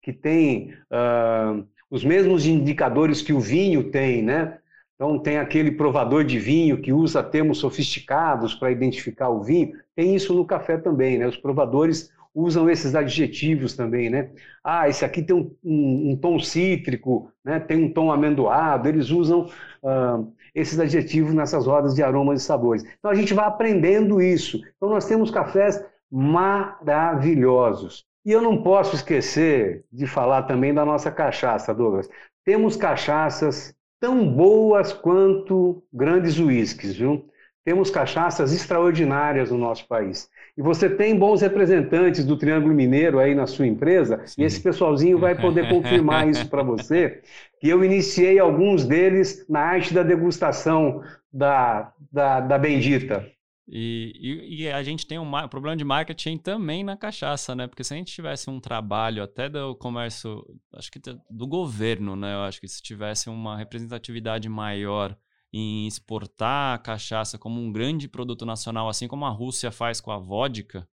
Que 0.02 0.12
tem 0.12 0.74
uh, 0.92 1.64
os 1.88 2.04
mesmos 2.04 2.48
indicadores 2.48 3.22
que 3.22 3.32
o 3.32 3.40
vinho 3.40 3.92
tem, 3.92 4.24
né? 4.24 4.58
Então 4.96 5.20
tem 5.20 5.38
aquele 5.38 5.74
provador 5.74 6.24
de 6.24 6.40
vinho 6.40 6.82
que 6.82 6.92
usa 6.92 7.22
termos 7.22 7.60
sofisticados 7.60 8.56
para 8.56 8.72
identificar 8.72 9.30
o 9.30 9.44
vinho. 9.44 9.74
Tem 9.96 10.16
isso 10.16 10.34
no 10.34 10.46
café 10.46 10.78
também, 10.78 11.20
né? 11.20 11.28
Os 11.28 11.38
provadores 11.38 12.12
usam 12.34 12.68
esses 12.68 12.96
adjetivos 12.96 13.76
também, 13.76 14.10
né? 14.10 14.32
Ah, 14.64 14.90
esse 14.90 15.06
aqui 15.06 15.22
tem 15.22 15.36
um, 15.36 15.56
um, 15.64 16.14
um 16.14 16.18
tom 16.18 16.40
cítrico, 16.40 17.32
né? 17.46 17.60
Tem 17.60 17.78
um 17.78 17.94
tom 17.94 18.12
amendoado. 18.12 18.90
Eles 18.90 19.12
usam 19.12 19.48
uh, 19.84 20.34
esses 20.54 20.80
adjetivos 20.80 21.34
nessas 21.34 21.66
rodas 21.66 21.96
de 21.96 22.04
aromas 22.04 22.42
e 22.42 22.46
sabores. 22.46 22.84
Então 23.00 23.10
a 23.10 23.16
gente 23.16 23.34
vai 23.34 23.46
aprendendo 23.46 24.22
isso. 24.22 24.62
Então 24.78 24.90
nós 24.90 25.06
temos 25.06 25.32
cafés 25.32 25.84
maravilhosos. 26.12 28.06
E 28.26 28.32
eu 28.32 28.42
não 28.42 28.62
posso 28.64 28.96
esquecer 28.96 29.84
de 29.92 30.08
falar 30.08 30.44
também 30.44 30.74
da 30.74 30.86
nossa 30.86 31.12
cachaça, 31.12 31.74
Douglas. 31.74 32.10
Temos 32.46 32.78
cachaças 32.78 33.76
tão 34.00 34.28
boas 34.32 34.94
quanto 34.94 35.84
grandes 35.92 36.38
uísques, 36.38 36.96
viu? 36.96 37.28
Temos 37.66 37.90
cachaças 37.90 38.54
extraordinárias 38.54 39.50
no 39.50 39.58
nosso 39.58 39.88
país. 39.88 40.30
E 40.56 40.62
você 40.62 40.88
tem 40.88 41.18
bons 41.18 41.42
representantes 41.42 42.24
do 42.24 42.38
Triângulo 42.38 42.76
Mineiro 42.76 43.20
aí 43.20 43.34
na 43.34 43.48
sua 43.48 43.66
empresa, 43.66 44.22
Sim. 44.26 44.42
e 44.42 44.46
esse 44.46 44.62
pessoalzinho 44.62 45.18
vai 45.18 45.34
poder 45.40 45.68
confirmar 45.68 46.28
isso 46.30 46.48
para 46.48 46.62
você, 46.62 47.22
que 47.60 47.68
eu 47.68 47.84
iniciei 47.84 48.38
alguns 48.38 48.86
deles 48.86 49.46
na 49.50 49.62
arte 49.62 49.94
da 49.94 50.04
degustação 50.04 51.02
da, 51.32 51.92
da, 52.12 52.40
da 52.40 52.58
Bendita. 52.60 53.28
E, 53.68 54.14
e, 54.20 54.64
e, 54.64 54.72
a 54.72 54.84
gente 54.84 55.08
tem 55.08 55.18
um 55.18 55.48
problema 55.48 55.76
de 55.76 55.86
marketing 55.86 56.38
também 56.38 56.84
na 56.84 56.98
cachaça, 56.98 57.56
né? 57.56 57.66
Porque 57.66 57.84
se 57.84 57.94
a 57.94 57.98
gente 57.98 58.14
tivesse 58.14 58.50
um 58.50 58.60
trabalho 58.60 59.24
até 59.24 59.48
do 59.48 59.74
comércio, 59.76 60.44
acho 60.74 60.92
que 60.92 61.00
do 61.30 61.48
governo, 61.48 62.16
né? 62.16 62.34
Eu 62.34 62.42
acho 62.42 62.60
que 62.60 62.68
se 62.68 62.82
tivesse 62.82 63.30
uma 63.30 63.58
representatividade 63.58 64.50
maior 64.50 65.18
em 65.54 65.86
exportar 65.86 66.74
a 66.74 66.80
cachaça 66.80 67.38
como 67.38 67.62
um 67.62 67.72
grande 67.72 68.08
produto 68.08 68.44
nacional, 68.44 68.90
assim 68.90 69.08
como 69.08 69.24
a 69.24 69.30
Rússia 69.30 69.72
faz 69.72 70.02
com 70.02 70.12
a 70.12 70.18
vodka, 70.18 70.88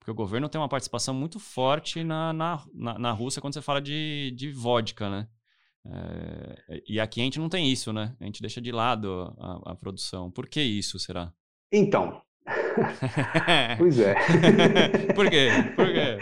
porque 0.00 0.10
o 0.10 0.14
governo 0.14 0.48
tem 0.48 0.60
uma 0.60 0.68
participação 0.68 1.14
muito 1.14 1.38
forte 1.38 2.02
na, 2.02 2.32
na, 2.32 2.64
na, 2.74 2.98
na 2.98 3.12
Rússia 3.12 3.40
quando 3.40 3.54
você 3.54 3.62
fala 3.62 3.80
de, 3.80 4.32
de 4.32 4.50
vodka, 4.50 5.08
né? 5.08 5.28
É, 5.84 6.82
e 6.88 6.98
aqui 6.98 7.20
a 7.20 7.24
gente 7.24 7.38
não 7.38 7.48
tem 7.48 7.70
isso, 7.70 7.92
né? 7.92 8.12
A 8.20 8.24
gente 8.24 8.40
deixa 8.40 8.60
de 8.60 8.72
lado 8.72 9.32
a, 9.38 9.72
a 9.72 9.74
produção. 9.76 10.28
Por 10.28 10.48
que 10.48 10.60
isso, 10.60 10.98
será? 10.98 11.32
Então. 11.72 12.20
pois 13.78 14.00
é. 14.00 14.14
Por 15.14 15.30
quê? 15.30 15.50
Por 15.76 15.86
quê? 15.86 16.18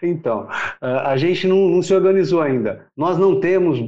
Então, 0.00 0.46
a 0.80 1.16
gente 1.16 1.48
não, 1.48 1.68
não, 1.68 1.82
se 1.82 1.92
organizou 1.92 2.40
ainda. 2.40 2.86
Nós 2.96 3.18
não 3.18 3.40
temos 3.40 3.80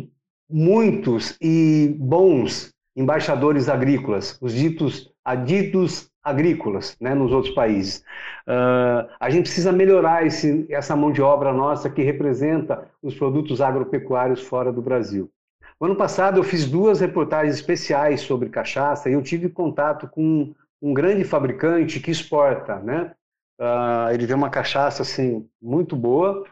muitos 0.51 1.37
e 1.41 1.95
bons 2.01 2.75
embaixadores 2.97 3.69
agrícolas, 3.69 4.39
os 4.41 4.53
ditos 4.55 5.13
aditos 5.25 6.11
agrícolas, 6.23 6.97
né, 7.01 7.15
nos 7.15 7.31
outros 7.31 7.55
países. 7.55 8.03
Uh, 8.49 9.09
a 9.21 9.31
gente 9.31 9.45
precisa 9.45 9.71
melhorar 9.71 10.27
esse, 10.27 10.67
essa 10.69 10.97
mão 10.97 11.13
de 11.13 11.23
obra 11.23 11.53
nossa 11.53 11.91
que 11.91 12.03
representa 12.03 12.89
os 13.03 13.15
produtos 13.15 13.61
agropecuários 13.61 14.41
fora 14.43 14.73
do 14.73 14.83
Brasil. 14.83 15.31
O 15.79 15.85
ano 15.85 15.95
passado 15.95 16.39
eu 16.39 16.45
fiz 16.45 16.69
duas 16.69 17.01
reportagens 17.01 17.55
especiais 17.55 18.23
sobre 18.23 18.49
cachaça 18.49 19.11
e 19.11 19.13
eu 19.13 19.23
tive 19.23 19.49
contato 19.49 20.09
com 20.09 20.53
um 20.81 20.95
grande 20.95 21.23
fabricante 21.23 22.01
que 22.01 22.11
exporta, 22.11 22.81
né? 22.81 23.13
Uh, 23.61 24.13
ele 24.13 24.27
tem 24.27 24.37
uma 24.37 24.51
cachaça 24.51 25.03
assim 25.03 25.49
muito 25.61 25.95
boa 25.97 26.45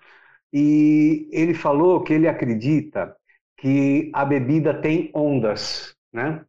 e 0.52 1.28
ele 1.32 1.54
falou 1.54 2.02
que 2.02 2.12
ele 2.12 2.28
acredita 2.28 3.14
que 3.58 4.10
a 4.12 4.24
bebida 4.24 4.74
tem 4.74 5.10
ondas, 5.14 5.93
né? 6.14 6.44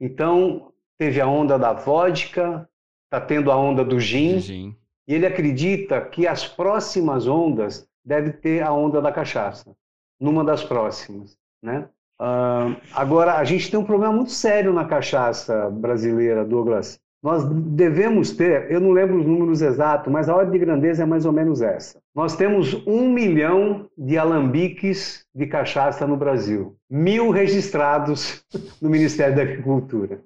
Então 0.00 0.72
teve 0.98 1.20
a 1.20 1.26
onda 1.28 1.58
da 1.58 1.72
vodka, 1.72 2.68
está 3.04 3.20
tendo 3.20 3.52
a 3.52 3.56
onda 3.56 3.84
do 3.84 4.00
gin, 4.00 4.40
gin, 4.40 4.76
e 5.06 5.14
ele 5.14 5.26
acredita 5.26 6.00
que 6.00 6.26
as 6.26 6.48
próximas 6.48 7.26
ondas 7.26 7.86
deve 8.04 8.32
ter 8.32 8.62
a 8.62 8.72
onda 8.72 9.00
da 9.00 9.12
cachaça, 9.12 9.76
numa 10.18 10.42
das 10.42 10.64
próximas, 10.64 11.36
né? 11.62 11.88
Uh, 12.20 12.80
agora, 12.94 13.34
a 13.34 13.44
gente 13.44 13.68
tem 13.68 13.78
um 13.78 13.84
problema 13.84 14.12
muito 14.12 14.30
sério 14.30 14.72
na 14.72 14.84
cachaça 14.84 15.68
brasileira, 15.70 16.44
Douglas. 16.44 17.00
Nós 17.22 17.44
devemos 17.44 18.32
ter, 18.32 18.68
eu 18.68 18.80
não 18.80 18.90
lembro 18.90 19.20
os 19.20 19.26
números 19.26 19.62
exatos, 19.62 20.12
mas 20.12 20.28
a 20.28 20.34
ordem 20.34 20.52
de 20.52 20.58
grandeza 20.58 21.04
é 21.04 21.06
mais 21.06 21.24
ou 21.24 21.30
menos 21.30 21.62
essa. 21.62 22.00
Nós 22.12 22.34
temos 22.34 22.74
um 22.84 23.08
milhão 23.08 23.88
de 23.96 24.18
alambiques 24.18 25.24
de 25.32 25.46
cachaça 25.46 26.04
no 26.04 26.16
Brasil, 26.16 26.76
mil 26.90 27.30
registrados 27.30 28.44
no 28.82 28.90
Ministério 28.90 29.36
da 29.36 29.42
Agricultura. 29.42 30.20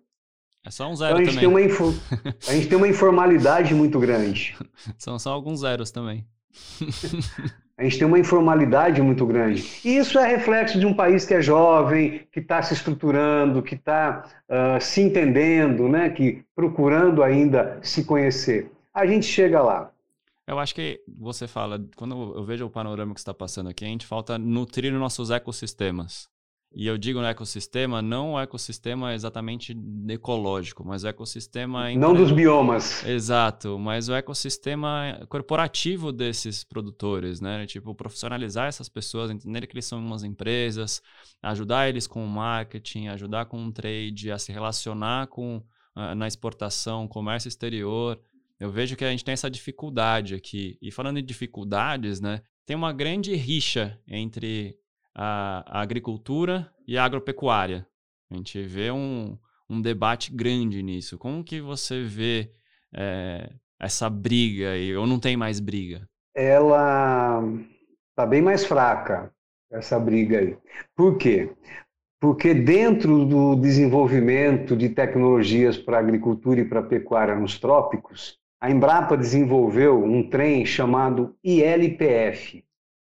É 0.65 0.71
só 0.71 0.91
um 0.91 0.97
zero 0.97 1.21
então, 1.21 1.21
a 1.21 1.25
gente 1.25 1.45
também. 1.45 1.69
Tem 1.69 1.87
uma 1.87 1.95
a 2.49 2.53
gente 2.55 2.69
tem 2.69 2.79
uma 2.79 2.89
informalidade 2.89 3.75
muito 3.75 4.01
grande. 4.01 4.57
São 4.99 5.19
só 5.19 5.33
alguns 5.33 5.61
zeros 5.61 5.91
também. 5.91 6.27
A 7.79 7.85
gente 7.85 7.99
tem 7.99 8.07
uma 8.07 8.19
informalidade 8.19 9.03
muito 9.03 9.27
grande. 9.27 9.63
E 9.85 9.99
isso 9.99 10.19
é 10.19 10.27
reflexo 10.27 10.81
de 10.81 10.87
um 10.87 10.95
país 10.95 11.27
que 11.27 11.35
é 11.35 11.43
jovem, 11.43 12.27
que 12.33 12.41
está 12.41 12.63
se 12.63 12.73
estruturando, 12.73 13.63
que 13.63 13.75
está 13.75 14.25
uh, 14.49 14.81
se 14.81 15.03
entendendo, 15.03 15.87
né? 15.87 16.09
que 16.09 16.43
procurando 16.55 17.23
ainda 17.23 17.79
se 17.83 18.03
conhecer. 18.05 18.73
A 18.95 19.07
gente 19.07 19.27
chega 19.27 19.61
lá. 19.61 19.91
Eu 20.47 20.59
acho 20.59 20.75
que 20.75 21.03
você 21.07 21.47
fala, 21.47 21.85
quando 21.97 22.35
eu 22.35 22.45
vejo 22.45 22.65
o 22.65 22.71
panorama 22.71 23.13
que 23.13 23.21
está 23.21 23.35
passando 23.35 23.69
aqui, 23.69 23.85
a 23.85 23.89
gente 23.89 24.07
falta 24.07 24.39
nutrir 24.39 24.91
nossos 24.95 25.31
ecossistemas. 25.31 26.31
E 26.75 26.87
eu 26.87 26.99
digo 26.99 27.21
no 27.21 27.27
ecossistema, 27.27 28.03
não 28.03 28.33
o 28.33 28.41
ecossistema 28.41 29.15
exatamente 29.15 29.75
ecológico, 30.11 30.87
mas 30.87 31.05
o 31.05 31.09
ecossistema... 31.09 31.91
Não 31.95 32.13
dos 32.13 32.31
biomas. 32.31 33.03
Exato, 33.07 33.79
mas 33.79 34.09
o 34.11 34.15
ecossistema 34.15 35.25
corporativo 35.29 36.13
desses 36.13 36.65
produtores, 36.65 37.41
né? 37.41 37.65
Tipo, 37.67 37.95
profissionalizar 37.95 38.69
essas 38.69 38.91
pessoas, 38.91 39.31
entender 39.31 39.67
que 39.67 39.75
eles 39.75 39.87
são 39.87 39.99
umas 39.99 40.23
empresas, 40.23 41.01
ajudar 41.43 41.89
eles 41.89 42.07
com 42.07 42.23
o 42.23 42.29
marketing, 42.29 43.09
ajudar 43.09 43.47
com 43.47 43.65
o 43.65 43.73
trade, 43.73 44.31
a 44.31 44.39
se 44.39 44.53
relacionar 44.53 45.29
com 45.29 45.57
uh, 45.97 46.15
na 46.15 46.29
exportação, 46.29 47.09
comércio 47.09 47.49
exterior. 47.49 48.21
Eu 48.61 48.71
vejo 48.71 48.97
que 48.97 49.05
a 49.05 49.11
gente 49.11 49.25
tem 49.25 49.33
essa 49.33 49.51
dificuldade 49.51 50.35
aqui. 50.35 50.77
E 50.83 50.91
falando 50.91 51.19
em 51.19 51.25
dificuldades, 51.25 52.21
né? 52.21 52.43
Tem 52.67 52.77
uma 52.77 52.93
grande 52.93 53.35
rixa 53.35 53.99
entre 54.07 54.77
a, 55.17 55.65
a 55.67 55.81
agricultura 55.81 56.71
e 56.87 56.99
a 56.99 57.05
agropecuária. 57.05 57.87
A 58.31 58.37
gente 58.37 58.63
vê 58.63 58.91
um, 58.91 59.39
um 59.69 59.81
debate 59.81 60.31
grande 60.31 60.83
nisso. 60.83 61.17
Como 61.17 61.43
que 61.43 61.61
você 61.61 62.03
vê 62.03 62.53
é, 62.95 63.51
essa 63.81 64.11
briga 64.11 64.73
aí, 64.73 64.95
ou 64.95 65.07
não 65.07 65.19
tem 65.19 65.37
mais 65.37 65.59
briga? 65.59 66.07
Ela 66.35 67.43
está 68.11 68.27
bem 68.27 68.43
mais 68.43 68.67
fraca, 68.67 69.33
essa 69.73 69.99
briga 69.99 70.39
aí. 70.39 70.57
Por 70.95 71.17
quê? 71.17 71.51
Porque 72.21 72.53
dentro 72.53 73.25
do 73.25 73.57
desenvolvimento 73.57 74.77
de 74.77 74.91
tecnologias 74.91 75.79
para 75.79 75.99
agricultura 75.99 76.61
e 76.61 76.65
para 76.65 76.83
pecuária 76.83 77.35
nos 77.35 77.59
trópicos, 77.59 78.39
a 78.61 78.71
Embrapa 78.71 79.17
desenvolveu 79.17 80.03
um 80.03 80.29
trem 80.29 80.65
chamado 80.67 81.37
ILPF, 81.45 82.66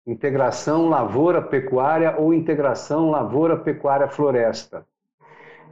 integração 0.06 0.88
lavoura-pecuária 0.88 2.14
ou 2.18 2.34
integração 2.34 3.10
lavoura-pecuária-floresta. 3.10 4.84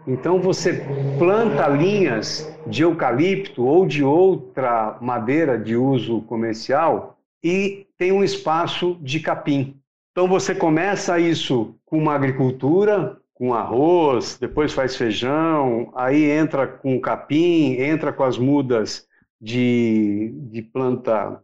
Então 0.07 0.41
você 0.41 0.85
planta 1.19 1.69
linhas 1.69 2.53
de 2.67 2.83
eucalipto 2.83 3.65
ou 3.65 3.87
de 3.87 4.03
outra 4.03 4.99
madeira 5.01 5.57
de 5.59 5.77
uso 5.77 6.23
comercial 6.23 7.19
e 7.43 7.87
tem 7.97 8.11
um 8.11 8.25
espaço 8.25 8.99
de 9.01 9.21
capim. 9.21 9.77
Então 10.11 10.27
você 10.27 10.55
começa 10.55 11.19
isso 11.19 11.75
com 11.87 11.99
uma 11.99 12.15
agricultura, 12.15 13.17
com 13.35 13.55
arroz, 13.55 14.39
depois 14.39 14.73
faz 14.73 14.97
feijão, 14.97 15.93
aí 15.95 16.31
entra 16.31 16.67
com 16.67 17.01
capim, 17.01 17.77
entra 17.81 18.13
com 18.13 18.25
as 18.25 18.39
mudas 18.39 19.07
de, 19.41 20.35
de 20.51 20.63
planta 20.63 21.41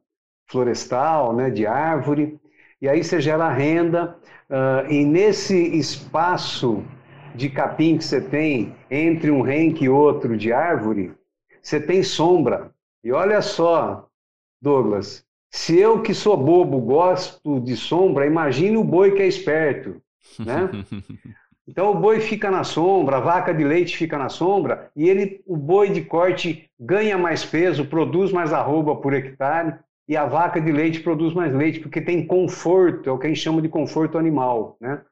florestal, 0.47 1.35
né, 1.35 1.51
de 1.51 1.67
árvore, 1.67 2.39
e 2.81 2.89
aí 2.89 3.03
você 3.03 3.21
gera 3.21 3.51
renda, 3.51 4.17
uh, 4.49 4.91
e 4.91 5.05
nesse 5.05 5.57
espaço 5.77 6.85
de 7.35 7.49
capim 7.49 7.99
que 7.99 8.05
você 8.05 8.21
tem 8.21 8.75
entre 8.91 9.31
um 9.31 9.43
renque 9.43 9.85
e 9.85 9.89
outro 9.89 10.37
de 10.37 10.53
árvore, 10.53 11.13
você 11.61 11.81
tem 11.81 12.03
sombra. 12.03 12.71
E 13.03 13.13
olha 13.13 13.41
só, 13.43 14.09
Douglas, 14.61 15.25
se 15.51 15.79
eu 15.79 16.03
que 16.03 16.15
sou 16.15 16.37
bobo 16.37 16.81
gosto 16.81 17.61
de 17.61 17.77
sombra, 17.77 18.27
imagine 18.27 18.77
o 18.77 18.85
boi 18.85 19.13
que 19.13 19.23
é 19.23 19.27
esperto, 19.27 20.01
né? 20.39 20.71
Então 21.71 21.91
o 21.91 21.95
boi 21.95 22.19
fica 22.19 22.51
na 22.51 22.65
sombra, 22.65 23.19
a 23.19 23.21
vaca 23.21 23.53
de 23.53 23.63
leite 23.63 23.95
fica 23.95 24.17
na 24.17 24.31
sombra 24.31 24.91
e 24.97 25.07
ele, 25.07 25.43
o 25.47 25.55
boi 25.55 25.91
de 25.91 26.01
corte 26.01 26.71
ganha 26.81 27.19
mais 27.19 27.45
peso, 27.45 27.85
produz 27.85 28.33
mais 28.33 28.55
arroba 28.55 28.97
por 28.97 29.13
hectare 29.13 29.79
e 30.09 30.17
a 30.17 30.25
vaca 30.25 30.61
de 30.61 30.73
leite 30.73 31.01
produz 31.01 31.35
mais 31.35 31.55
leite 31.55 31.81
porque 31.81 32.01
tem 32.01 32.27
conforto, 32.27 33.11
é 33.11 33.13
o 33.13 33.19
que 33.19 33.27
a 33.27 33.29
gente 33.29 33.41
chama 33.41 33.61
de 33.61 33.69
conforto 33.69 34.17
animal, 34.17 34.77
né? 34.81 35.03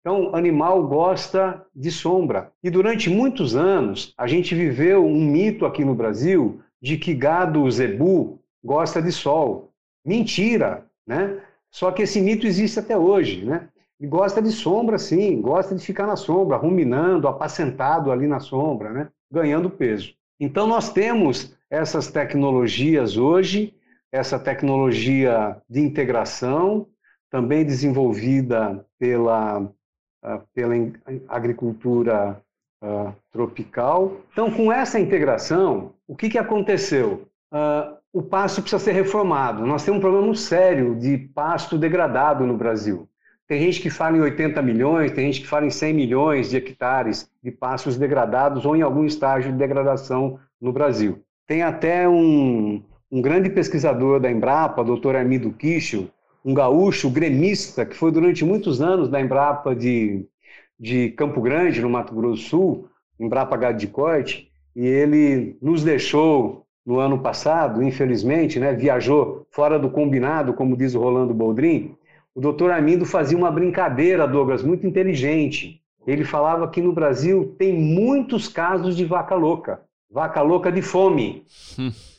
Então, 0.00 0.34
animal 0.36 0.86
gosta 0.86 1.66
de 1.74 1.90
sombra. 1.90 2.52
E 2.62 2.70
durante 2.70 3.10
muitos 3.10 3.56
anos, 3.56 4.14
a 4.16 4.26
gente 4.28 4.54
viveu 4.54 5.04
um 5.04 5.20
mito 5.20 5.66
aqui 5.66 5.84
no 5.84 5.96
Brasil 5.96 6.60
de 6.80 6.96
que 6.96 7.12
gado 7.12 7.68
zebu 7.68 8.40
gosta 8.64 9.02
de 9.02 9.10
sol. 9.10 9.72
Mentira, 10.04 10.86
né? 11.04 11.40
Só 11.72 11.90
que 11.90 12.02
esse 12.02 12.20
mito 12.20 12.46
existe 12.46 12.78
até 12.78 12.96
hoje, 12.96 13.44
né? 13.44 13.68
E 13.98 14.06
gosta 14.06 14.40
de 14.40 14.52
sombra, 14.52 14.96
sim, 14.96 15.40
gosta 15.40 15.74
de 15.74 15.84
ficar 15.84 16.06
na 16.06 16.16
sombra, 16.16 16.56
ruminando, 16.56 17.26
apacentado 17.26 18.12
ali 18.12 18.26
na 18.26 18.38
sombra, 18.38 18.92
né? 18.92 19.08
Ganhando 19.30 19.68
peso. 19.68 20.14
Então, 20.38 20.66
nós 20.66 20.92
temos 20.92 21.56
essas 21.68 22.08
tecnologias 22.10 23.16
hoje, 23.16 23.74
essa 24.12 24.38
tecnologia 24.38 25.56
de 25.68 25.80
integração, 25.80 26.86
também 27.30 27.64
desenvolvida 27.64 28.84
pela 28.98 29.68
ah, 30.28 30.40
pela 30.52 30.74
agricultura 31.28 32.42
uh, 32.82 33.14
tropical. 33.30 34.16
Então, 34.32 34.50
com 34.50 34.72
essa 34.72 34.98
integração, 34.98 35.92
o 36.04 36.16
que, 36.16 36.28
que 36.28 36.36
aconteceu? 36.36 37.28
Uh, 37.52 37.96
o 38.12 38.20
pasto 38.20 38.60
precisa 38.60 38.82
ser 38.82 38.90
reformado. 38.90 39.64
Nós 39.64 39.84
temos 39.84 39.98
um 39.98 40.00
problema 40.00 40.34
sério 40.34 40.96
de 40.96 41.16
pasto 41.16 41.78
degradado 41.78 42.44
no 42.44 42.56
Brasil. 42.56 43.08
Tem 43.46 43.60
gente 43.60 43.80
que 43.80 43.88
fala 43.88 44.16
em 44.16 44.20
80 44.20 44.60
milhões, 44.62 45.12
tem 45.12 45.26
gente 45.26 45.42
que 45.42 45.46
fala 45.46 45.64
em 45.64 45.70
100 45.70 45.94
milhões 45.94 46.50
de 46.50 46.56
hectares 46.56 47.30
de 47.40 47.52
pastos 47.52 47.96
degradados 47.96 48.66
ou 48.66 48.74
em 48.74 48.82
algum 48.82 49.04
estágio 49.04 49.52
de 49.52 49.58
degradação 49.58 50.40
no 50.60 50.72
Brasil. 50.72 51.22
Tem 51.46 51.62
até 51.62 52.08
um, 52.08 52.82
um 53.10 53.20
grande 53.20 53.50
pesquisador 53.50 54.20
da 54.20 54.30
Embrapa, 54.30 54.84
Dr. 54.84 55.16
Armindo 55.16 55.50
Kischel, 55.52 56.08
um 56.44 56.54
gaúcho 56.54 57.10
gremista 57.10 57.84
que 57.84 57.96
foi 57.96 58.12
durante 58.12 58.44
muitos 58.44 58.80
anos 58.80 59.08
da 59.08 59.20
Embrapa 59.20 59.74
de, 59.74 60.24
de 60.78 61.10
Campo 61.10 61.40
Grande, 61.40 61.82
no 61.82 61.90
Mato 61.90 62.14
Grosso 62.14 62.42
do 62.42 62.48
Sul, 62.48 62.88
Embrapa 63.18 63.56
Gado 63.56 63.78
de 63.78 63.86
Corte, 63.86 64.50
e 64.74 64.86
ele 64.86 65.56
nos 65.60 65.82
deixou 65.82 66.64
no 66.84 67.00
ano 67.00 67.18
passado, 67.18 67.82
infelizmente, 67.82 68.60
né, 68.60 68.72
viajou 68.72 69.44
fora 69.50 69.78
do 69.78 69.90
combinado, 69.90 70.54
como 70.54 70.76
diz 70.76 70.94
o 70.94 71.00
Rolando 71.00 71.34
Boldrin. 71.34 71.96
O 72.32 72.40
doutor 72.40 72.70
Armindo 72.70 73.04
fazia 73.04 73.36
uma 73.36 73.50
brincadeira, 73.50 74.28
Douglas, 74.28 74.62
muito 74.62 74.86
inteligente. 74.86 75.80
Ele 76.06 76.24
falava 76.24 76.68
que 76.68 76.80
no 76.80 76.92
Brasil 76.92 77.56
tem 77.58 77.72
muitos 77.72 78.46
casos 78.46 78.96
de 78.96 79.04
vaca 79.04 79.34
louca, 79.34 79.80
vaca 80.08 80.40
louca 80.42 80.70
de 80.70 80.80
fome, 80.80 81.44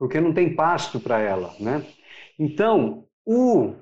porque 0.00 0.18
não 0.18 0.32
tem 0.32 0.54
pasto 0.54 0.98
para 0.98 1.18
ela, 1.20 1.52
né? 1.60 1.84
Então, 2.38 3.04
o 3.24 3.74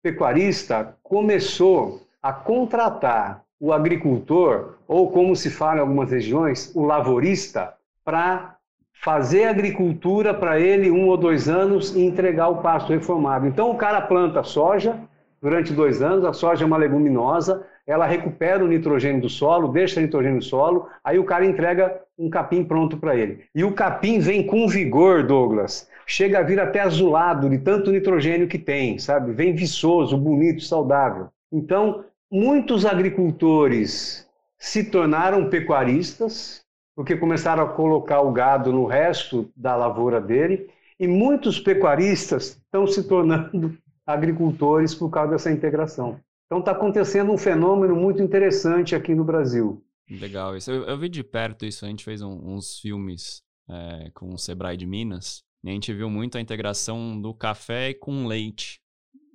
pecuarista 0.00 0.96
começou 1.02 2.06
a 2.22 2.32
contratar 2.32 3.42
o 3.58 3.72
agricultor, 3.72 4.76
ou 4.86 5.10
como 5.10 5.34
se 5.34 5.50
fala 5.50 5.78
em 5.78 5.80
algumas 5.80 6.12
regiões, 6.12 6.70
o 6.76 6.84
lavorista, 6.84 7.74
para 8.04 8.56
fazer 8.92 9.46
agricultura 9.46 10.32
para 10.32 10.60
ele 10.60 10.92
um 10.92 11.08
ou 11.08 11.16
dois 11.16 11.48
anos 11.48 11.94
e 11.96 12.04
entregar 12.04 12.48
o 12.48 12.62
pasto 12.62 12.92
reformado. 12.92 13.46
Então 13.46 13.72
o 13.72 13.76
cara 13.76 14.00
planta 14.00 14.44
soja 14.44 14.96
durante 15.42 15.72
dois 15.72 16.00
anos, 16.00 16.24
a 16.24 16.32
soja 16.32 16.64
é 16.64 16.66
uma 16.66 16.76
leguminosa, 16.76 17.66
ela 17.86 18.06
recupera 18.06 18.64
o 18.64 18.68
nitrogênio 18.68 19.20
do 19.20 19.28
solo, 19.28 19.68
deixa 19.68 20.00
o 20.00 20.02
nitrogênio 20.02 20.38
do 20.38 20.44
solo, 20.44 20.88
aí 21.02 21.18
o 21.18 21.24
cara 21.24 21.44
entrega 21.44 22.00
um 22.18 22.30
capim 22.30 22.64
pronto 22.64 22.96
para 22.96 23.16
ele. 23.16 23.44
E 23.54 23.64
o 23.64 23.72
capim 23.72 24.18
vem 24.18 24.46
com 24.46 24.66
vigor, 24.66 25.22
Douglas 25.22 25.88
chega 26.06 26.38
a 26.38 26.42
vir 26.42 26.60
até 26.60 26.80
azulado 26.80 27.48
de 27.48 27.58
tanto 27.58 27.90
nitrogênio 27.90 28.48
que 28.48 28.58
tem, 28.58 28.98
sabe? 28.98 29.32
Vem 29.32 29.54
viçoso, 29.54 30.16
bonito, 30.16 30.62
saudável. 30.62 31.28
Então, 31.52 32.04
muitos 32.30 32.84
agricultores 32.84 34.28
se 34.58 34.84
tornaram 34.84 35.48
pecuaristas, 35.48 36.62
porque 36.94 37.16
começaram 37.16 37.64
a 37.64 37.68
colocar 37.68 38.20
o 38.20 38.32
gado 38.32 38.72
no 38.72 38.86
resto 38.86 39.50
da 39.56 39.74
lavoura 39.76 40.20
dele, 40.20 40.68
e 40.98 41.06
muitos 41.08 41.58
pecuaristas 41.58 42.60
estão 42.64 42.86
se 42.86 43.06
tornando 43.06 43.76
agricultores 44.06 44.94
por 44.94 45.10
causa 45.10 45.32
dessa 45.32 45.50
integração. 45.50 46.20
Então 46.46 46.58
está 46.58 46.72
acontecendo 46.72 47.32
um 47.32 47.38
fenômeno 47.38 47.96
muito 47.96 48.22
interessante 48.22 48.94
aqui 48.94 49.14
no 49.14 49.24
Brasil. 49.24 49.82
Legal, 50.10 50.56
isso. 50.56 50.70
Eu, 50.70 50.84
eu 50.84 50.98
vi 50.98 51.08
de 51.08 51.24
perto 51.24 51.64
isso, 51.64 51.84
a 51.84 51.88
gente 51.88 52.04
fez 52.04 52.20
um, 52.20 52.54
uns 52.54 52.78
filmes 52.78 53.42
é, 53.68 54.10
com 54.14 54.34
o 54.34 54.38
Sebrae 54.38 54.76
de 54.76 54.86
Minas, 54.86 55.42
e 55.62 55.70
a 55.70 55.72
gente 55.72 55.92
viu 55.92 56.10
muito 56.10 56.36
a 56.36 56.40
integração 56.40 57.20
do 57.20 57.32
café 57.34 57.94
com 57.94 58.26
leite. 58.26 58.80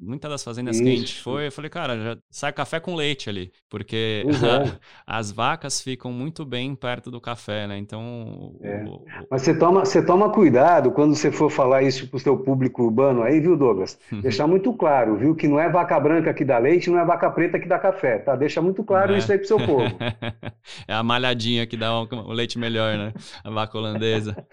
Muitas 0.02 0.32
das 0.32 0.44
fazendas 0.44 0.78
Isso. 0.78 0.84
que 0.86 0.90
a 0.90 0.96
gente 0.96 1.22
foi, 1.22 1.48
eu 1.48 1.52
falei, 1.52 1.70
cara, 1.70 1.98
já 2.00 2.18
sai 2.30 2.54
café 2.54 2.80
com 2.80 2.96
leite 2.96 3.30
ali, 3.30 3.52
porque 3.70 4.26
é. 4.26 4.80
as 5.06 5.30
vacas 5.30 5.82
ficam 5.82 6.10
muito 6.10 6.46
bem 6.46 6.74
perto 6.74 7.12
do 7.12 7.20
café, 7.20 7.68
né? 7.68 7.78
Então. 7.78 8.56
É. 8.62 8.86
O, 8.86 8.92
o... 8.92 9.06
Mas 9.30 9.42
você 9.42 9.54
toma, 9.54 9.84
você 9.84 10.02
toma 10.02 10.32
cuidado 10.32 10.92
quando 10.92 11.14
você 11.16 11.30
for 11.32 11.50
falar 11.50 11.84
isso 11.84 12.08
para 12.08 12.16
o 12.16 12.20
seu 12.20 12.38
público 12.38 12.84
urbano 12.84 13.24
aí, 13.24 13.42
viu, 13.42 13.58
Douglas? 13.58 14.00
Deixar 14.24 14.48
muito 14.48 14.72
claro, 14.74 15.18
viu, 15.18 15.36
que 15.36 15.50
não 15.50 15.60
é 15.60 15.70
vaca 15.70 16.00
branca 16.00 16.34
que 16.34 16.46
dá 16.46 16.58
leite, 16.58 16.90
não 16.90 16.98
é 16.98 17.04
vaca 17.04 17.30
preta 17.30 17.60
que 17.60 17.68
dá 17.68 17.78
café, 17.78 18.20
tá? 18.20 18.38
Deixa 18.38 18.62
muito 18.62 18.86
claro 18.86 19.14
é. 19.14 19.18
isso 19.18 19.30
aí 19.30 19.38
pro 19.38 19.48
seu 19.48 19.58
povo. 19.58 19.98
é 20.88 20.94
a 20.94 21.04
malhadinha 21.04 21.68
que 21.68 21.76
dá 21.76 21.94
o 21.94 22.32
leite 22.32 22.58
melhor, 22.58 22.98
né? 22.98 23.12
A 23.44 23.50
vaca 23.50 23.78
holandesa. 23.78 24.48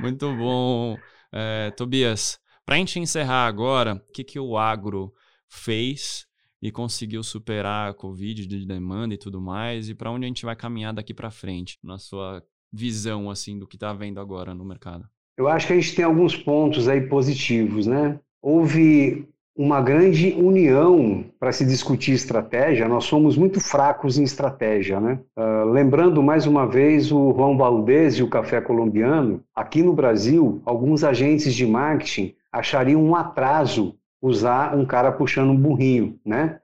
muito 0.00 0.34
bom. 0.34 0.96
É, 1.32 1.70
Tobias, 1.72 2.38
para 2.66 2.74
a 2.74 2.78
gente 2.78 2.98
encerrar 2.98 3.46
agora, 3.46 3.94
o 3.94 4.12
que, 4.12 4.24
que 4.24 4.40
o 4.40 4.58
agro 4.58 5.14
fez 5.48 6.26
e 6.60 6.72
conseguiu 6.72 7.22
superar 7.22 7.90
a 7.90 7.94
Covid 7.94 8.44
de 8.44 8.66
demanda 8.66 9.14
e 9.14 9.18
tudo 9.18 9.40
mais, 9.40 9.88
e 9.88 9.94
para 9.94 10.10
onde 10.10 10.24
a 10.24 10.28
gente 10.28 10.44
vai 10.44 10.56
caminhar 10.56 10.92
daqui 10.92 11.14
para 11.14 11.30
frente, 11.30 11.78
na 11.82 11.96
sua 11.96 12.42
visão 12.72 13.30
assim 13.30 13.56
do 13.56 13.68
que 13.68 13.76
está 13.76 13.92
vendo 13.92 14.18
agora 14.18 14.52
no 14.52 14.64
mercado? 14.64 15.08
Eu 15.38 15.46
acho 15.46 15.68
que 15.68 15.74
a 15.74 15.76
gente 15.76 15.94
tem 15.94 16.04
alguns 16.04 16.34
pontos 16.36 16.88
aí 16.88 17.08
positivos, 17.08 17.86
né? 17.86 18.18
Houve 18.42 19.28
uma 19.56 19.80
grande 19.80 20.34
união 20.34 21.24
para 21.40 21.50
se 21.50 21.64
discutir 21.64 22.12
estratégia. 22.12 22.86
Nós 22.86 23.04
somos 23.04 23.36
muito 23.36 23.58
fracos 23.58 24.18
em 24.18 24.22
estratégia, 24.22 25.00
né? 25.00 25.18
Uh, 25.34 25.64
lembrando 25.70 26.22
mais 26.22 26.46
uma 26.46 26.66
vez 26.66 27.10
o 27.10 27.32
Juan 27.32 27.56
Valdez 27.56 28.16
e 28.16 28.22
o 28.22 28.28
café 28.28 28.60
colombiano. 28.60 29.42
Aqui 29.54 29.82
no 29.82 29.94
Brasil, 29.94 30.60
alguns 30.66 31.02
agentes 31.02 31.54
de 31.54 31.66
marketing 31.66 32.34
achariam 32.52 33.02
um 33.02 33.16
atraso 33.16 33.96
usar 34.20 34.76
um 34.76 34.84
cara 34.84 35.10
puxando 35.10 35.50
um 35.50 35.56
burrinho, 35.56 36.18
né? 36.24 36.58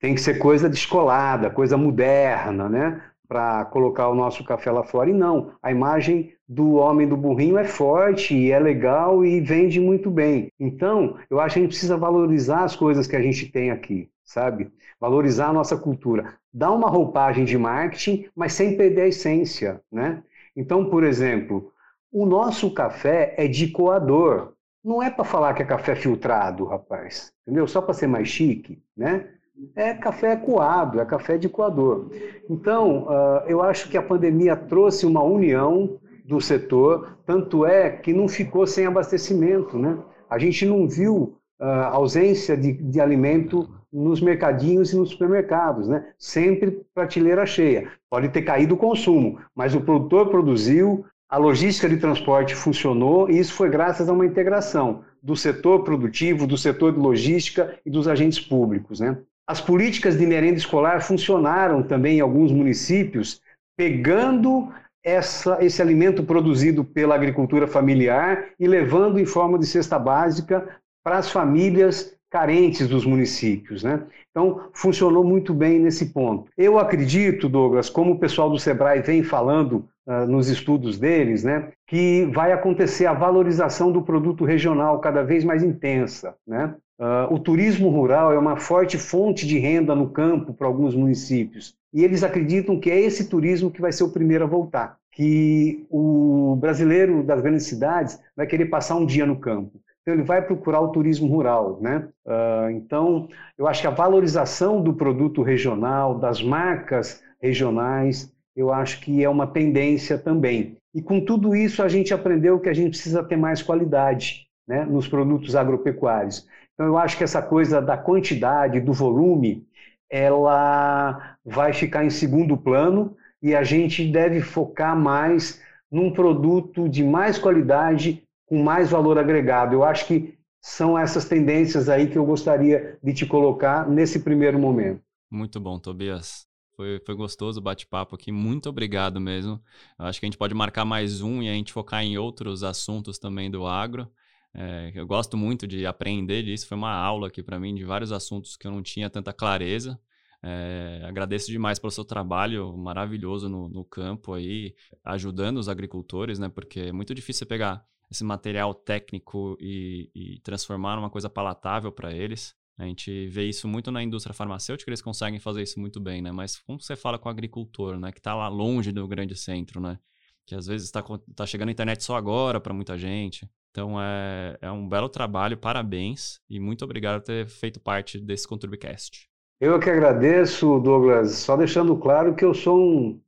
Tem 0.00 0.14
que 0.14 0.20
ser 0.20 0.38
coisa 0.38 0.68
descolada, 0.70 1.50
coisa 1.50 1.76
moderna, 1.76 2.68
né? 2.68 3.02
Para 3.28 3.66
colocar 3.66 4.08
o 4.08 4.14
nosso 4.14 4.42
café 4.42 4.70
lá 4.70 4.82
fora. 4.82 5.10
E 5.10 5.12
não, 5.12 5.52
a 5.62 5.70
imagem 5.70 6.32
do 6.48 6.74
homem 6.76 7.06
do 7.06 7.16
burrinho 7.16 7.58
é 7.58 7.64
forte 7.64 8.34
e 8.34 8.50
é 8.50 8.58
legal 8.58 9.24
e 9.24 9.40
vende 9.40 9.78
muito 9.80 10.10
bem. 10.10 10.50
Então, 10.58 11.18
eu 11.28 11.38
acho 11.40 11.54
que 11.54 11.60
a 11.60 11.62
gente 11.62 11.72
precisa 11.72 11.96
valorizar 11.96 12.64
as 12.64 12.74
coisas 12.74 13.06
que 13.06 13.16
a 13.16 13.22
gente 13.22 13.46
tem 13.52 13.70
aqui, 13.70 14.10
sabe? 14.24 14.72
Valorizar 14.98 15.48
a 15.48 15.52
nossa 15.52 15.76
cultura. 15.76 16.34
Dar 16.52 16.72
uma 16.72 16.88
roupagem 16.88 17.44
de 17.44 17.58
marketing, 17.58 18.26
mas 18.34 18.54
sem 18.54 18.76
perder 18.76 19.02
a 19.02 19.08
essência, 19.08 19.82
né? 19.92 20.22
Então, 20.56 20.88
por 20.88 21.04
exemplo, 21.04 21.70
o 22.10 22.24
nosso 22.26 22.72
café 22.72 23.34
é 23.36 23.46
de 23.46 23.68
coador. 23.68 24.54
não 24.82 25.02
é 25.02 25.10
para 25.10 25.24
falar 25.24 25.54
que 25.54 25.62
é 25.62 25.66
café 25.66 25.94
filtrado, 25.94 26.64
rapaz, 26.64 27.32
entendeu? 27.42 27.66
Só 27.66 27.82
para 27.82 27.94
ser 27.94 28.06
mais 28.06 28.28
chique, 28.28 28.82
né? 28.96 29.28
É 29.74 29.94
café 29.94 30.36
coado, 30.36 31.00
é 31.00 31.04
café 31.04 31.36
de 31.36 31.48
coador. 31.48 32.10
Então, 32.48 33.04
uh, 33.04 33.42
eu 33.48 33.62
acho 33.62 33.88
que 33.88 33.96
a 33.96 34.02
pandemia 34.02 34.56
trouxe 34.56 35.04
uma 35.04 35.22
união 35.22 35.98
do 36.24 36.40
setor, 36.40 37.18
tanto 37.26 37.64
é 37.64 37.90
que 37.90 38.12
não 38.12 38.28
ficou 38.28 38.66
sem 38.66 38.86
abastecimento, 38.86 39.78
né? 39.78 39.98
A 40.28 40.38
gente 40.38 40.66
não 40.66 40.86
viu 40.86 41.36
uh, 41.60 41.64
ausência 41.90 42.56
de, 42.56 42.72
de 42.72 43.00
alimento 43.00 43.68
nos 43.92 44.20
mercadinhos 44.20 44.92
e 44.92 44.96
nos 44.96 45.10
supermercados, 45.10 45.88
né? 45.88 46.12
Sempre 46.18 46.82
prateleira 46.94 47.46
cheia. 47.46 47.90
Pode 48.10 48.28
ter 48.28 48.42
caído 48.42 48.74
o 48.74 48.78
consumo, 48.78 49.38
mas 49.54 49.74
o 49.74 49.80
produtor 49.80 50.28
produziu, 50.28 51.04
a 51.28 51.36
logística 51.36 51.88
de 51.88 51.96
transporte 51.98 52.54
funcionou 52.54 53.30
e 53.30 53.38
isso 53.38 53.52
foi 53.52 53.68
graças 53.68 54.08
a 54.08 54.12
uma 54.12 54.24
integração 54.24 55.02
do 55.22 55.36
setor 55.36 55.82
produtivo, 55.82 56.46
do 56.46 56.56
setor 56.56 56.92
de 56.92 56.98
logística 56.98 57.78
e 57.84 57.90
dos 57.90 58.06
agentes 58.06 58.40
públicos. 58.40 59.00
Né? 59.00 59.16
As 59.48 59.62
políticas 59.62 60.18
de 60.18 60.26
merenda 60.26 60.58
escolar 60.58 61.00
funcionaram 61.00 61.82
também 61.82 62.18
em 62.18 62.20
alguns 62.20 62.52
municípios, 62.52 63.40
pegando 63.78 64.70
essa, 65.02 65.64
esse 65.64 65.80
alimento 65.80 66.22
produzido 66.22 66.84
pela 66.84 67.14
agricultura 67.14 67.66
familiar 67.66 68.48
e 68.60 68.68
levando 68.68 69.18
em 69.18 69.24
forma 69.24 69.58
de 69.58 69.64
cesta 69.64 69.98
básica 69.98 70.68
para 71.02 71.16
as 71.16 71.30
famílias 71.30 72.14
carentes 72.30 72.86
dos 72.88 73.06
municípios. 73.06 73.82
Né? 73.82 74.02
Então, 74.30 74.68
funcionou 74.74 75.24
muito 75.24 75.54
bem 75.54 75.78
nesse 75.78 76.12
ponto. 76.12 76.50
Eu 76.54 76.78
acredito, 76.78 77.48
Douglas, 77.48 77.88
como 77.88 78.12
o 78.12 78.18
pessoal 78.18 78.50
do 78.50 78.58
SEBRAE 78.58 79.00
vem 79.00 79.22
falando 79.22 79.88
uh, 80.06 80.26
nos 80.26 80.48
estudos 80.48 80.98
deles, 80.98 81.42
né, 81.42 81.72
que 81.86 82.26
vai 82.34 82.52
acontecer 82.52 83.06
a 83.06 83.14
valorização 83.14 83.90
do 83.90 84.02
produto 84.02 84.44
regional 84.44 85.00
cada 85.00 85.22
vez 85.22 85.42
mais 85.42 85.62
intensa. 85.62 86.36
Né? 86.46 86.74
Uh, 86.98 87.32
o 87.32 87.38
turismo 87.38 87.88
rural 87.90 88.32
é 88.32 88.38
uma 88.38 88.56
forte 88.56 88.98
fonte 88.98 89.46
de 89.46 89.56
renda 89.58 89.94
no 89.94 90.10
campo 90.10 90.52
para 90.52 90.66
alguns 90.66 90.94
municípios. 90.94 91.76
E 91.92 92.02
eles 92.02 92.24
acreditam 92.24 92.78
que 92.78 92.90
é 92.90 93.00
esse 93.00 93.28
turismo 93.28 93.70
que 93.70 93.80
vai 93.80 93.92
ser 93.92 94.02
o 94.02 94.10
primeiro 94.10 94.44
a 94.44 94.48
voltar. 94.48 94.98
Que 95.12 95.86
o 95.90 96.56
brasileiro 96.60 97.22
das 97.22 97.40
grandes 97.40 97.66
cidades 97.66 98.20
vai 98.36 98.46
querer 98.46 98.66
passar 98.66 98.96
um 98.96 99.06
dia 99.06 99.24
no 99.24 99.38
campo. 99.38 99.80
Então, 100.02 100.14
ele 100.14 100.24
vai 100.24 100.42
procurar 100.42 100.80
o 100.80 100.88
turismo 100.88 101.28
rural. 101.28 101.78
Né? 101.80 102.08
Uh, 102.26 102.70
então, 102.70 103.28
eu 103.56 103.68
acho 103.68 103.80
que 103.80 103.86
a 103.86 103.90
valorização 103.90 104.82
do 104.82 104.92
produto 104.92 105.42
regional, 105.42 106.18
das 106.18 106.42
marcas 106.42 107.22
regionais, 107.40 108.32
eu 108.56 108.72
acho 108.72 109.00
que 109.00 109.22
é 109.22 109.28
uma 109.28 109.46
tendência 109.46 110.18
também. 110.18 110.76
E 110.92 111.00
com 111.00 111.24
tudo 111.24 111.54
isso, 111.54 111.80
a 111.82 111.88
gente 111.88 112.12
aprendeu 112.12 112.58
que 112.58 112.68
a 112.68 112.74
gente 112.74 112.90
precisa 112.90 113.22
ter 113.22 113.36
mais 113.36 113.62
qualidade 113.62 114.48
né, 114.66 114.84
nos 114.84 115.06
produtos 115.06 115.54
agropecuários. 115.54 116.46
Então, 116.78 116.86
eu 116.86 116.96
acho 116.96 117.16
que 117.16 117.24
essa 117.24 117.42
coisa 117.42 117.82
da 117.82 117.98
quantidade, 117.98 118.80
do 118.80 118.92
volume, 118.92 119.66
ela 120.08 121.36
vai 121.44 121.72
ficar 121.72 122.04
em 122.04 122.10
segundo 122.10 122.56
plano 122.56 123.16
e 123.42 123.52
a 123.52 123.64
gente 123.64 124.06
deve 124.06 124.40
focar 124.40 124.96
mais 124.96 125.60
num 125.90 126.12
produto 126.12 126.88
de 126.88 127.02
mais 127.02 127.36
qualidade 127.36 128.22
com 128.46 128.62
mais 128.62 128.90
valor 128.90 129.18
agregado. 129.18 129.74
Eu 129.74 129.82
acho 129.82 130.06
que 130.06 130.38
são 130.62 130.96
essas 130.96 131.24
tendências 131.24 131.88
aí 131.88 132.08
que 132.08 132.16
eu 132.16 132.24
gostaria 132.24 132.96
de 133.02 133.12
te 133.12 133.26
colocar 133.26 133.88
nesse 133.88 134.20
primeiro 134.20 134.56
momento. 134.56 135.02
Muito 135.28 135.58
bom, 135.58 135.80
Tobias. 135.80 136.46
Foi, 136.76 137.00
foi 137.04 137.14
gostoso 137.16 137.58
o 137.58 137.62
bate-papo 137.62 138.14
aqui. 138.14 138.30
Muito 138.30 138.68
obrigado 138.68 139.20
mesmo. 139.20 139.60
Eu 139.98 140.06
acho 140.06 140.20
que 140.20 140.26
a 140.26 140.28
gente 140.28 140.38
pode 140.38 140.54
marcar 140.54 140.84
mais 140.84 141.22
um 141.22 141.42
e 141.42 141.48
a 141.48 141.52
gente 141.52 141.72
focar 141.72 142.04
em 142.04 142.16
outros 142.16 142.62
assuntos 142.62 143.18
também 143.18 143.50
do 143.50 143.66
agro. 143.66 144.08
É, 144.54 144.92
eu 144.94 145.06
gosto 145.06 145.36
muito 145.36 145.66
de 145.66 145.86
aprender 145.86 146.42
disso. 146.42 146.66
Foi 146.66 146.76
uma 146.76 146.92
aula 146.92 147.28
aqui 147.28 147.42
para 147.42 147.58
mim 147.58 147.74
de 147.74 147.84
vários 147.84 148.12
assuntos 148.12 148.56
que 148.56 148.66
eu 148.66 148.70
não 148.70 148.82
tinha 148.82 149.08
tanta 149.10 149.32
clareza. 149.32 149.98
É, 150.42 151.02
agradeço 151.04 151.50
demais 151.50 151.78
pelo 151.78 151.90
seu 151.90 152.04
trabalho 152.04 152.76
maravilhoso 152.76 153.48
no, 153.48 153.68
no 153.68 153.84
campo 153.84 154.34
aí, 154.34 154.74
ajudando 155.04 155.58
os 155.58 155.68
agricultores, 155.68 156.38
né? 156.38 156.48
Porque 156.48 156.80
é 156.80 156.92
muito 156.92 157.14
difícil 157.14 157.46
pegar 157.46 157.84
esse 158.10 158.24
material 158.24 158.72
técnico 158.72 159.56
e, 159.60 160.10
e 160.14 160.40
transformar 160.40 160.96
numa 160.96 161.10
coisa 161.10 161.28
palatável 161.28 161.92
para 161.92 162.12
eles. 162.12 162.54
A 162.78 162.84
gente 162.84 163.26
vê 163.28 163.48
isso 163.48 163.66
muito 163.66 163.90
na 163.90 164.02
indústria 164.02 164.32
farmacêutica, 164.32 164.88
eles 164.88 165.02
conseguem 165.02 165.40
fazer 165.40 165.62
isso 165.62 165.80
muito 165.80 165.98
bem, 165.98 166.22
né? 166.22 166.30
Mas 166.30 166.58
como 166.60 166.80
você 166.80 166.94
fala 166.94 167.18
com 167.18 167.28
o 167.28 167.32
agricultor, 167.32 167.98
né? 167.98 168.12
Que 168.12 168.20
está 168.20 168.34
lá 168.34 168.48
longe 168.48 168.92
do 168.92 169.06
grande 169.08 169.34
centro, 169.34 169.80
né? 169.80 169.98
Que 170.46 170.54
às 170.54 170.66
vezes 170.66 170.86
está 170.86 171.02
tá 171.34 171.44
chegando 171.44 171.68
a 171.70 171.72
internet 171.72 172.04
só 172.04 172.16
agora 172.16 172.60
para 172.60 172.72
muita 172.72 172.96
gente. 172.96 173.50
Então 173.78 173.92
é, 173.96 174.58
é 174.60 174.72
um 174.72 174.88
belo 174.88 175.08
trabalho, 175.08 175.56
parabéns 175.56 176.40
e 176.50 176.58
muito 176.58 176.84
obrigado 176.84 177.20
por 177.20 177.26
ter 177.26 177.46
feito 177.46 177.78
parte 177.78 178.20
desse 178.20 178.48
Contribcast. 178.48 179.28
Eu 179.60 179.78
que 179.78 179.88
agradeço, 179.88 180.80
Douglas, 180.80 181.34
só 181.34 181.56
deixando 181.56 181.96
claro 181.96 182.34
que 182.34 182.44
eu 182.44 182.52
sou 182.52 182.76
um, 182.76 183.20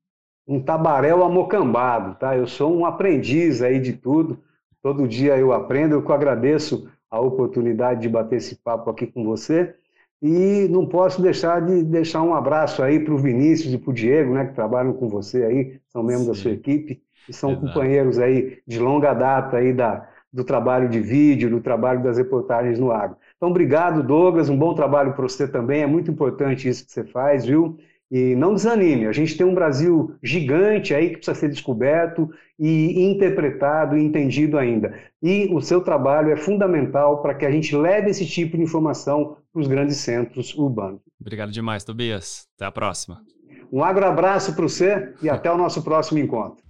um 0.49 0.61
tabaréu 0.61 1.23
amocambado, 1.23 2.19
tá? 2.19 2.37
Eu 2.37 2.49
sou 2.49 2.77
um 2.77 2.85
aprendiz 2.85 3.63
aí 3.63 3.79
de 3.79 3.93
tudo. 3.93 4.43
Todo 4.83 5.07
dia 5.07 5.39
eu 5.39 5.53
aprendo, 5.53 5.95
eu 5.95 6.05
que 6.05 6.11
agradeço 6.11 6.91
a 7.09 7.21
oportunidade 7.21 8.01
de 8.01 8.09
bater 8.09 8.39
esse 8.39 8.57
papo 8.57 8.91
aqui 8.91 9.07
com 9.07 9.23
você. 9.23 9.77
E 10.21 10.67
não 10.69 10.85
posso 10.85 11.23
deixar 11.23 11.65
de 11.65 11.85
deixar 11.85 12.23
um 12.23 12.35
abraço 12.35 12.83
aí 12.83 12.99
para 12.99 13.15
o 13.15 13.19
Vinícius 13.19 13.73
e 13.73 13.79
para 13.79 13.91
o 13.91 13.95
Diego, 13.95 14.35
né, 14.35 14.47
que 14.47 14.55
trabalham 14.55 14.95
com 14.95 15.09
você 15.09 15.45
aí, 15.45 15.81
são 15.87 16.03
membros 16.03 16.25
Sim. 16.25 16.33
da 16.33 16.35
sua 16.35 16.51
equipe 16.51 17.01
e 17.29 17.33
são 17.33 17.53
Exato. 17.53 17.67
companheiros 17.69 18.19
aí 18.19 18.59
de 18.67 18.81
longa 18.81 19.15
data 19.15 19.57
aí 19.57 19.73
da, 19.73 20.10
do 20.33 20.45
trabalho 20.45 20.89
de 20.89 21.01
vídeo, 21.01 21.51
do 21.51 21.61
trabalho 21.61 22.03
das 22.03 22.19
reportagens 22.19 22.79
no 22.79 22.93
agro. 22.93 23.17
Então, 23.37 23.51
obrigado, 23.51 24.03
Douglas, 24.03 24.49
um 24.49 24.57
bom 24.57 24.75
trabalho 24.75 25.13
para 25.13 25.23
você 25.23 25.49
também, 25.49 25.83
é 25.83 25.87
muito 25.87 26.11
importante 26.11 26.69
isso 26.69 26.85
que 26.85 26.93
você 26.93 27.05
faz, 27.05 27.45
viu? 27.45 27.77
E 28.11 28.35
não 28.35 28.55
desanime, 28.55 29.07
a 29.07 29.13
gente 29.13 29.37
tem 29.37 29.47
um 29.47 29.55
Brasil 29.55 30.17
gigante 30.21 30.93
aí 30.93 31.11
que 31.11 31.17
precisa 31.19 31.35
ser 31.35 31.49
descoberto 31.49 32.29
e 32.59 33.05
interpretado 33.05 33.97
e 33.97 34.03
entendido 34.03 34.59
ainda. 34.59 34.99
E 35.23 35.49
o 35.53 35.61
seu 35.61 35.81
trabalho 35.81 36.33
é 36.33 36.37
fundamental 36.37 37.23
para 37.23 37.35
que 37.35 37.47
a 37.47 37.51
gente 37.53 37.75
leve 37.77 38.11
esse 38.11 38.27
tipo 38.27 38.57
de 38.57 38.65
informação 38.65 39.37
para 39.53 39.63
os 39.63 39.69
grandes 39.69 39.99
centros 39.99 40.53
urbanos. 40.57 41.01
Obrigado 41.21 41.53
demais, 41.53 41.85
Tobias. 41.85 42.49
Até 42.57 42.65
a 42.65 42.73
próxima. 42.73 43.23
Um 43.73 43.85
agro 43.85 44.05
abraço 44.05 44.57
para 44.57 44.65
você 44.65 45.15
e 45.23 45.31
até 45.31 45.51
o 45.51 45.57
nosso 45.57 45.81
próximo 45.85 46.19
encontro. 46.19 46.70